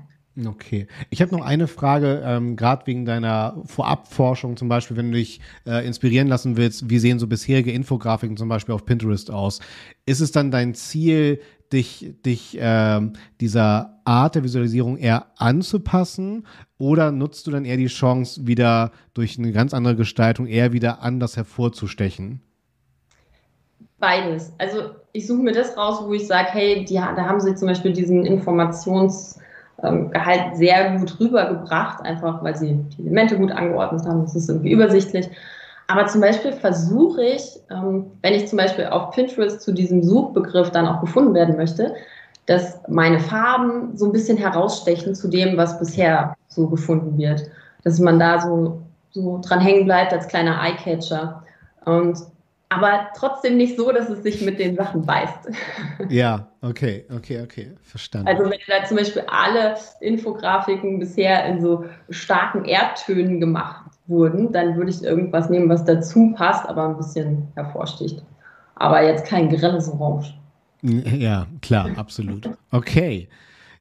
Okay. 0.48 0.88
Ich 1.10 1.22
habe 1.22 1.36
noch 1.36 1.44
eine 1.44 1.68
Frage, 1.68 2.24
ähm, 2.26 2.56
gerade 2.56 2.88
wegen 2.88 3.04
deiner 3.06 3.62
Vorabforschung 3.66 4.56
zum 4.56 4.70
Beispiel, 4.70 4.96
wenn 4.96 5.12
du 5.12 5.18
dich 5.18 5.42
äh, 5.66 5.86
inspirieren 5.86 6.28
lassen 6.28 6.56
willst, 6.56 6.90
wie 6.90 7.00
sehen 7.00 7.20
so 7.20 7.28
bisherige 7.28 7.72
Infografiken 7.72 8.38
zum 8.38 8.48
Beispiel 8.48 8.74
auf 8.74 8.86
Pinterest 8.86 9.30
aus? 9.30 9.60
Ist 10.06 10.22
es 10.22 10.32
dann 10.32 10.50
dein 10.50 10.74
Ziel, 10.74 11.42
dich, 11.74 12.16
dich 12.26 12.58
äh, 12.58 13.02
dieser 13.42 14.00
Art 14.06 14.36
der 14.36 14.44
Visualisierung 14.46 14.98
eher 14.98 15.28
anzupassen 15.36 16.48
oder 16.78 17.12
nutzt 17.12 17.46
du 17.48 17.52
dann 17.52 17.66
eher 17.66 17.78
die 17.78 17.88
Chance, 17.88 18.48
wieder 18.48 18.92
durch 19.14 19.38
eine 19.38 19.52
ganz 19.52 19.74
andere 19.74 19.98
Gestaltung 19.98 20.48
eher 20.48 20.72
wieder 20.72 21.02
anders 21.02 21.36
hervorzustechen? 21.36 22.42
Beides. 24.00 24.54
Also 24.58 24.92
ich 25.12 25.28
suche 25.28 25.44
mir 25.44 25.52
das 25.52 25.76
raus, 25.76 26.00
wo 26.04 26.14
ich 26.14 26.26
sage, 26.26 26.50
hey, 26.54 26.86
die, 26.86 26.96
da 26.96 27.18
haben 27.18 27.42
sie 27.42 27.54
zum 27.54 27.68
Beispiel 27.68 27.92
diesen 27.92 28.26
Informations- 28.26 29.42
ähm, 29.84 30.12
Gehalt 30.12 30.56
sehr 30.56 30.98
gut 30.98 31.20
rübergebracht, 31.20 32.04
einfach 32.04 32.44
weil 32.44 32.56
sie 32.56 32.76
die 32.98 33.02
Elemente 33.02 33.38
gut 33.38 33.52
angeordnet 33.52 34.06
haben. 34.06 34.24
Das 34.24 34.36
ist 34.36 34.50
irgendwie 34.50 34.72
übersichtlich. 34.72 35.30
Aber 35.88 36.08
zum 36.08 36.22
Beispiel 36.22 36.54
versuche 36.54 37.24
ich, 37.24 37.60
ähm, 37.70 38.12
wenn 38.22 38.34
ich 38.34 38.48
zum 38.48 38.58
Beispiel 38.58 38.86
auf 38.86 39.12
Pinterest 39.12 39.62
zu 39.62 39.74
diesem 39.74 40.04
Suchbegriff 40.04 40.72
dann 40.72 40.88
auch 40.88 41.02
gefunden 41.02 41.34
werden 41.34 41.58
möchte, 41.58 41.94
dass 42.46 42.80
meine 42.88 43.20
Farben 43.20 43.96
so 43.98 44.06
ein 44.06 44.12
bisschen 44.12 44.38
herausstechen 44.38 45.16
zu 45.16 45.28
dem, 45.28 45.58
was 45.58 45.80
bisher 45.80 46.36
so 46.48 46.68
gefunden 46.68 47.18
wird. 47.18 47.44
Dass 47.84 48.00
man 48.00 48.20
da 48.20 48.40
so, 48.40 48.82
so 49.12 49.40
dran 49.44 49.60
hängen 49.60 49.86
bleibt 49.86 50.14
als 50.14 50.28
kleiner 50.28 50.62
Eyecatcher. 50.62 51.44
Und 51.86 52.20
aber 52.72 53.10
trotzdem 53.18 53.58
nicht 53.58 53.76
so, 53.76 53.92
dass 53.92 54.10
es 54.10 54.24
sich 54.24 54.42
mit 54.42 54.58
den 54.58 54.76
Sachen 54.76 55.06
beißt. 55.06 55.50
Ja, 56.10 56.48
okay, 56.62 57.06
okay, 57.16 57.42
okay, 57.42 57.72
verstanden. 57.84 58.28
Also 58.28 58.44
wenn 58.44 58.60
da 58.68 58.86
zum 58.86 58.98
Beispiel 58.98 59.24
alle 59.28 59.76
Infografiken 60.00 61.00
bisher 61.00 61.46
in 61.46 61.62
so 61.62 61.86
starken 62.10 62.66
Erdtönen 62.66 63.40
gemacht 63.40 63.86
wurden, 64.08 64.52
dann 64.52 64.76
würde 64.78 64.90
ich 64.90 65.04
irgendwas 65.04 65.50
nehmen, 65.50 65.70
was 65.70 65.86
dazu 65.86 66.34
passt, 66.36 66.68
aber 66.68 66.86
ein 66.86 66.98
bisschen 66.98 67.48
hervorsticht. 67.56 68.24
Aber 68.76 69.04
jetzt 69.04 69.26
kein 69.26 69.50
grelles 69.50 69.90
Orange. 69.90 70.34
Ja, 70.82 71.46
klar, 71.62 71.92
absolut. 71.98 72.50
Okay. 72.72 73.30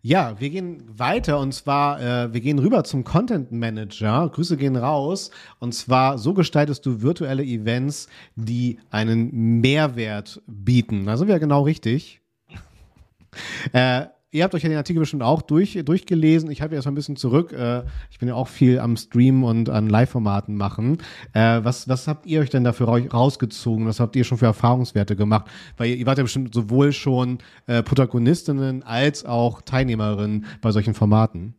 Ja, 0.02 0.40
wir 0.40 0.48
gehen 0.48 0.82
weiter 0.86 1.38
und 1.38 1.52
zwar, 1.52 2.00
äh, 2.00 2.32
wir 2.32 2.40
gehen 2.40 2.58
rüber 2.58 2.84
zum 2.84 3.04
Content 3.04 3.52
Manager. 3.52 4.30
Grüße 4.32 4.56
gehen 4.56 4.76
raus. 4.76 5.30
Und 5.58 5.74
zwar, 5.74 6.16
so 6.16 6.32
gestaltest 6.32 6.86
du 6.86 7.02
virtuelle 7.02 7.44
Events, 7.44 8.08
die 8.34 8.78
einen 8.90 9.60
Mehrwert 9.60 10.40
bieten. 10.46 11.04
Da 11.04 11.18
sind 11.18 11.28
wir 11.28 11.38
genau 11.38 11.62
richtig. 11.62 12.22
äh, 13.72 14.06
Ihr 14.32 14.44
habt 14.44 14.54
euch 14.54 14.62
ja 14.62 14.68
den 14.68 14.78
Artikel 14.78 15.00
bestimmt 15.00 15.24
auch 15.24 15.42
durch, 15.42 15.76
durchgelesen. 15.84 16.52
Ich 16.52 16.62
habe 16.62 16.76
jetzt 16.76 16.84
mal 16.84 16.92
ein 16.92 16.94
bisschen 16.94 17.16
zurück. 17.16 17.52
Äh, 17.52 17.82
ich 18.12 18.20
bin 18.20 18.28
ja 18.28 18.34
auch 18.36 18.46
viel 18.46 18.78
am 18.78 18.96
Stream 18.96 19.42
und 19.42 19.68
an 19.68 19.88
Live-Formaten 19.88 20.56
machen. 20.56 20.98
Äh, 21.32 21.60
was, 21.64 21.88
was 21.88 22.06
habt 22.06 22.26
ihr 22.26 22.40
euch 22.40 22.50
denn 22.50 22.62
dafür 22.62 22.86
rausgezogen? 22.86 23.88
Was 23.88 23.98
habt 23.98 24.14
ihr 24.14 24.22
schon 24.22 24.38
für 24.38 24.46
Erfahrungswerte 24.46 25.16
gemacht? 25.16 25.50
Weil 25.76 25.90
ihr, 25.90 25.96
ihr 25.96 26.06
wart 26.06 26.18
ja 26.18 26.22
bestimmt 26.22 26.54
sowohl 26.54 26.92
schon 26.92 27.38
äh, 27.66 27.82
Protagonistinnen 27.82 28.84
als 28.84 29.24
auch 29.24 29.62
Teilnehmerinnen 29.62 30.46
bei 30.60 30.70
solchen 30.70 30.94
Formaten. 30.94 31.54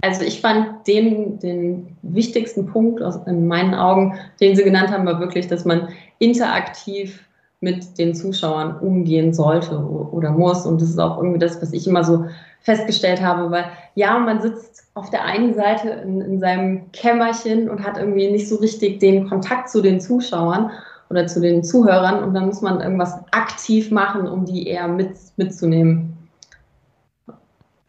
Also 0.00 0.22
ich 0.22 0.40
fand 0.40 0.84
den, 0.88 1.38
den 1.38 1.96
wichtigsten 2.02 2.66
Punkt 2.66 3.00
aus, 3.00 3.24
in 3.28 3.46
meinen 3.46 3.74
Augen, 3.74 4.14
den 4.40 4.56
Sie 4.56 4.64
genannt 4.64 4.90
haben, 4.90 5.06
war 5.06 5.20
wirklich, 5.20 5.46
dass 5.46 5.64
man 5.64 5.90
interaktiv 6.18 7.24
mit 7.64 7.98
den 7.98 8.14
Zuschauern 8.14 8.78
umgehen 8.78 9.34
sollte 9.34 9.76
oder 9.76 10.30
muss. 10.30 10.64
Und 10.64 10.80
das 10.80 10.90
ist 10.90 11.00
auch 11.00 11.16
irgendwie 11.16 11.40
das, 11.40 11.60
was 11.60 11.72
ich 11.72 11.88
immer 11.88 12.04
so 12.04 12.26
festgestellt 12.60 13.20
habe, 13.20 13.50
weil 13.50 13.64
ja, 13.96 14.18
man 14.18 14.40
sitzt 14.40 14.84
auf 14.94 15.10
der 15.10 15.24
einen 15.24 15.54
Seite 15.54 15.88
in, 15.90 16.20
in 16.20 16.38
seinem 16.38 16.92
Kämmerchen 16.92 17.68
und 17.68 17.82
hat 17.82 17.98
irgendwie 17.98 18.30
nicht 18.30 18.48
so 18.48 18.56
richtig 18.56 19.00
den 19.00 19.28
Kontakt 19.28 19.68
zu 19.68 19.82
den 19.82 20.00
Zuschauern. 20.00 20.70
oder 21.10 21.26
zu 21.26 21.40
den 21.40 21.62
Zuhörern 21.62 22.24
und 22.24 22.34
dann 22.34 22.46
muss 22.46 22.62
man 22.62 22.80
irgendwas 22.80 23.14
aktiv 23.30 23.90
machen, 23.90 24.26
um 24.26 24.46
die 24.46 24.66
eher 24.66 24.88
mit, 24.88 25.16
mitzunehmen. 25.36 26.16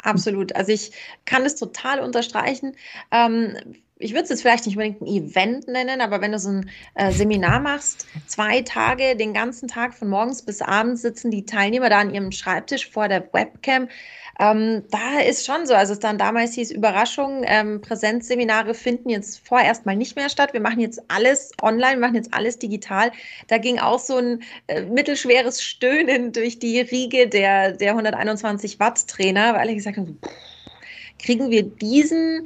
Absolut. 0.04 0.56
Also 0.56 0.72
ich 0.72 0.92
kann 1.26 1.44
es 1.44 1.56
total 1.56 2.02
unterstreichen. 2.02 2.76
Ähm, 3.12 3.56
ich 3.98 4.12
würde 4.12 4.24
es 4.24 4.30
jetzt 4.30 4.42
vielleicht 4.42 4.66
nicht 4.66 4.76
unbedingt 4.76 5.02
ein 5.02 5.08
Event 5.08 5.68
nennen, 5.70 6.02
aber 6.02 6.20
wenn 6.20 6.34
du 6.34 6.40
so 6.40 6.50
ein 6.50 6.70
äh, 6.96 7.12
Seminar 7.12 7.62
machst, 7.62 8.06
zwei 8.28 8.62
Tage, 8.62 9.16
den 9.16 9.34
ganzen 9.34 9.70
Tag 9.70 9.94
von 9.94 10.10
morgens 10.10 10.42
bis 10.42 10.62
abends 10.62 11.02
sitzen 11.02 11.32
die 11.32 11.46
Teilnehmer 11.46 11.90
da 11.90 12.00
an 12.00 12.14
ihrem 12.14 12.34
Schreibtisch 12.34 12.90
vor 12.90 13.08
der 13.08 13.26
Webcam. 13.32 13.88
Ähm, 14.38 14.84
da 14.92 15.22
ist 15.22 15.46
schon 15.46 15.66
so, 15.66 15.74
also 15.74 15.94
es 15.94 16.00
dann 16.00 16.18
damals 16.18 16.56
hieß 16.56 16.72
Überraschung, 16.72 17.44
ähm, 17.46 17.80
Präsenzseminare 17.80 18.74
finden 18.74 19.10
jetzt 19.10 19.48
vorerst 19.48 19.86
mal 19.86 19.96
nicht 19.96 20.18
mehr 20.18 20.28
statt. 20.28 20.52
Wir 20.52 20.60
machen 20.60 20.82
jetzt 20.82 21.02
alles 21.08 21.54
online, 21.62 21.94
wir 21.94 22.02
machen 22.02 22.16
jetzt 22.16 22.34
alles 22.34 22.60
digital. 22.60 23.14
Da 23.48 23.60
ging 23.60 23.80
auch 23.80 24.00
so 24.00 24.18
ein 24.18 24.44
äh, 24.68 24.82
mittelschweres 24.82 25.64
Stöhnen 25.64 26.34
durch 26.34 26.60
die 26.60 26.82
Riege 26.82 27.30
der, 27.30 27.72
der 27.72 27.92
121 27.92 28.78
Watt 28.82 29.08
Trainer, 29.08 29.54
weil 29.54 29.70
ich 29.70 29.76
gesagt 29.76 29.96
habe, 29.96 30.14
kriegen 31.18 31.50
wir 31.50 31.64
diesen 31.64 32.46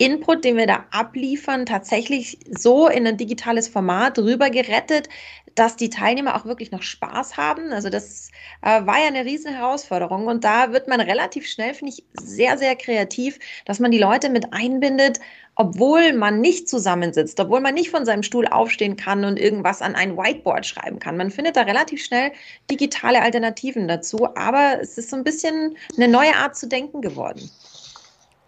Input, 0.00 0.46
den 0.46 0.56
wir 0.56 0.66
da 0.66 0.86
abliefern, 0.92 1.66
tatsächlich 1.66 2.38
so 2.48 2.88
in 2.88 3.06
ein 3.06 3.18
digitales 3.18 3.68
Format 3.68 4.18
rüber 4.18 4.48
gerettet, 4.48 5.10
dass 5.54 5.76
die 5.76 5.90
Teilnehmer 5.90 6.36
auch 6.36 6.46
wirklich 6.46 6.70
noch 6.70 6.80
Spaß 6.80 7.36
haben. 7.36 7.70
Also 7.70 7.90
das 7.90 8.30
äh, 8.62 8.86
war 8.86 8.98
ja 8.98 9.08
eine 9.08 9.26
riesen 9.26 9.52
Herausforderung 9.52 10.26
und 10.26 10.42
da 10.42 10.72
wird 10.72 10.88
man 10.88 11.02
relativ 11.02 11.46
schnell, 11.46 11.74
finde 11.74 11.92
ich, 11.92 12.04
sehr, 12.14 12.56
sehr 12.56 12.76
kreativ, 12.76 13.38
dass 13.66 13.78
man 13.78 13.90
die 13.90 13.98
Leute 13.98 14.30
mit 14.30 14.54
einbindet, 14.54 15.20
obwohl 15.54 16.14
man 16.14 16.40
nicht 16.40 16.70
zusammensitzt, 16.70 17.38
obwohl 17.38 17.60
man 17.60 17.74
nicht 17.74 17.90
von 17.90 18.06
seinem 18.06 18.22
Stuhl 18.22 18.46
aufstehen 18.46 18.96
kann 18.96 19.26
und 19.26 19.38
irgendwas 19.38 19.82
an 19.82 19.96
ein 19.96 20.16
Whiteboard 20.16 20.64
schreiben 20.64 20.98
kann. 20.98 21.18
Man 21.18 21.30
findet 21.30 21.56
da 21.56 21.62
relativ 21.62 22.02
schnell 22.02 22.32
digitale 22.70 23.20
Alternativen 23.20 23.86
dazu, 23.86 24.28
aber 24.34 24.78
es 24.80 24.96
ist 24.96 25.10
so 25.10 25.16
ein 25.16 25.24
bisschen 25.24 25.76
eine 25.98 26.08
neue 26.08 26.34
Art 26.36 26.56
zu 26.56 26.66
denken 26.66 27.02
geworden. 27.02 27.50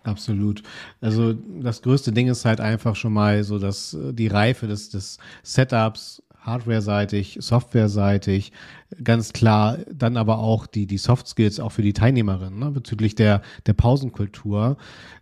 Absolut. 0.05 0.62
Also 1.00 1.32
das 1.32 1.82
größte 1.82 2.12
Ding 2.12 2.28
ist 2.28 2.44
halt 2.44 2.61
einfach 2.61 2.96
schon 2.96 3.12
mal 3.12 3.44
so, 3.44 3.59
dass 3.59 3.94
äh, 3.94 4.12
die 4.12 4.26
Reife 4.28 4.66
des, 4.66 4.90
des 4.90 5.18
Setups 5.42 6.22
Hardware-seitig, 6.42 7.38
Software-seitig, 7.40 8.53
ganz 9.03 9.32
klar, 9.32 9.78
dann 9.92 10.16
aber 10.16 10.38
auch 10.38 10.66
die, 10.66 10.86
die 10.86 10.98
Soft 10.98 11.28
Skills 11.28 11.61
auch 11.61 11.70
für 11.70 11.82
die 11.82 11.92
Teilnehmerinnen 11.92 12.59
ne, 12.59 12.70
bezüglich 12.70 13.14
der, 13.14 13.42
der 13.66 13.74
Pausenkultur. 13.74 14.76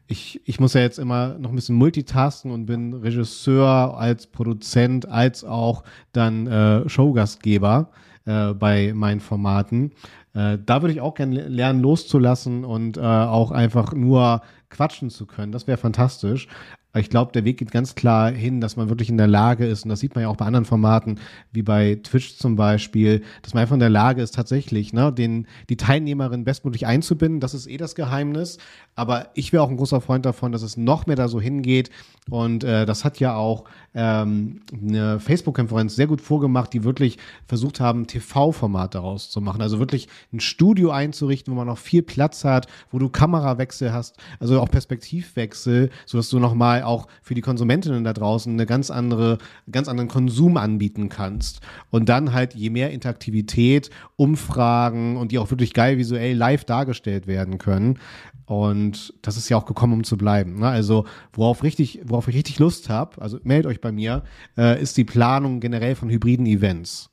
Ich, 0.06 0.40
ich 0.46 0.58
muss 0.58 0.74
ja 0.74 0.80
jetzt 0.80 0.98
immer 0.98 1.38
noch 1.38 1.50
ein 1.50 1.56
bisschen 1.56 1.76
multitasken 1.76 2.50
und 2.50 2.66
bin 2.66 2.94
Regisseur 2.94 3.96
als 3.98 4.26
Produzent, 4.26 5.08
als 5.08 5.44
auch 5.44 5.84
dann 6.12 6.46
äh, 6.46 6.88
Showgastgeber 6.88 7.90
äh, 8.24 8.54
bei 8.54 8.92
meinen 8.94 9.20
Formaten. 9.20 9.92
Äh, 10.34 10.58
da 10.64 10.82
würde 10.82 10.94
ich 10.94 11.00
auch 11.00 11.14
gerne 11.14 11.48
lernen, 11.48 11.80
loszulassen 11.80 12.64
und 12.64 12.96
äh, 12.96 13.00
auch 13.00 13.50
einfach 13.50 13.92
nur 13.92 14.42
quatschen 14.70 15.10
zu 15.10 15.26
können. 15.26 15.52
Das 15.52 15.66
wäre 15.66 15.78
fantastisch. 15.78 16.48
Ich 16.94 17.08
glaube, 17.08 17.30
der 17.32 17.44
Weg 17.44 17.58
geht 17.58 17.70
ganz 17.70 17.94
klar 17.94 18.32
hin, 18.32 18.60
dass 18.60 18.76
man 18.76 18.88
wirklich 18.88 19.10
in 19.10 19.16
der 19.16 19.28
Lage 19.28 19.64
ist, 19.64 19.84
und 19.84 19.90
das 19.90 20.00
sieht 20.00 20.14
man 20.14 20.22
ja 20.22 20.28
auch 20.28 20.36
bei 20.36 20.44
anderen 20.44 20.64
Formaten, 20.64 21.20
wie 21.52 21.62
bei 21.62 22.00
Twitch 22.02 22.36
zum 22.36 22.56
Beispiel, 22.56 23.22
dass 23.42 23.54
man 23.54 23.62
einfach 23.62 23.74
in 23.74 23.80
der 23.80 23.90
Lage 23.90 24.22
ist, 24.22 24.34
tatsächlich 24.34 24.92
ne, 24.92 25.12
den, 25.12 25.46
die 25.68 25.76
Teilnehmerin 25.76 26.44
bestmöglich 26.44 26.86
einzubinden. 26.86 27.38
Das 27.38 27.54
ist 27.54 27.68
eh 27.68 27.76
das 27.76 27.94
Geheimnis. 27.94 28.58
Aber 28.96 29.28
ich 29.34 29.52
wäre 29.52 29.62
auch 29.62 29.70
ein 29.70 29.76
großer 29.76 30.00
Freund 30.00 30.26
davon, 30.26 30.52
dass 30.52 30.62
es 30.62 30.76
noch 30.76 31.06
mehr 31.06 31.16
da 31.16 31.28
so 31.28 31.40
hingeht. 31.40 31.90
Und 32.28 32.64
äh, 32.64 32.86
das 32.86 33.04
hat 33.04 33.18
ja 33.18 33.34
auch 33.34 33.64
ähm, 33.94 34.60
eine 34.72 35.20
Facebook-Konferenz 35.20 35.96
sehr 35.96 36.06
gut 36.06 36.20
vorgemacht, 36.20 36.72
die 36.72 36.84
wirklich 36.84 37.18
versucht 37.46 37.80
haben, 37.80 38.06
TV-Format 38.06 38.94
daraus 38.94 39.30
zu 39.30 39.40
machen. 39.40 39.62
Also 39.62 39.78
wirklich 39.78 40.08
ein 40.32 40.40
Studio 40.40 40.90
einzurichten, 40.90 41.52
wo 41.52 41.56
man 41.56 41.66
noch 41.66 41.78
viel 41.78 42.02
Platz 42.02 42.44
hat, 42.44 42.66
wo 42.90 42.98
du 42.98 43.08
Kamerawechsel 43.08 43.92
hast, 43.92 44.16
also 44.38 44.60
auch 44.60 44.70
Perspektivwechsel, 44.70 45.90
sodass 46.04 46.28
du 46.28 46.38
nochmal 46.38 46.79
auch 46.86 47.06
für 47.22 47.34
die 47.34 47.40
Konsumentinnen 47.40 48.04
da 48.04 48.12
draußen 48.12 48.52
eine 48.52 48.66
ganz 48.66 48.90
andere, 48.90 49.38
ganz 49.70 49.88
anderen 49.88 50.08
Konsum 50.08 50.56
anbieten 50.56 51.08
kannst. 51.08 51.60
Und 51.90 52.08
dann 52.08 52.32
halt 52.32 52.54
je 52.54 52.70
mehr 52.70 52.90
Interaktivität, 52.90 53.90
Umfragen 54.16 55.16
und 55.16 55.32
die 55.32 55.38
auch 55.38 55.50
wirklich 55.50 55.72
geil 55.74 55.98
visuell 55.98 56.36
live 56.36 56.64
dargestellt 56.64 57.26
werden 57.26 57.58
können. 57.58 57.98
Und 58.46 59.14
das 59.22 59.36
ist 59.36 59.48
ja 59.48 59.56
auch 59.56 59.64
gekommen, 59.64 59.92
um 59.92 60.04
zu 60.04 60.16
bleiben. 60.16 60.58
Ne? 60.58 60.68
Also 60.68 61.06
worauf 61.32 61.62
richtig, 61.62 62.00
worauf 62.04 62.26
ich 62.26 62.34
richtig 62.34 62.58
Lust 62.58 62.88
habe, 62.88 63.22
also 63.22 63.38
meldet 63.44 63.70
euch 63.70 63.80
bei 63.80 63.92
mir, 63.92 64.24
äh, 64.58 64.82
ist 64.82 64.96
die 64.96 65.04
Planung 65.04 65.60
generell 65.60 65.94
von 65.94 66.10
hybriden 66.10 66.46
Events. 66.46 67.10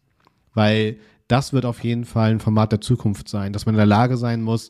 Weil 0.55 0.97
das 1.28 1.53
wird 1.53 1.65
auf 1.65 1.84
jeden 1.84 2.05
Fall 2.05 2.32
ein 2.32 2.39
Format 2.39 2.72
der 2.72 2.82
Zukunft 2.82 3.30
sein, 3.30 3.53
dass 3.53 3.65
man 3.65 3.76
in 3.76 3.78
der 3.78 3.86
Lage 3.86 4.18
sein 4.18 4.41
muss, 4.41 4.70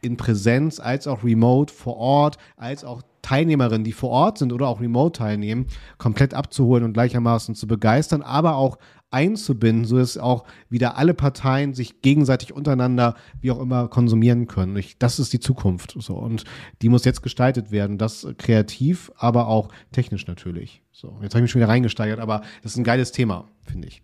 in 0.00 0.16
Präsenz 0.16 0.78
als 0.78 1.06
auch 1.06 1.24
remote 1.24 1.72
vor 1.72 1.96
Ort, 1.96 2.38
als 2.56 2.84
auch 2.84 3.02
Teilnehmerinnen, 3.26 3.82
die 3.82 3.92
vor 3.92 4.10
Ort 4.10 4.38
sind 4.38 4.52
oder 4.52 4.68
auch 4.68 4.80
remote 4.80 5.18
teilnehmen, 5.18 5.66
komplett 5.98 6.32
abzuholen 6.32 6.84
und 6.84 6.92
gleichermaßen 6.92 7.56
zu 7.56 7.66
begeistern, 7.66 8.22
aber 8.22 8.54
auch 8.54 8.78
einzubinden, 9.10 9.84
so 9.84 9.98
dass 9.98 10.16
auch 10.16 10.44
wieder 10.68 10.96
alle 10.96 11.12
Parteien 11.12 11.74
sich 11.74 12.02
gegenseitig 12.02 12.52
untereinander 12.52 13.16
wie 13.40 13.50
auch 13.50 13.58
immer 13.58 13.88
konsumieren 13.88 14.46
können. 14.46 14.76
Ich, 14.76 14.96
das 14.98 15.18
ist 15.18 15.32
die 15.32 15.40
Zukunft. 15.40 15.96
So. 15.98 16.14
Und 16.14 16.44
die 16.82 16.88
muss 16.88 17.04
jetzt 17.04 17.22
gestaltet 17.22 17.72
werden. 17.72 17.98
Das 17.98 18.28
kreativ, 18.38 19.10
aber 19.16 19.48
auch 19.48 19.70
technisch 19.90 20.28
natürlich. 20.28 20.82
So, 20.92 21.18
jetzt 21.20 21.34
habe 21.34 21.40
ich 21.40 21.42
mich 21.42 21.50
schon 21.50 21.60
wieder 21.60 21.68
reingesteigert, 21.68 22.20
aber 22.20 22.42
das 22.62 22.72
ist 22.72 22.78
ein 22.78 22.84
geiles 22.84 23.10
Thema, 23.10 23.48
finde 23.62 23.88
ich. 23.88 24.02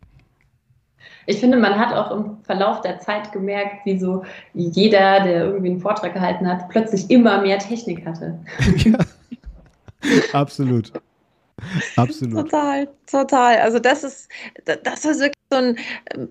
Ich 1.27 1.39
finde, 1.39 1.57
man 1.57 1.79
hat 1.79 1.95
auch 1.95 2.11
im 2.11 2.37
Verlauf 2.43 2.81
der 2.81 3.01
Zeit 3.01 3.33
gemerkt, 3.33 3.85
wie 3.85 3.99
so 3.99 4.25
jeder, 4.55 5.20
der 5.20 5.45
irgendwie 5.45 5.70
einen 5.70 5.81
Vortrag 5.81 6.14
gehalten 6.14 6.47
hat, 6.49 6.68
plötzlich 6.68 7.11
immer 7.11 7.41
mehr 7.43 7.59
Technik 7.59 8.05
hatte. 8.07 8.39
Ja, 10.05 10.41
absolut. 10.41 10.93
Absolut. 11.97 12.51
Total, 12.51 12.89
total. 13.07 13.59
Also 13.59 13.79
das 13.79 14.03
ist, 14.03 14.29
das 14.64 15.05
ist 15.05 15.20
wirklich 15.20 15.41
so 15.53 15.57
ein, 15.57 15.78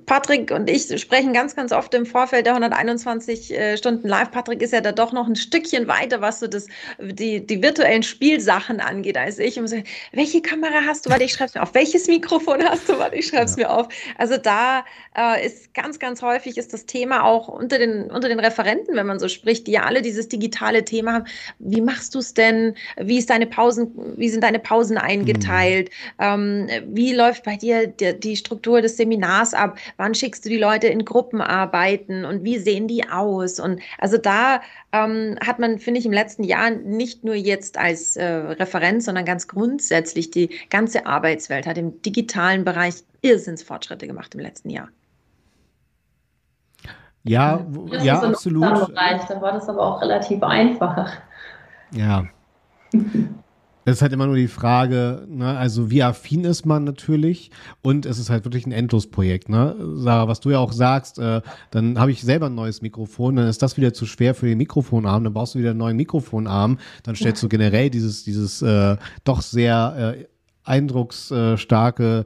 Patrick 0.06 0.52
und 0.52 0.70
ich 0.70 1.00
sprechen 1.00 1.32
ganz, 1.32 1.56
ganz 1.56 1.72
oft 1.72 1.94
im 1.94 2.06
Vorfeld 2.06 2.46
der 2.46 2.54
121 2.54 3.52
äh, 3.52 3.78
Stunden 3.78 4.08
live. 4.08 4.32
Patrick 4.32 4.62
ist 4.62 4.74
ja 4.74 4.82
da 4.82 4.92
doch 4.92 5.14
noch 5.14 5.28
ein 5.28 5.36
Stückchen 5.36 5.88
weiter, 5.88 6.22
was 6.22 6.40
so 6.40 6.48
das, 6.48 6.68
die, 7.00 7.46
die 7.46 7.62
virtuellen 7.62 8.04
Spielsachen 8.04 8.80
angeht, 8.80 9.18
als 9.18 9.38
ich. 9.40 9.60
Und 9.60 9.68
so, 9.68 9.78
welche 10.12 10.42
Kamera 10.42 10.82
hast 10.88 11.06
du? 11.06 11.12
Warte, 11.12 11.24
ich 11.24 11.34
schreibe 11.34 11.50
es 11.50 11.56
mir 11.56 11.62
auf. 11.62 11.74
Welches 11.74 12.08
Mikrofon 12.08 12.64
hast 12.64 12.90
du? 12.90 12.98
Warte, 12.98 13.16
ich 13.16 13.28
schreibe 13.28 13.46
es 13.46 13.56
ja. 13.56 13.68
mir 13.68 13.70
auf. 13.72 13.88
Also 14.18 14.38
da 14.38 14.84
äh, 15.16 15.46
ist 15.46 15.74
ganz, 15.74 16.00
ganz 16.00 16.22
häufig 16.22 16.58
ist 16.58 16.74
das 16.74 16.86
Thema 16.86 17.24
auch 17.24 17.48
unter 17.48 17.78
den, 17.78 18.10
unter 18.10 18.28
den 18.28 18.40
Referenten, 18.40 18.96
wenn 18.96 19.06
man 19.06 19.20
so 19.20 19.28
spricht, 19.28 19.68
die 19.68 19.74
ja 19.74 19.84
alle 19.84 20.02
dieses 20.02 20.30
digitale 20.30 20.84
Thema 20.84 21.14
haben. 21.14 21.26
Wie 21.60 21.82
machst 21.82 22.16
du 22.16 22.20
es 22.20 22.34
denn? 22.34 22.76
Wie 22.98 23.20
ist 23.20 23.30
deine 23.30 23.46
Pausen, 23.46 23.92
wie 24.18 24.30
sind 24.30 24.44
deine 24.44 24.60
Pausen 24.60 24.98
eingeteilt? 24.98 25.90
Mhm. 26.18 26.68
Ähm, 26.70 26.70
wie 26.88 27.14
läuft 27.14 27.44
bei 27.44 27.56
dir 27.56 27.88
die, 27.88 28.20
die 28.20 28.36
Struktur 28.36 28.82
des 28.82 28.98
Seminars? 28.98 29.11
Seminars 29.12 29.54
ab? 29.54 29.78
Wann 29.98 30.16
schickst 30.16 30.46
du 30.46 30.50
die 30.50 30.58
Leute 30.58 30.88
in 30.88 31.04
Gruppenarbeiten 31.04 32.24
und 32.24 32.44
wie 32.44 32.58
sehen 32.58 32.88
die 32.88 33.08
aus? 33.10 33.60
Und 33.60 33.82
also 33.98 34.18
da 34.18 34.62
ähm, 34.94 35.38
hat 35.46 35.60
man, 35.60 35.80
finde 35.80 36.00
ich, 36.00 36.06
im 36.06 36.14
letzten 36.14 36.44
Jahr 36.44 36.70
nicht 36.72 37.24
nur 37.24 37.36
jetzt 37.36 37.78
als 37.78 38.16
äh, 38.16 38.26
Referenz, 38.26 39.06
sondern 39.06 39.26
ganz 39.26 39.48
grundsätzlich 39.48 40.32
die 40.32 40.50
ganze 40.70 41.06
Arbeitswelt 41.06 41.68
hat 41.68 41.78
im 41.78 42.02
digitalen 42.02 42.64
Bereich 42.64 43.04
Irrsinnsfortschritte 43.22 44.08
gemacht 44.08 44.34
im 44.34 44.40
letzten 44.40 44.70
Jahr. 44.70 44.88
Ja, 47.24 47.64
das 47.92 48.04
ja, 48.04 48.20
absolut. 48.20 48.88
Bereich, 48.88 49.22
da 49.26 49.42
war 49.42 49.52
das 49.52 49.70
aber 49.70 49.82
auch 49.82 50.02
relativ 50.02 50.42
einfach. 50.42 51.12
Ja. 51.92 52.26
Es 53.86 53.98
ist 53.98 54.02
halt 54.02 54.14
immer 54.14 54.28
nur 54.28 54.36
die 54.36 54.48
Frage, 54.48 55.26
ne, 55.28 55.58
also 55.58 55.90
wie 55.90 56.04
affin 56.04 56.44
ist 56.44 56.66
man 56.66 56.84
natürlich 56.84 57.52
und 57.82 58.06
es 58.06 58.20
ist 58.20 58.30
halt 58.30 58.46
wirklich 58.46 58.66
ein 58.66 58.72
Endlosprojekt, 58.72 59.50
ne? 59.50 59.76
Sarah, 59.96 60.28
was 60.28 60.40
du 60.40 60.52
ja 60.52 60.60
auch 60.60 60.72
sagst, 60.72 61.18
äh, 61.20 61.42
dann 61.72 62.00
habe 62.00 62.12
ich 62.12 62.22
selber 62.22 62.48
ein 62.48 62.56
neues 62.56 62.82
Mikrofon, 62.82 63.38
dann 63.38 63.48
ist 63.48 63.62
das 63.62 63.78
wieder 63.78 63.94
zu 63.94 64.06
schwer 64.06 64.36
für 64.36 64.46
den 64.46 64.58
Mikrofonarm, 64.58 65.24
dann 65.24 65.34
brauchst 65.34 65.56
du 65.56 65.60
wieder 65.60 65.72
einen 65.72 65.80
neuen 65.80 65.98
Mikrofonarm, 65.98 66.78
dann 67.04 67.16
stellst 67.16 67.42
du 67.42 67.50
generell 67.50 67.90
dieses, 67.90 68.24
dieses 68.24 68.62
äh, 68.62 68.98
doch 69.24 69.42
sehr 69.42 70.16
äh, 70.18 70.26
eindrucksstarke 70.64 72.26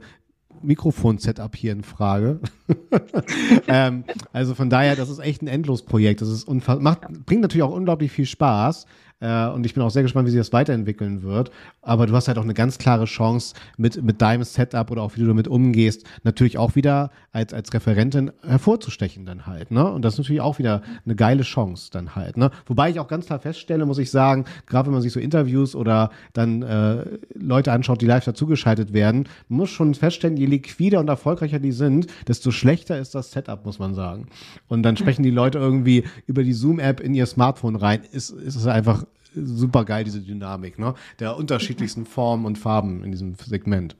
Mikrofon-Setup 0.62 1.54
hier 1.54 1.72
in 1.72 1.82
Frage. 1.82 2.40
ähm, 3.68 4.04
also 4.32 4.54
von 4.54 4.70
daher, 4.70 4.96
das 4.96 5.08
ist 5.08 5.18
echt 5.18 5.42
ein 5.42 5.48
Endlosprojekt. 5.48 6.20
Das 6.20 6.28
ist 6.28 6.48
macht, 6.48 7.02
bringt 7.24 7.42
natürlich 7.42 7.62
auch 7.62 7.74
unglaublich 7.74 8.10
viel 8.10 8.26
Spaß, 8.26 8.86
Äh, 9.20 9.48
und 9.48 9.64
ich 9.64 9.74
bin 9.74 9.82
auch 9.82 9.90
sehr 9.90 10.02
gespannt, 10.02 10.26
wie 10.26 10.30
sich 10.30 10.40
das 10.40 10.52
weiterentwickeln 10.52 11.22
wird. 11.22 11.50
Aber 11.80 12.06
du 12.06 12.14
hast 12.14 12.28
halt 12.28 12.38
auch 12.38 12.42
eine 12.42 12.54
ganz 12.54 12.78
klare 12.78 13.06
Chance 13.06 13.54
mit, 13.76 14.02
mit 14.02 14.20
deinem 14.20 14.44
Setup 14.44 14.90
oder 14.90 15.02
auch 15.02 15.16
wie 15.16 15.20
du 15.20 15.26
damit 15.26 15.48
umgehst, 15.48 16.04
natürlich 16.22 16.58
auch 16.58 16.74
wieder 16.74 17.10
als, 17.32 17.54
als 17.54 17.72
Referentin 17.72 18.30
hervorzustechen 18.46 19.24
dann 19.24 19.46
halt. 19.46 19.70
Ne? 19.70 19.90
Und 19.90 20.04
das 20.04 20.14
ist 20.14 20.18
natürlich 20.18 20.40
auch 20.42 20.58
wieder 20.58 20.82
eine 21.04 21.14
geile 21.14 21.42
Chance 21.42 21.88
dann 21.92 22.14
halt. 22.14 22.36
Ne? 22.36 22.50
Wobei 22.66 22.90
ich 22.90 23.00
auch 23.00 23.08
ganz 23.08 23.26
klar 23.26 23.38
feststelle, 23.38 23.86
muss 23.86 23.98
ich 23.98 24.10
sagen, 24.10 24.44
gerade 24.66 24.86
wenn 24.86 24.92
man 24.92 25.02
sich 25.02 25.12
so 25.12 25.20
Interviews 25.20 25.74
oder 25.74 26.10
dann 26.34 26.62
äh, 26.62 27.04
Leute 27.34 27.72
anschaut, 27.72 28.02
die 28.02 28.06
live 28.06 28.24
dazugeschaltet 28.24 28.92
werden, 28.92 29.28
man 29.48 29.60
muss 29.60 29.70
schon 29.70 29.94
feststellen, 29.94 30.36
je 30.36 30.46
liquider 30.46 31.00
und 31.00 31.08
erfolgreicher 31.08 31.58
die 31.58 31.72
sind, 31.72 32.06
desto 32.28 32.50
schlechter 32.50 32.98
ist 32.98 33.14
das 33.14 33.30
Setup, 33.30 33.64
muss 33.64 33.78
man 33.78 33.94
sagen. 33.94 34.26
Und 34.68 34.82
dann 34.82 34.96
sprechen 34.96 35.22
die 35.22 35.30
Leute 35.30 35.58
irgendwie 35.58 36.04
über 36.26 36.42
die 36.42 36.52
Zoom-App 36.52 37.00
in 37.00 37.14
ihr 37.14 37.26
Smartphone 37.26 37.76
rein. 37.76 38.02
Ist, 38.12 38.30
ist 38.30 38.56
es 38.56 38.66
einfach 38.66 39.05
super 39.36 39.84
geil, 39.84 40.04
diese 40.04 40.20
Dynamik, 40.20 40.78
ne? 40.78 40.94
Der 41.20 41.36
unterschiedlichsten 41.36 42.06
Formen 42.06 42.44
und 42.46 42.58
Farben 42.58 43.04
in 43.04 43.12
diesem 43.12 43.34
Segment. 43.34 43.96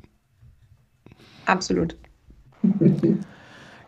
Absolut. 1.44 1.96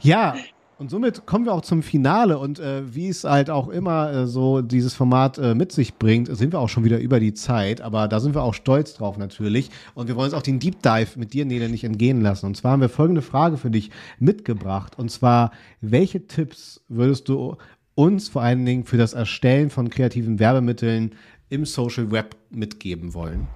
Ja, 0.01 0.36
und 0.78 0.90
somit 0.90 1.26
kommen 1.26 1.44
wir 1.44 1.53
auch 1.55 1.62
zum 1.62 1.82
Finale 1.82 2.38
und 2.38 2.61
äh, 2.61 2.94
wie 2.94 3.09
es 3.09 3.24
halt 3.24 3.51
auch 3.51 3.68
immer 3.68 4.12
äh, 4.12 4.26
so 4.28 4.62
dieses 4.62 4.94
Format 4.94 5.36
äh, 5.36 5.57
mit 5.57 5.72
sich 5.72 5.94
bringt, 5.94 6.28
sind 6.36 6.53
wir 6.53 6.61
auch 6.61 6.68
schon 6.68 6.84
wieder 6.84 7.01
über 7.01 7.18
die 7.18 7.34
Zeit, 7.34 7.80
aber 7.80 8.07
da 8.07 8.20
sind 8.20 8.36
wir 8.36 8.44
auch 8.44 8.55
stolz 8.55 8.94
drauf 8.94 9.18
natürlich 9.18 9.70
und 9.94 10.07
wir 10.07 10.14
wollen 10.14 10.26
uns 10.26 10.34
auch 10.34 10.42
den 10.42 10.61
Deep 10.61 10.80
Dive 10.80 11.18
mit 11.18 11.32
dir, 11.32 11.44
Nele, 11.46 11.68
nicht 11.68 11.82
entgehen 11.82 12.20
lassen. 12.20 12.46
Und 12.46 12.57
zwar 12.57 12.72
haben 12.72 12.80
wir 12.80 12.88
folgende 12.88 13.22
Frage 13.22 13.57
für 13.57 13.72
dich 13.72 13.90
mitgebracht 14.20 14.96
und 14.96 15.11
zwar, 15.11 15.51
welche 15.80 16.28
Tipps 16.28 16.80
würdest 16.86 17.28
du 17.28 17.57
uns 17.96 18.28
vor 18.28 18.42
allen 18.42 18.64
Dingen 18.64 18.84
für 18.84 18.99
das 18.99 19.14
Erstellen 19.14 19.70
von 19.70 19.90
kreativen 19.90 20.38
Werbemitteln 20.38 21.16
im 21.51 21.64
Social 21.64 22.11
Web 22.11 22.36
mitgeben 22.51 23.14
wollen? 23.14 23.46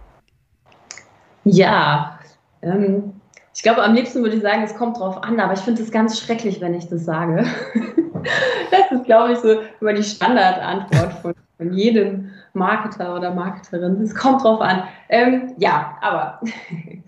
Ja, 1.45 2.19
ähm, 2.63 3.15
ich 3.55 3.63
glaube, 3.63 3.83
am 3.83 3.95
liebsten 3.95 4.23
würde 4.23 4.37
ich 4.37 4.43
sagen, 4.43 4.63
es 4.63 4.75
kommt 4.75 4.99
drauf 4.99 5.23
an, 5.23 5.39
aber 5.39 5.53
ich 5.53 5.61
finde 5.61 5.83
es 5.83 5.91
ganz 5.91 6.19
schrecklich, 6.19 6.61
wenn 6.61 6.75
ich 6.75 6.89
das 6.89 7.05
sage. 7.05 7.45
das 8.71 8.93
ist, 8.99 9.05
glaube 9.05 9.33
ich, 9.33 9.39
so 9.39 9.61
immer 9.81 9.93
die 9.93 10.03
Standardantwort 10.03 11.13
von, 11.15 11.35
von 11.59 11.73
jedem 11.75 12.31
Marketer 12.55 13.15
oder 13.15 13.35
Marketerin. 13.35 14.01
Es 14.01 14.15
kommt 14.15 14.43
drauf 14.43 14.61
an. 14.61 14.85
Ähm, 15.09 15.53
ja, 15.59 15.99
aber 16.01 16.41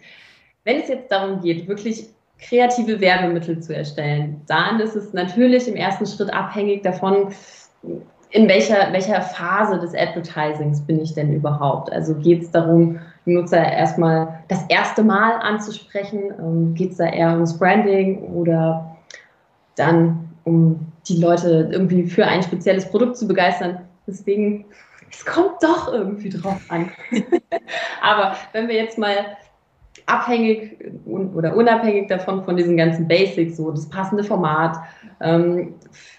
wenn 0.64 0.80
es 0.80 0.88
jetzt 0.88 1.10
darum 1.10 1.40
geht, 1.40 1.66
wirklich 1.66 2.08
kreative 2.38 3.00
Werbemittel 3.00 3.60
zu 3.60 3.74
erstellen, 3.74 4.42
dann 4.46 4.80
ist 4.80 4.96
es 4.96 5.12
natürlich 5.12 5.66
im 5.66 5.76
ersten 5.76 6.06
Schritt 6.06 6.32
abhängig 6.32 6.82
davon, 6.82 7.32
in 8.34 8.48
welcher, 8.48 8.92
welcher 8.92 9.22
Phase 9.22 9.78
des 9.78 9.94
Advertisings 9.94 10.80
bin 10.80 11.00
ich 11.00 11.14
denn 11.14 11.32
überhaupt? 11.32 11.92
Also 11.92 12.16
geht 12.16 12.42
es 12.42 12.50
darum, 12.50 12.98
Nutzer 13.26 13.64
erstmal 13.64 14.40
das 14.48 14.64
erste 14.68 15.04
Mal 15.04 15.34
anzusprechen? 15.36 16.34
Ähm, 16.40 16.74
Geht 16.74 16.90
es 16.90 16.96
da 16.96 17.06
eher 17.06 17.30
ums 17.30 17.56
Branding 17.56 18.18
oder 18.34 18.96
dann 19.76 20.30
um 20.42 20.84
die 21.06 21.18
Leute 21.18 21.68
irgendwie 21.70 22.08
für 22.08 22.26
ein 22.26 22.42
spezielles 22.42 22.90
Produkt 22.90 23.16
zu 23.16 23.28
begeistern? 23.28 23.82
Deswegen, 24.08 24.64
es 25.08 25.24
kommt 25.24 25.62
doch 25.62 25.92
irgendwie 25.92 26.30
drauf 26.30 26.60
an. 26.70 26.90
Aber 28.02 28.34
wenn 28.52 28.66
wir 28.66 28.74
jetzt 28.74 28.98
mal 28.98 29.14
abhängig 30.06 30.76
oder 31.06 31.56
unabhängig 31.56 32.08
davon 32.08 32.44
von 32.44 32.56
diesen 32.56 32.76
ganzen 32.76 33.08
Basics, 33.08 33.56
so 33.56 33.70
das 33.70 33.88
passende 33.88 34.24
Format, 34.24 34.76
ähm, 35.20 35.74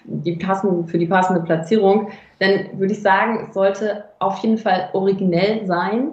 die 0.05 0.37
passen, 0.37 0.87
für 0.87 0.97
die 0.97 1.05
passende 1.05 1.41
Platzierung, 1.41 2.09
dann 2.39 2.79
würde 2.79 2.93
ich 2.93 3.01
sagen, 3.01 3.45
es 3.47 3.53
sollte 3.53 4.05
auf 4.19 4.37
jeden 4.39 4.57
Fall 4.57 4.89
originell 4.93 5.65
sein 5.65 6.11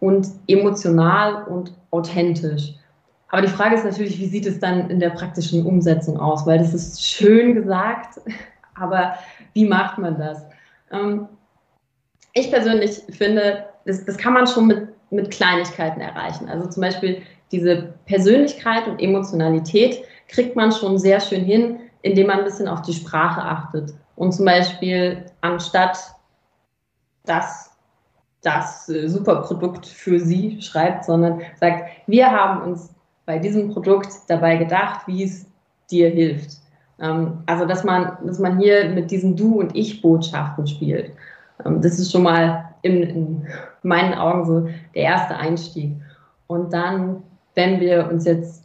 und 0.00 0.26
emotional 0.48 1.44
und 1.44 1.72
authentisch. 1.90 2.74
Aber 3.28 3.42
die 3.42 3.48
Frage 3.48 3.76
ist 3.76 3.84
natürlich, 3.84 4.18
wie 4.18 4.26
sieht 4.26 4.46
es 4.46 4.58
dann 4.58 4.90
in 4.90 5.00
der 5.00 5.10
praktischen 5.10 5.64
Umsetzung 5.64 6.18
aus? 6.18 6.46
Weil 6.46 6.58
das 6.58 6.74
ist 6.74 7.02
schön 7.02 7.54
gesagt, 7.54 8.20
aber 8.74 9.14
wie 9.54 9.66
macht 9.66 9.98
man 9.98 10.18
das? 10.18 10.44
Ähm, 10.90 11.28
ich 12.34 12.50
persönlich 12.50 13.02
finde, 13.10 13.64
das, 13.84 14.04
das 14.04 14.16
kann 14.16 14.32
man 14.32 14.46
schon 14.46 14.66
mit, 14.66 14.88
mit 15.12 15.30
Kleinigkeiten 15.30 16.00
erreichen. 16.00 16.48
Also 16.48 16.68
zum 16.68 16.80
Beispiel 16.80 17.22
diese 17.50 17.94
Persönlichkeit 18.06 18.88
und 18.88 19.00
Emotionalität 19.00 20.04
kriegt 20.28 20.56
man 20.56 20.72
schon 20.72 20.98
sehr 20.98 21.20
schön 21.20 21.44
hin, 21.44 21.80
indem 22.02 22.28
man 22.28 22.38
ein 22.38 22.44
bisschen 22.44 22.68
auf 22.68 22.82
die 22.82 22.94
Sprache 22.94 23.42
achtet. 23.42 23.92
Und 24.16 24.32
zum 24.32 24.46
Beispiel 24.46 25.26
anstatt 25.40 25.98
das 27.24 27.72
das 28.42 28.88
äh, 28.88 29.08
Superprodukt 29.08 29.86
für 29.86 30.20
Sie 30.20 30.60
schreibt, 30.60 31.04
sondern 31.04 31.40
sagt, 31.58 31.84
wir 32.06 32.30
haben 32.30 32.62
uns 32.62 32.90
bei 33.24 33.38
diesem 33.38 33.72
Produkt 33.72 34.08
dabei 34.28 34.56
gedacht, 34.56 35.06
wie 35.06 35.22
es 35.22 35.46
dir 35.90 36.10
hilft. 36.10 36.58
Ähm, 37.00 37.38
also, 37.46 37.64
dass 37.64 37.84
man, 37.84 38.18
dass 38.26 38.38
man 38.38 38.58
hier 38.58 38.90
mit 38.90 39.10
diesen 39.10 39.36
Du- 39.36 39.60
und 39.60 39.74
Ich-Botschaften 39.74 40.66
spielt. 40.66 41.12
Ähm, 41.64 41.80
das 41.80 41.98
ist 41.98 42.10
schon 42.10 42.24
mal 42.24 42.74
in, 42.82 43.46
in 43.82 43.88
meinen 43.88 44.14
Augen 44.14 44.44
so 44.44 44.68
der 44.94 45.02
erste 45.02 45.36
Einstieg. 45.36 45.94
Und 46.46 46.72
dann, 46.72 47.22
wenn 47.54 47.80
wir 47.80 48.08
uns 48.10 48.24
jetzt 48.24 48.64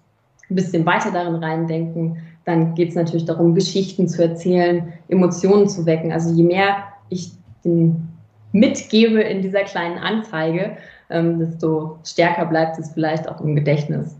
ein 0.49 0.55
bisschen 0.55 0.85
weiter 0.85 1.11
darin 1.11 1.35
reindenken, 1.35 2.17
dann 2.45 2.75
geht 2.75 2.89
es 2.89 2.95
natürlich 2.95 3.25
darum, 3.25 3.53
Geschichten 3.55 4.07
zu 4.07 4.23
erzählen, 4.23 4.93
Emotionen 5.09 5.67
zu 5.67 5.85
wecken. 5.85 6.11
Also 6.11 6.33
je 6.33 6.43
mehr 6.43 6.83
ich 7.09 7.31
den 7.65 8.07
mitgebe 8.53 9.19
in 9.21 9.41
dieser 9.41 9.63
kleinen 9.63 9.97
Anzeige, 9.97 10.77
ähm, 11.09 11.39
desto 11.39 11.99
stärker 12.05 12.45
bleibt 12.45 12.79
es 12.79 12.91
vielleicht 12.91 13.27
auch 13.27 13.41
im 13.41 13.55
Gedächtnis. 13.55 14.15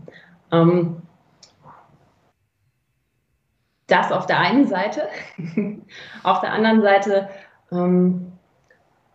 Ähm, 0.52 0.96
das 3.86 4.12
auf 4.12 4.26
der 4.26 4.38
einen 4.38 4.66
Seite. 4.66 5.08
auf 6.22 6.40
der 6.40 6.52
anderen 6.52 6.82
Seite, 6.82 7.28
ähm, 7.72 8.32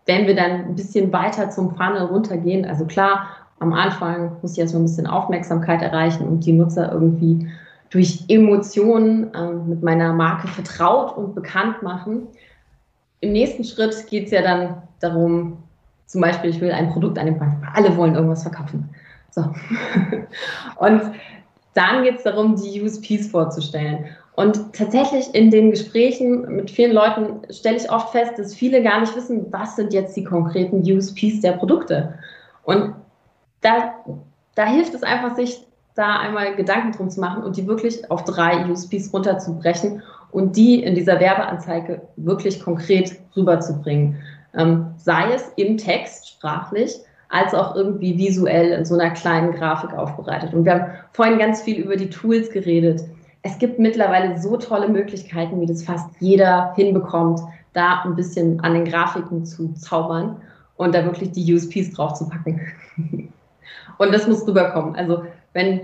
wenn 0.06 0.28
wir 0.28 0.36
dann 0.36 0.52
ein 0.52 0.76
bisschen 0.76 1.12
weiter 1.14 1.50
zum 1.50 1.76
Funnel 1.76 2.04
runtergehen, 2.04 2.66
also 2.66 2.86
klar, 2.86 3.28
am 3.60 3.74
Anfang 3.74 4.38
muss 4.42 4.54
ich 4.54 4.60
erstmal 4.60 4.82
ein 4.82 4.86
bisschen 4.86 5.08
Aufmerksamkeit 5.08 5.82
erreichen 5.82 6.28
und 6.28 6.46
die 6.46 6.52
Nutzer 6.52 6.92
irgendwie 6.92 7.48
durch 7.90 8.26
Emotionen 8.28 9.32
ähm, 9.36 9.70
mit 9.70 9.84
meiner 9.84 10.14
Marke 10.14 10.48
vertraut 10.48 11.16
und 11.16 11.36
bekannt 11.36 11.84
machen. 11.84 12.28
Im 13.22 13.32
nächsten 13.32 13.64
Schritt 13.64 14.08
geht 14.08 14.26
es 14.26 14.32
ja 14.32 14.42
dann 14.42 14.82
darum, 15.00 15.58
zum 16.08 16.22
Beispiel, 16.22 16.50
ich 16.50 16.60
will 16.60 16.72
ein 16.72 16.90
Produkt 16.90 17.18
an 17.18 17.28
den 17.28 17.38
Markt. 17.38 17.64
Alle 17.74 17.96
wollen 17.96 18.16
irgendwas 18.16 18.44
verkaufen. 18.44 18.90
So. 19.32 19.42
Und 20.78 21.02
dann 21.74 22.04
geht 22.04 22.18
es 22.18 22.24
darum, 22.24 22.56
die 22.56 22.82
USPs 22.82 23.28
vorzustellen. 23.28 24.06
Und 24.36 24.74
tatsächlich 24.74 25.34
in 25.36 25.52
den 25.52 25.72
Gesprächen 25.72 26.56
mit 26.56 26.72
vielen 26.72 26.94
Leuten 26.94 27.42
stelle 27.52 27.78
ich 27.78 27.92
oft 27.92 28.10
fest, 28.12 28.34
dass 28.38 28.56
viele 28.56 28.82
gar 28.82 29.00
nicht 29.00 29.16
wissen, 29.16 29.46
was 29.52 29.76
sind 29.76 29.94
jetzt 29.94 30.16
die 30.16 30.24
konkreten 30.24 30.82
USPs 30.82 31.42
der 31.42 31.54
Produkte. 31.54 32.16
Und 32.64 32.96
da, 33.62 33.94
da 34.56 34.66
hilft 34.66 34.94
es 34.96 35.04
einfach, 35.04 35.36
sich 35.36 35.66
da 35.96 36.18
einmal 36.20 36.56
Gedanken 36.56 36.94
drum 36.94 37.10
zu 37.10 37.20
machen 37.20 37.44
und 37.44 37.58
die 37.58 37.68
wirklich 37.68 38.10
auf 38.10 38.24
drei 38.24 38.68
USPs 38.68 39.14
runterzubrechen 39.14 40.02
und 40.32 40.56
die 40.56 40.82
in 40.84 40.96
dieser 40.96 41.20
Werbeanzeige 41.20 42.02
wirklich 42.16 42.60
konkret 42.60 43.16
rüberzubringen 43.36 44.18
ähm, 44.56 44.94
sei 44.98 45.34
es 45.34 45.52
im 45.56 45.78
Text 45.78 46.30
sprachlich, 46.30 47.00
als 47.30 47.54
auch 47.54 47.76
irgendwie 47.76 48.18
visuell 48.18 48.72
in 48.72 48.86
so 48.86 48.94
einer 48.94 49.10
kleinen 49.12 49.54
Grafik 49.54 49.94
aufbereitet. 49.94 50.54
Und 50.54 50.66
wir 50.66 50.74
haben 50.74 50.92
vorhin 51.14 51.40
ganz 51.40 51.64
viel 51.64 51.78
über 51.78 51.96
die 51.96 52.10
Tools 52.10 52.52
geredet. 52.52 53.02
Es 53.44 53.60
gibt 53.60 53.78
mittlerweile 53.78 54.40
so 54.40 54.58
tolle 54.58 54.88
Möglichkeiten, 54.88 55.60
wie 55.60 55.66
das 55.66 55.84
fast 55.84 56.10
jeder 56.20 56.74
hinbekommt, 56.76 57.42
da 57.74 58.02
ein 58.04 58.16
bisschen 58.16 58.60
an 58.62 58.74
den 58.74 58.86
Grafiken 58.86 59.46
zu 59.46 59.74
zaubern 59.74 60.38
und 60.78 60.96
da 60.96 61.04
wirklich 61.04 61.32
die 61.32 61.54
USPs 61.54 61.92
drauf 61.92 62.14
zu 62.14 62.30
packen. 62.30 62.62
und 63.98 64.14
das 64.14 64.28
muss 64.28 64.48
rüberkommen. 64.48 64.96
Also 64.96 65.24
wenn, 65.52 65.82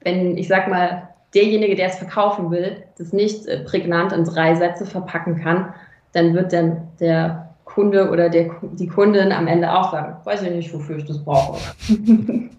wenn 0.00 0.38
ich 0.38 0.48
sag 0.48 0.68
mal, 0.68 1.08
derjenige, 1.34 1.76
der 1.76 1.88
es 1.88 1.96
verkaufen 1.96 2.50
will, 2.50 2.82
das 2.96 3.12
nicht 3.12 3.46
äh, 3.46 3.64
prägnant 3.64 4.12
in 4.12 4.24
drei 4.24 4.54
Sätze 4.54 4.86
verpacken 4.86 5.36
kann, 5.42 5.74
dann 6.12 6.32
wird 6.34 6.54
dann 6.54 6.88
der 6.98 7.54
Kunde 7.64 8.10
oder 8.10 8.30
der, 8.30 8.50
die 8.62 8.88
Kundin 8.88 9.32
am 9.32 9.46
Ende 9.46 9.70
auch 9.70 9.92
sagen, 9.92 10.16
weiß 10.24 10.42
ich 10.42 10.50
nicht, 10.50 10.72
wofür 10.72 10.96
ich 10.96 11.04
das 11.04 11.22
brauche. 11.22 11.58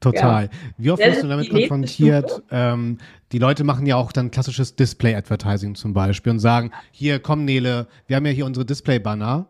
Total. 0.00 0.44
Ja. 0.44 0.50
Wie 0.78 0.90
oft 0.90 1.02
wirst 1.04 1.22
du 1.22 1.28
damit 1.28 1.50
konfrontiert? 1.50 2.42
Ähm, 2.50 2.98
die 3.32 3.38
Leute 3.38 3.64
machen 3.64 3.84
ja 3.84 3.96
auch 3.96 4.12
dann 4.12 4.30
klassisches 4.30 4.74
Display-Advertising 4.74 5.74
zum 5.74 5.92
Beispiel 5.92 6.32
und 6.32 6.38
sagen, 6.38 6.72
hier, 6.90 7.20
komm 7.20 7.44
Nele, 7.44 7.86
wir 8.06 8.16
haben 8.16 8.24
ja 8.24 8.32
hier 8.32 8.46
unsere 8.46 8.64
Display-Banner, 8.64 9.46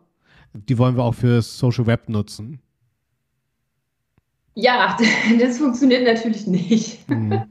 die 0.53 0.77
wollen 0.77 0.97
wir 0.97 1.03
auch 1.03 1.15
fürs 1.15 1.57
Social 1.57 1.87
Web 1.87 2.09
nutzen. 2.09 2.59
Ja, 4.55 4.97
das 5.39 5.57
funktioniert 5.57 6.03
natürlich 6.03 6.45
nicht. 6.47 7.09
Mhm. 7.09 7.43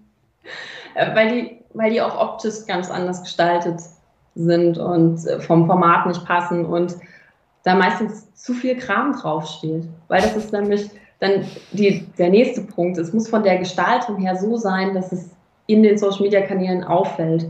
weil, 1.14 1.28
die, 1.30 1.57
weil 1.72 1.90
die 1.92 2.03
auch 2.03 2.18
optisch 2.18 2.66
ganz 2.66 2.90
anders 2.90 3.22
gestaltet 3.22 3.80
sind 4.34 4.78
und 4.78 5.26
äh, 5.26 5.40
vom 5.40 5.66
Format 5.66 6.07
nicht 6.07 6.24
passen. 6.24 6.66
Und 6.66 6.96
da 7.64 7.74
meistens 7.74 8.32
zu 8.34 8.55
viel 8.55 8.76
Kram 8.76 9.14
draufsteht. 9.14 9.88
Weil 10.09 10.22
das 10.22 10.36
ist 10.36 10.53
nämlich 10.53 10.90
dann 11.21 11.45
die, 11.73 12.07
der 12.18 12.31
nächste 12.31 12.62
Punkt. 12.62 12.99
Es 12.99 13.12
muss 13.12 13.29
von 13.29 13.43
der 13.43 13.59
Gestaltung 13.59 14.16
her 14.16 14.37
so 14.37 14.57
sein, 14.57 14.95
dass 14.95 15.12
es 15.12 15.31
in 15.66 15.83
den 15.83 15.99
Social 15.99 16.23
Media 16.23 16.41
Kanälen 16.41 16.83
auffällt. 16.83 17.49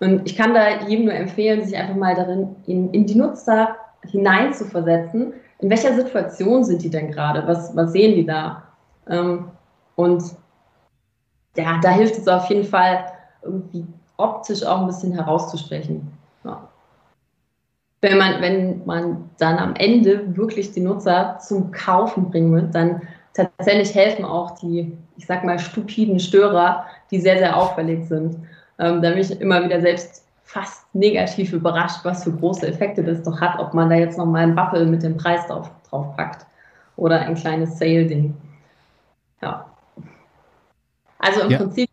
Und 0.00 0.26
ich 0.26 0.36
kann 0.36 0.54
da 0.54 0.80
jedem 0.86 1.04
nur 1.04 1.14
empfehlen, 1.14 1.64
sich 1.64 1.76
einfach 1.76 1.94
mal 1.94 2.14
darin 2.14 2.56
in, 2.66 2.90
in 2.92 3.06
die 3.06 3.14
Nutzer 3.14 3.76
hinein 4.10 4.52
zu 4.52 4.64
versetzen. 4.64 5.32
In 5.60 5.70
welcher 5.70 5.94
Situation 5.94 6.64
sind 6.64 6.82
die 6.82 6.90
denn 6.90 7.12
gerade? 7.12 7.46
Was, 7.46 7.76
was 7.76 7.92
sehen 7.92 8.16
die 8.16 8.26
da? 8.26 8.64
Ähm, 9.08 9.50
und 9.94 10.24
ja, 11.56 11.78
da 11.82 11.90
hilft 11.90 12.18
es 12.18 12.26
auf 12.26 12.46
jeden 12.46 12.64
Fall, 12.64 13.04
irgendwie 13.42 13.86
optisch 14.16 14.64
auch 14.64 14.80
ein 14.80 14.86
bisschen 14.86 15.12
herauszusprechen. 15.12 16.10
Wenn 18.02 18.18
man, 18.18 18.42
wenn 18.42 18.84
man 18.84 19.30
dann 19.38 19.58
am 19.58 19.74
Ende 19.76 20.36
wirklich 20.36 20.72
die 20.72 20.80
Nutzer 20.80 21.38
zum 21.38 21.70
Kaufen 21.70 22.30
bringen 22.30 22.52
wird, 22.52 22.74
dann 22.74 23.00
tatsächlich 23.32 23.94
helfen 23.94 24.24
auch 24.24 24.58
die, 24.58 24.96
ich 25.16 25.26
sag 25.26 25.44
mal, 25.44 25.58
stupiden 25.58 26.18
Störer, 26.18 26.84
die 27.10 27.20
sehr, 27.20 27.38
sehr 27.38 27.56
auffällig 27.56 28.06
sind. 28.06 28.36
Ähm, 28.78 29.00
da 29.00 29.10
bin 29.10 29.18
ich 29.18 29.40
immer 29.40 29.64
wieder 29.64 29.80
selbst 29.80 30.26
fast 30.42 30.92
negativ 30.94 31.52
überrascht, 31.52 32.00
was 32.02 32.24
für 32.24 32.32
große 32.32 32.66
Effekte 32.66 33.02
das 33.02 33.22
doch 33.22 33.40
hat, 33.40 33.58
ob 33.58 33.72
man 33.72 33.88
da 33.88 33.96
jetzt 33.96 34.18
nochmal 34.18 34.42
einen 34.42 34.54
Bubble 34.54 34.84
mit 34.84 35.02
dem 35.02 35.16
Preis 35.16 35.46
drauf, 35.46 35.70
drauf 35.88 36.14
packt 36.16 36.44
oder 36.96 37.20
ein 37.20 37.34
kleines 37.34 37.78
Sale-Ding. 37.78 38.34
Ja. 39.40 39.64
Also 41.18 41.42
im 41.42 41.50
ja. 41.50 41.58
Prinzip 41.58 41.88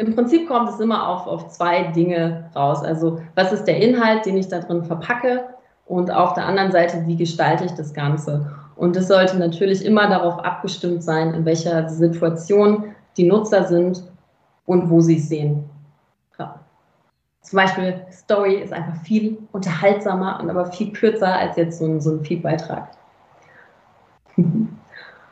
im 0.00 0.14
Prinzip 0.14 0.48
kommt 0.48 0.70
es 0.70 0.80
immer 0.80 1.06
auf, 1.06 1.26
auf 1.26 1.48
zwei 1.48 1.84
Dinge 1.84 2.48
raus. 2.56 2.82
Also 2.82 3.20
was 3.34 3.52
ist 3.52 3.64
der 3.64 3.76
Inhalt, 3.76 4.24
den 4.24 4.38
ich 4.38 4.48
da 4.48 4.60
drin 4.60 4.82
verpacke 4.82 5.44
und 5.84 6.10
auf 6.10 6.32
der 6.32 6.46
anderen 6.46 6.72
Seite, 6.72 7.02
wie 7.06 7.16
gestalte 7.16 7.66
ich 7.66 7.72
das 7.72 7.92
Ganze. 7.92 8.50
Und 8.76 8.96
das 8.96 9.08
sollte 9.08 9.36
natürlich 9.38 9.84
immer 9.84 10.08
darauf 10.08 10.38
abgestimmt 10.38 11.02
sein, 11.02 11.34
in 11.34 11.44
welcher 11.44 11.86
Situation 11.90 12.94
die 13.18 13.28
Nutzer 13.28 13.64
sind 13.64 14.02
und 14.64 14.88
wo 14.88 15.00
sie 15.00 15.18
es 15.18 15.28
sehen. 15.28 15.68
Ja. 16.38 16.60
Zum 17.42 17.58
Beispiel 17.58 18.00
Story 18.10 18.54
ist 18.54 18.72
einfach 18.72 18.96
viel 19.02 19.36
unterhaltsamer 19.52 20.40
und 20.40 20.48
aber 20.48 20.64
viel 20.66 20.92
kürzer 20.92 21.34
als 21.34 21.56
jetzt 21.56 21.78
so 21.78 21.84
ein, 21.84 22.00
so 22.00 22.12
ein 22.12 22.24
Feedbeitrag. 22.24 22.88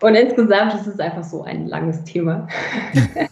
Und 0.01 0.15
insgesamt 0.15 0.75
ist 0.75 0.87
es 0.87 1.01
einfach 1.01 1.25
so 1.25 1.43
ein 1.43 1.67
langes 1.67 2.05
Thema. 2.05 2.47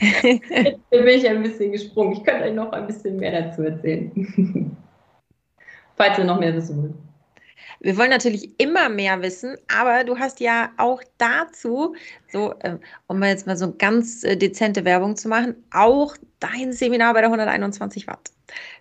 Jetzt 0.00 0.90
bin 0.90 1.06
ich 1.06 1.28
ein 1.28 1.42
bisschen 1.42 1.72
gesprungen. 1.72 2.12
Ich 2.12 2.24
könnte 2.24 2.44
euch 2.44 2.54
noch 2.54 2.72
ein 2.72 2.86
bisschen 2.86 3.16
mehr 3.16 3.42
dazu 3.42 3.62
erzählen. 3.62 4.76
Falls 5.96 6.18
ihr 6.18 6.24
noch 6.24 6.40
mehr 6.40 6.54
wissen 6.54 6.82
wollt. 6.82 6.94
Wir 7.82 7.96
wollen 7.96 8.10
natürlich 8.10 8.60
immer 8.60 8.90
mehr 8.90 9.22
wissen, 9.22 9.56
aber 9.74 10.04
du 10.04 10.18
hast 10.18 10.40
ja 10.40 10.70
auch 10.76 11.02
dazu, 11.16 11.94
so, 12.30 12.54
äh, 12.60 12.76
um 13.06 13.22
jetzt 13.22 13.46
mal 13.46 13.56
so 13.56 13.74
ganz 13.74 14.22
äh, 14.22 14.36
dezente 14.36 14.84
Werbung 14.84 15.16
zu 15.16 15.28
machen, 15.28 15.56
auch 15.72 16.14
dein 16.40 16.74
Seminar 16.74 17.14
bei 17.14 17.20
der 17.20 17.30
121 17.30 18.06
Watt. 18.06 18.30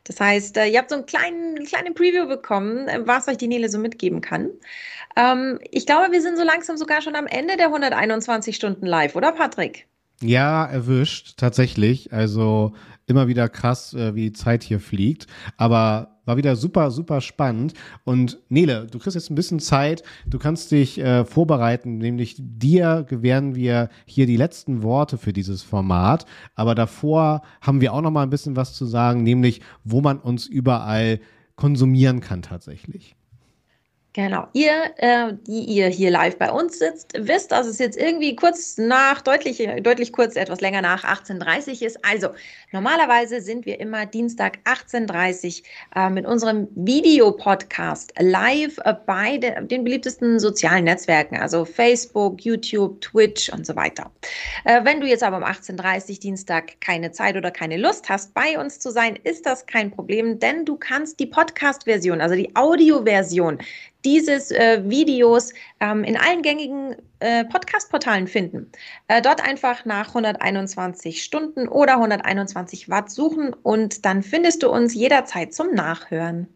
Das 0.03 0.19
heißt, 0.19 0.57
äh, 0.57 0.65
ihr 0.65 0.79
habt 0.79 0.89
so 0.89 0.97
einen 0.97 1.05
kleinen, 1.05 1.65
kleinen 1.65 1.93
Preview 1.93 2.27
bekommen, 2.27 2.89
was 3.05 3.29
euch 3.29 3.37
die 3.37 3.47
Nele 3.47 3.69
so 3.69 3.79
mitgeben 3.79 4.19
kann. 4.19 4.49
Ähm, 5.15 5.59
ich 5.71 5.85
glaube, 5.85 6.11
wir 6.11 6.21
sind 6.21 6.37
so 6.37 6.43
langsam 6.43 6.75
sogar 6.75 7.01
schon 7.01 7.15
am 7.15 7.27
Ende 7.27 7.55
der 7.55 7.67
121 7.67 8.55
Stunden 8.55 8.85
live, 8.85 9.15
oder 9.15 9.31
Patrick? 9.31 9.87
Ja, 10.21 10.65
erwischt, 10.65 11.37
tatsächlich. 11.37 12.11
Also 12.11 12.73
immer 13.07 13.27
wieder 13.27 13.47
krass, 13.47 13.93
äh, 13.93 14.15
wie 14.15 14.23
die 14.23 14.33
Zeit 14.33 14.63
hier 14.63 14.79
fliegt. 14.79 15.27
Aber 15.55 16.19
war 16.25 16.37
wieder 16.37 16.55
super, 16.55 16.91
super 16.91 17.21
spannend. 17.21 17.73
Und 18.03 18.37
Nele, 18.49 18.85
du 18.85 18.99
kriegst 18.99 19.15
jetzt 19.15 19.31
ein 19.31 19.35
bisschen 19.35 19.59
Zeit. 19.59 20.03
Du 20.27 20.37
kannst 20.37 20.71
dich 20.71 20.99
äh, 20.99 21.25
vorbereiten, 21.25 21.97
nämlich 21.97 22.35
dir 22.37 23.05
gewähren 23.07 23.55
wir 23.55 23.89
hier 24.05 24.27
die 24.27 24.37
letzten 24.37 24.83
Worte 24.83 25.17
für 25.17 25.33
dieses 25.33 25.63
Format. 25.63 26.25
Aber 26.53 26.75
davor 26.75 27.41
haben 27.61 27.81
wir 27.81 27.93
auch 27.93 28.01
noch 28.01 28.11
mal 28.11 28.23
ein 28.23 28.29
bisschen 28.29 28.55
was 28.55 28.73
zu 28.73 28.85
sagen, 28.85 29.23
nämlich 29.23 29.61
wo 29.83 30.01
man 30.01 30.19
uns 30.19 30.45
überall 30.45 31.19
konsumieren 31.55 32.19
kann 32.19 32.41
tatsächlich. 32.41 33.15
Genau. 34.19 34.47
Ihr, 34.51 34.91
äh, 34.97 35.31
die 35.47 35.63
ihr 35.63 35.87
hier 35.87 36.11
live 36.11 36.37
bei 36.37 36.51
uns 36.51 36.77
sitzt, 36.77 37.13
wisst, 37.17 37.53
dass 37.53 37.65
es 37.67 37.79
jetzt 37.79 37.97
irgendwie 37.97 38.35
kurz 38.35 38.77
nach, 38.77 39.21
deutlich, 39.21 39.65
deutlich 39.81 40.11
kurz, 40.11 40.35
etwas 40.35 40.59
länger 40.59 40.81
nach 40.81 41.05
18.30 41.05 41.85
ist. 41.85 42.03
Also, 42.03 42.27
normalerweise 42.73 43.39
sind 43.39 43.65
wir 43.65 43.79
immer 43.79 44.05
Dienstag 44.05 44.59
18.30 44.65 45.63
äh, 45.95 46.09
mit 46.09 46.25
unserem 46.25 46.67
Videopodcast 46.75 48.11
live 48.19 48.77
äh, 48.83 48.93
bei 49.05 49.37
de, 49.37 49.65
den 49.65 49.85
beliebtesten 49.85 50.37
sozialen 50.37 50.83
Netzwerken, 50.83 51.37
also 51.37 51.63
Facebook, 51.63 52.41
YouTube, 52.41 52.99
Twitch 52.99 53.47
und 53.53 53.65
so 53.65 53.77
weiter. 53.77 54.11
Äh, 54.65 54.83
wenn 54.83 54.99
du 54.99 55.07
jetzt 55.07 55.23
aber 55.23 55.37
um 55.37 55.45
18.30 55.45 56.19
Dienstag 56.19 56.81
keine 56.81 57.13
Zeit 57.13 57.37
oder 57.37 57.51
keine 57.51 57.77
Lust 57.77 58.09
hast, 58.09 58.33
bei 58.33 58.59
uns 58.59 58.79
zu 58.79 58.91
sein, 58.91 59.17
ist 59.23 59.45
das 59.45 59.65
kein 59.65 59.91
Problem, 59.91 60.39
denn 60.39 60.65
du 60.65 60.75
kannst 60.75 61.21
die 61.21 61.27
Podcast-Version, 61.27 62.19
also 62.19 62.35
die 62.35 62.53
Audio-Version, 62.53 63.59
dieses 64.09 64.49
äh, 64.49 64.81
Videos 64.85 65.53
ähm, 65.79 66.03
in 66.03 66.17
allen 66.17 66.41
gängigen 66.41 66.95
äh, 67.19 67.45
Podcast-Portalen 67.45 68.27
finden. 68.27 68.71
Äh, 69.07 69.21
dort 69.21 69.47
einfach 69.47 69.85
nach 69.85 70.09
121 70.09 71.23
Stunden 71.23 71.67
oder 71.67 71.93
121 71.93 72.89
Watt 72.89 73.11
suchen 73.11 73.53
und 73.53 74.05
dann 74.05 74.23
findest 74.23 74.63
du 74.63 74.69
uns 74.71 74.95
jederzeit 74.95 75.53
zum 75.53 75.75
Nachhören. 75.75 76.47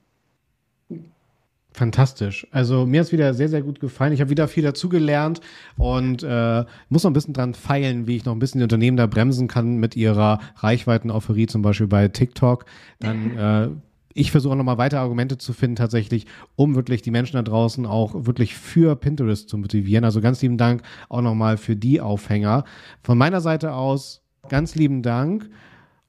Fantastisch. 1.73 2.47
Also 2.51 2.85
mir 2.85 3.01
ist 3.01 3.11
wieder 3.11 3.33
sehr, 3.33 3.49
sehr 3.49 3.63
gut 3.63 3.79
gefallen. 3.79 4.13
Ich 4.13 4.21
habe 4.21 4.29
wieder 4.29 4.47
viel 4.47 4.63
dazugelernt 4.63 5.41
und 5.77 6.21
äh, 6.21 6.65
muss 6.89 7.03
noch 7.03 7.09
ein 7.09 7.13
bisschen 7.13 7.33
dran 7.33 7.55
feilen, 7.55 8.05
wie 8.05 8.15
ich 8.15 8.25
noch 8.25 8.33
ein 8.33 8.39
bisschen 8.39 8.59
die 8.59 8.63
Unternehmen 8.63 8.97
da 8.97 9.07
bremsen 9.07 9.47
kann 9.47 9.77
mit 9.77 9.95
ihrer 9.95 10.39
Reichweiteneuphorie, 10.57 11.47
zum 11.47 11.63
Beispiel 11.63 11.87
bei 11.87 12.07
TikTok. 12.07 12.65
Dann 12.99 13.37
äh, 13.37 13.69
ich 14.13 14.31
versuche 14.31 14.53
auch 14.53 14.57
nochmal 14.57 14.77
weitere 14.77 14.99
Argumente 14.99 15.37
zu 15.37 15.53
finden, 15.53 15.75
tatsächlich, 15.75 16.25
um 16.55 16.75
wirklich 16.75 17.01
die 17.01 17.11
Menschen 17.11 17.35
da 17.35 17.41
draußen 17.41 17.85
auch 17.85 18.25
wirklich 18.25 18.55
für 18.55 18.95
Pinterest 18.95 19.49
zu 19.49 19.57
motivieren. 19.57 20.05
Also 20.05 20.21
ganz 20.21 20.41
lieben 20.41 20.57
Dank 20.57 20.83
auch 21.09 21.21
nochmal 21.21 21.57
für 21.57 21.75
die 21.75 22.01
Aufhänger. 22.01 22.63
Von 23.03 23.17
meiner 23.17 23.41
Seite 23.41 23.73
aus 23.73 24.23
ganz 24.49 24.75
lieben 24.75 25.01
Dank. 25.01 25.49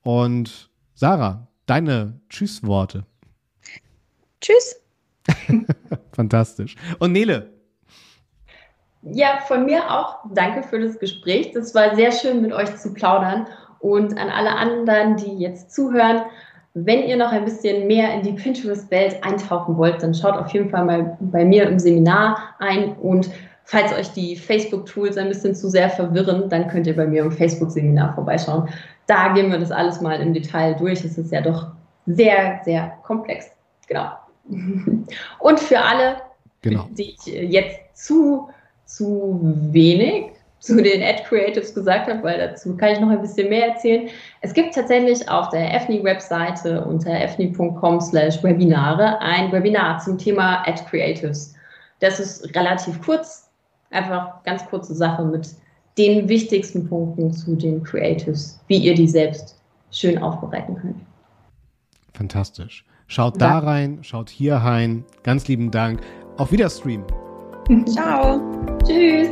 Und 0.02 0.70
Sarah, 0.94 1.48
deine 1.66 2.20
Tschüssworte. 2.28 3.06
Tschüss. 4.40 4.80
Fantastisch. 6.12 6.76
Und 6.98 7.12
Nele. 7.12 7.50
Ja, 9.02 9.38
von 9.46 9.66
mir 9.66 9.90
auch 9.90 10.18
danke 10.32 10.62
für 10.62 10.78
das 10.78 10.98
Gespräch. 10.98 11.52
Das 11.52 11.74
war 11.74 11.94
sehr 11.94 12.12
schön 12.12 12.40
mit 12.42 12.52
euch 12.52 12.76
zu 12.76 12.92
plaudern. 12.92 13.46
Und 13.80 14.16
an 14.18 14.30
alle 14.30 14.50
anderen, 14.50 15.16
die 15.16 15.38
jetzt 15.38 15.74
zuhören, 15.74 16.22
wenn 16.74 17.04
ihr 17.04 17.16
noch 17.16 17.30
ein 17.30 17.44
bisschen 17.44 17.86
mehr 17.86 18.12
in 18.14 18.22
die 18.22 18.32
Pinterest-Welt 18.32 19.22
eintauchen 19.22 19.76
wollt, 19.76 20.02
dann 20.02 20.12
schaut 20.12 20.36
auf 20.36 20.52
jeden 20.52 20.70
Fall 20.70 20.84
mal 20.84 21.16
bei 21.20 21.44
mir 21.44 21.68
im 21.68 21.78
Seminar 21.78 22.36
ein 22.58 22.94
und 22.96 23.30
falls 23.62 23.92
euch 23.92 24.10
die 24.12 24.36
Facebook-Tools 24.36 25.16
ein 25.16 25.28
bisschen 25.28 25.54
zu 25.54 25.70
sehr 25.70 25.88
verwirren, 25.88 26.48
dann 26.48 26.68
könnt 26.68 26.86
ihr 26.86 26.96
bei 26.96 27.06
mir 27.06 27.22
im 27.22 27.30
Facebook-Seminar 27.32 28.14
vorbeischauen. 28.14 28.68
Da 29.06 29.32
gehen 29.32 29.50
wir 29.50 29.58
das 29.58 29.70
alles 29.70 30.00
mal 30.00 30.20
im 30.20 30.34
Detail 30.34 30.74
durch. 30.74 31.04
Es 31.04 31.16
ist 31.16 31.32
ja 31.32 31.40
doch 31.40 31.68
sehr, 32.06 32.60
sehr 32.64 32.92
komplex. 33.02 33.50
Genau. 33.86 34.10
Und 35.38 35.60
für 35.60 35.80
alle, 35.80 36.16
genau. 36.60 36.88
die 36.90 37.14
ich 37.14 37.26
jetzt 37.26 37.78
zu, 37.94 38.48
zu 38.84 39.40
wenig 39.70 40.33
zu 40.64 40.82
den 40.82 41.02
Ad 41.02 41.24
Creatives 41.28 41.74
gesagt 41.74 42.08
habe, 42.08 42.22
weil 42.22 42.38
dazu 42.38 42.76
kann 42.76 42.92
ich 42.92 43.00
noch 43.00 43.10
ein 43.10 43.20
bisschen 43.20 43.50
mehr 43.50 43.68
erzählen. 43.68 44.08
Es 44.40 44.54
gibt 44.54 44.74
tatsächlich 44.74 45.28
auf 45.28 45.50
der 45.50 45.74
EFNI-Webseite 45.74 46.84
unter 46.84 47.10
efni.com 47.10 48.00
slash 48.00 48.42
Webinare 48.42 49.20
ein 49.20 49.52
Webinar 49.52 49.98
zum 49.98 50.16
Thema 50.16 50.66
Ad 50.66 50.82
Creatives. 50.88 51.54
Das 52.00 52.18
ist 52.18 52.54
relativ 52.56 53.00
kurz, 53.02 53.50
einfach 53.90 54.42
ganz 54.44 54.64
kurze 54.66 54.94
Sache 54.94 55.24
mit 55.24 55.48
den 55.98 56.28
wichtigsten 56.28 56.88
Punkten 56.88 57.32
zu 57.32 57.54
den 57.56 57.82
Creatives, 57.82 58.58
wie 58.66 58.78
ihr 58.78 58.94
die 58.94 59.06
selbst 59.06 59.60
schön 59.90 60.18
aufbereiten 60.18 60.76
könnt. 60.76 60.96
Fantastisch. 62.14 62.84
Schaut 63.06 63.40
da 63.40 63.58
rein, 63.58 63.98
schaut 64.02 64.30
hier 64.30 64.56
rein. 64.56 65.04
Ganz 65.22 65.46
lieben 65.46 65.70
Dank. 65.70 66.00
Auf 66.38 66.52
Wiederstream. 66.52 67.04
Ciao. 67.86 68.40
Tschüss. 68.82 69.28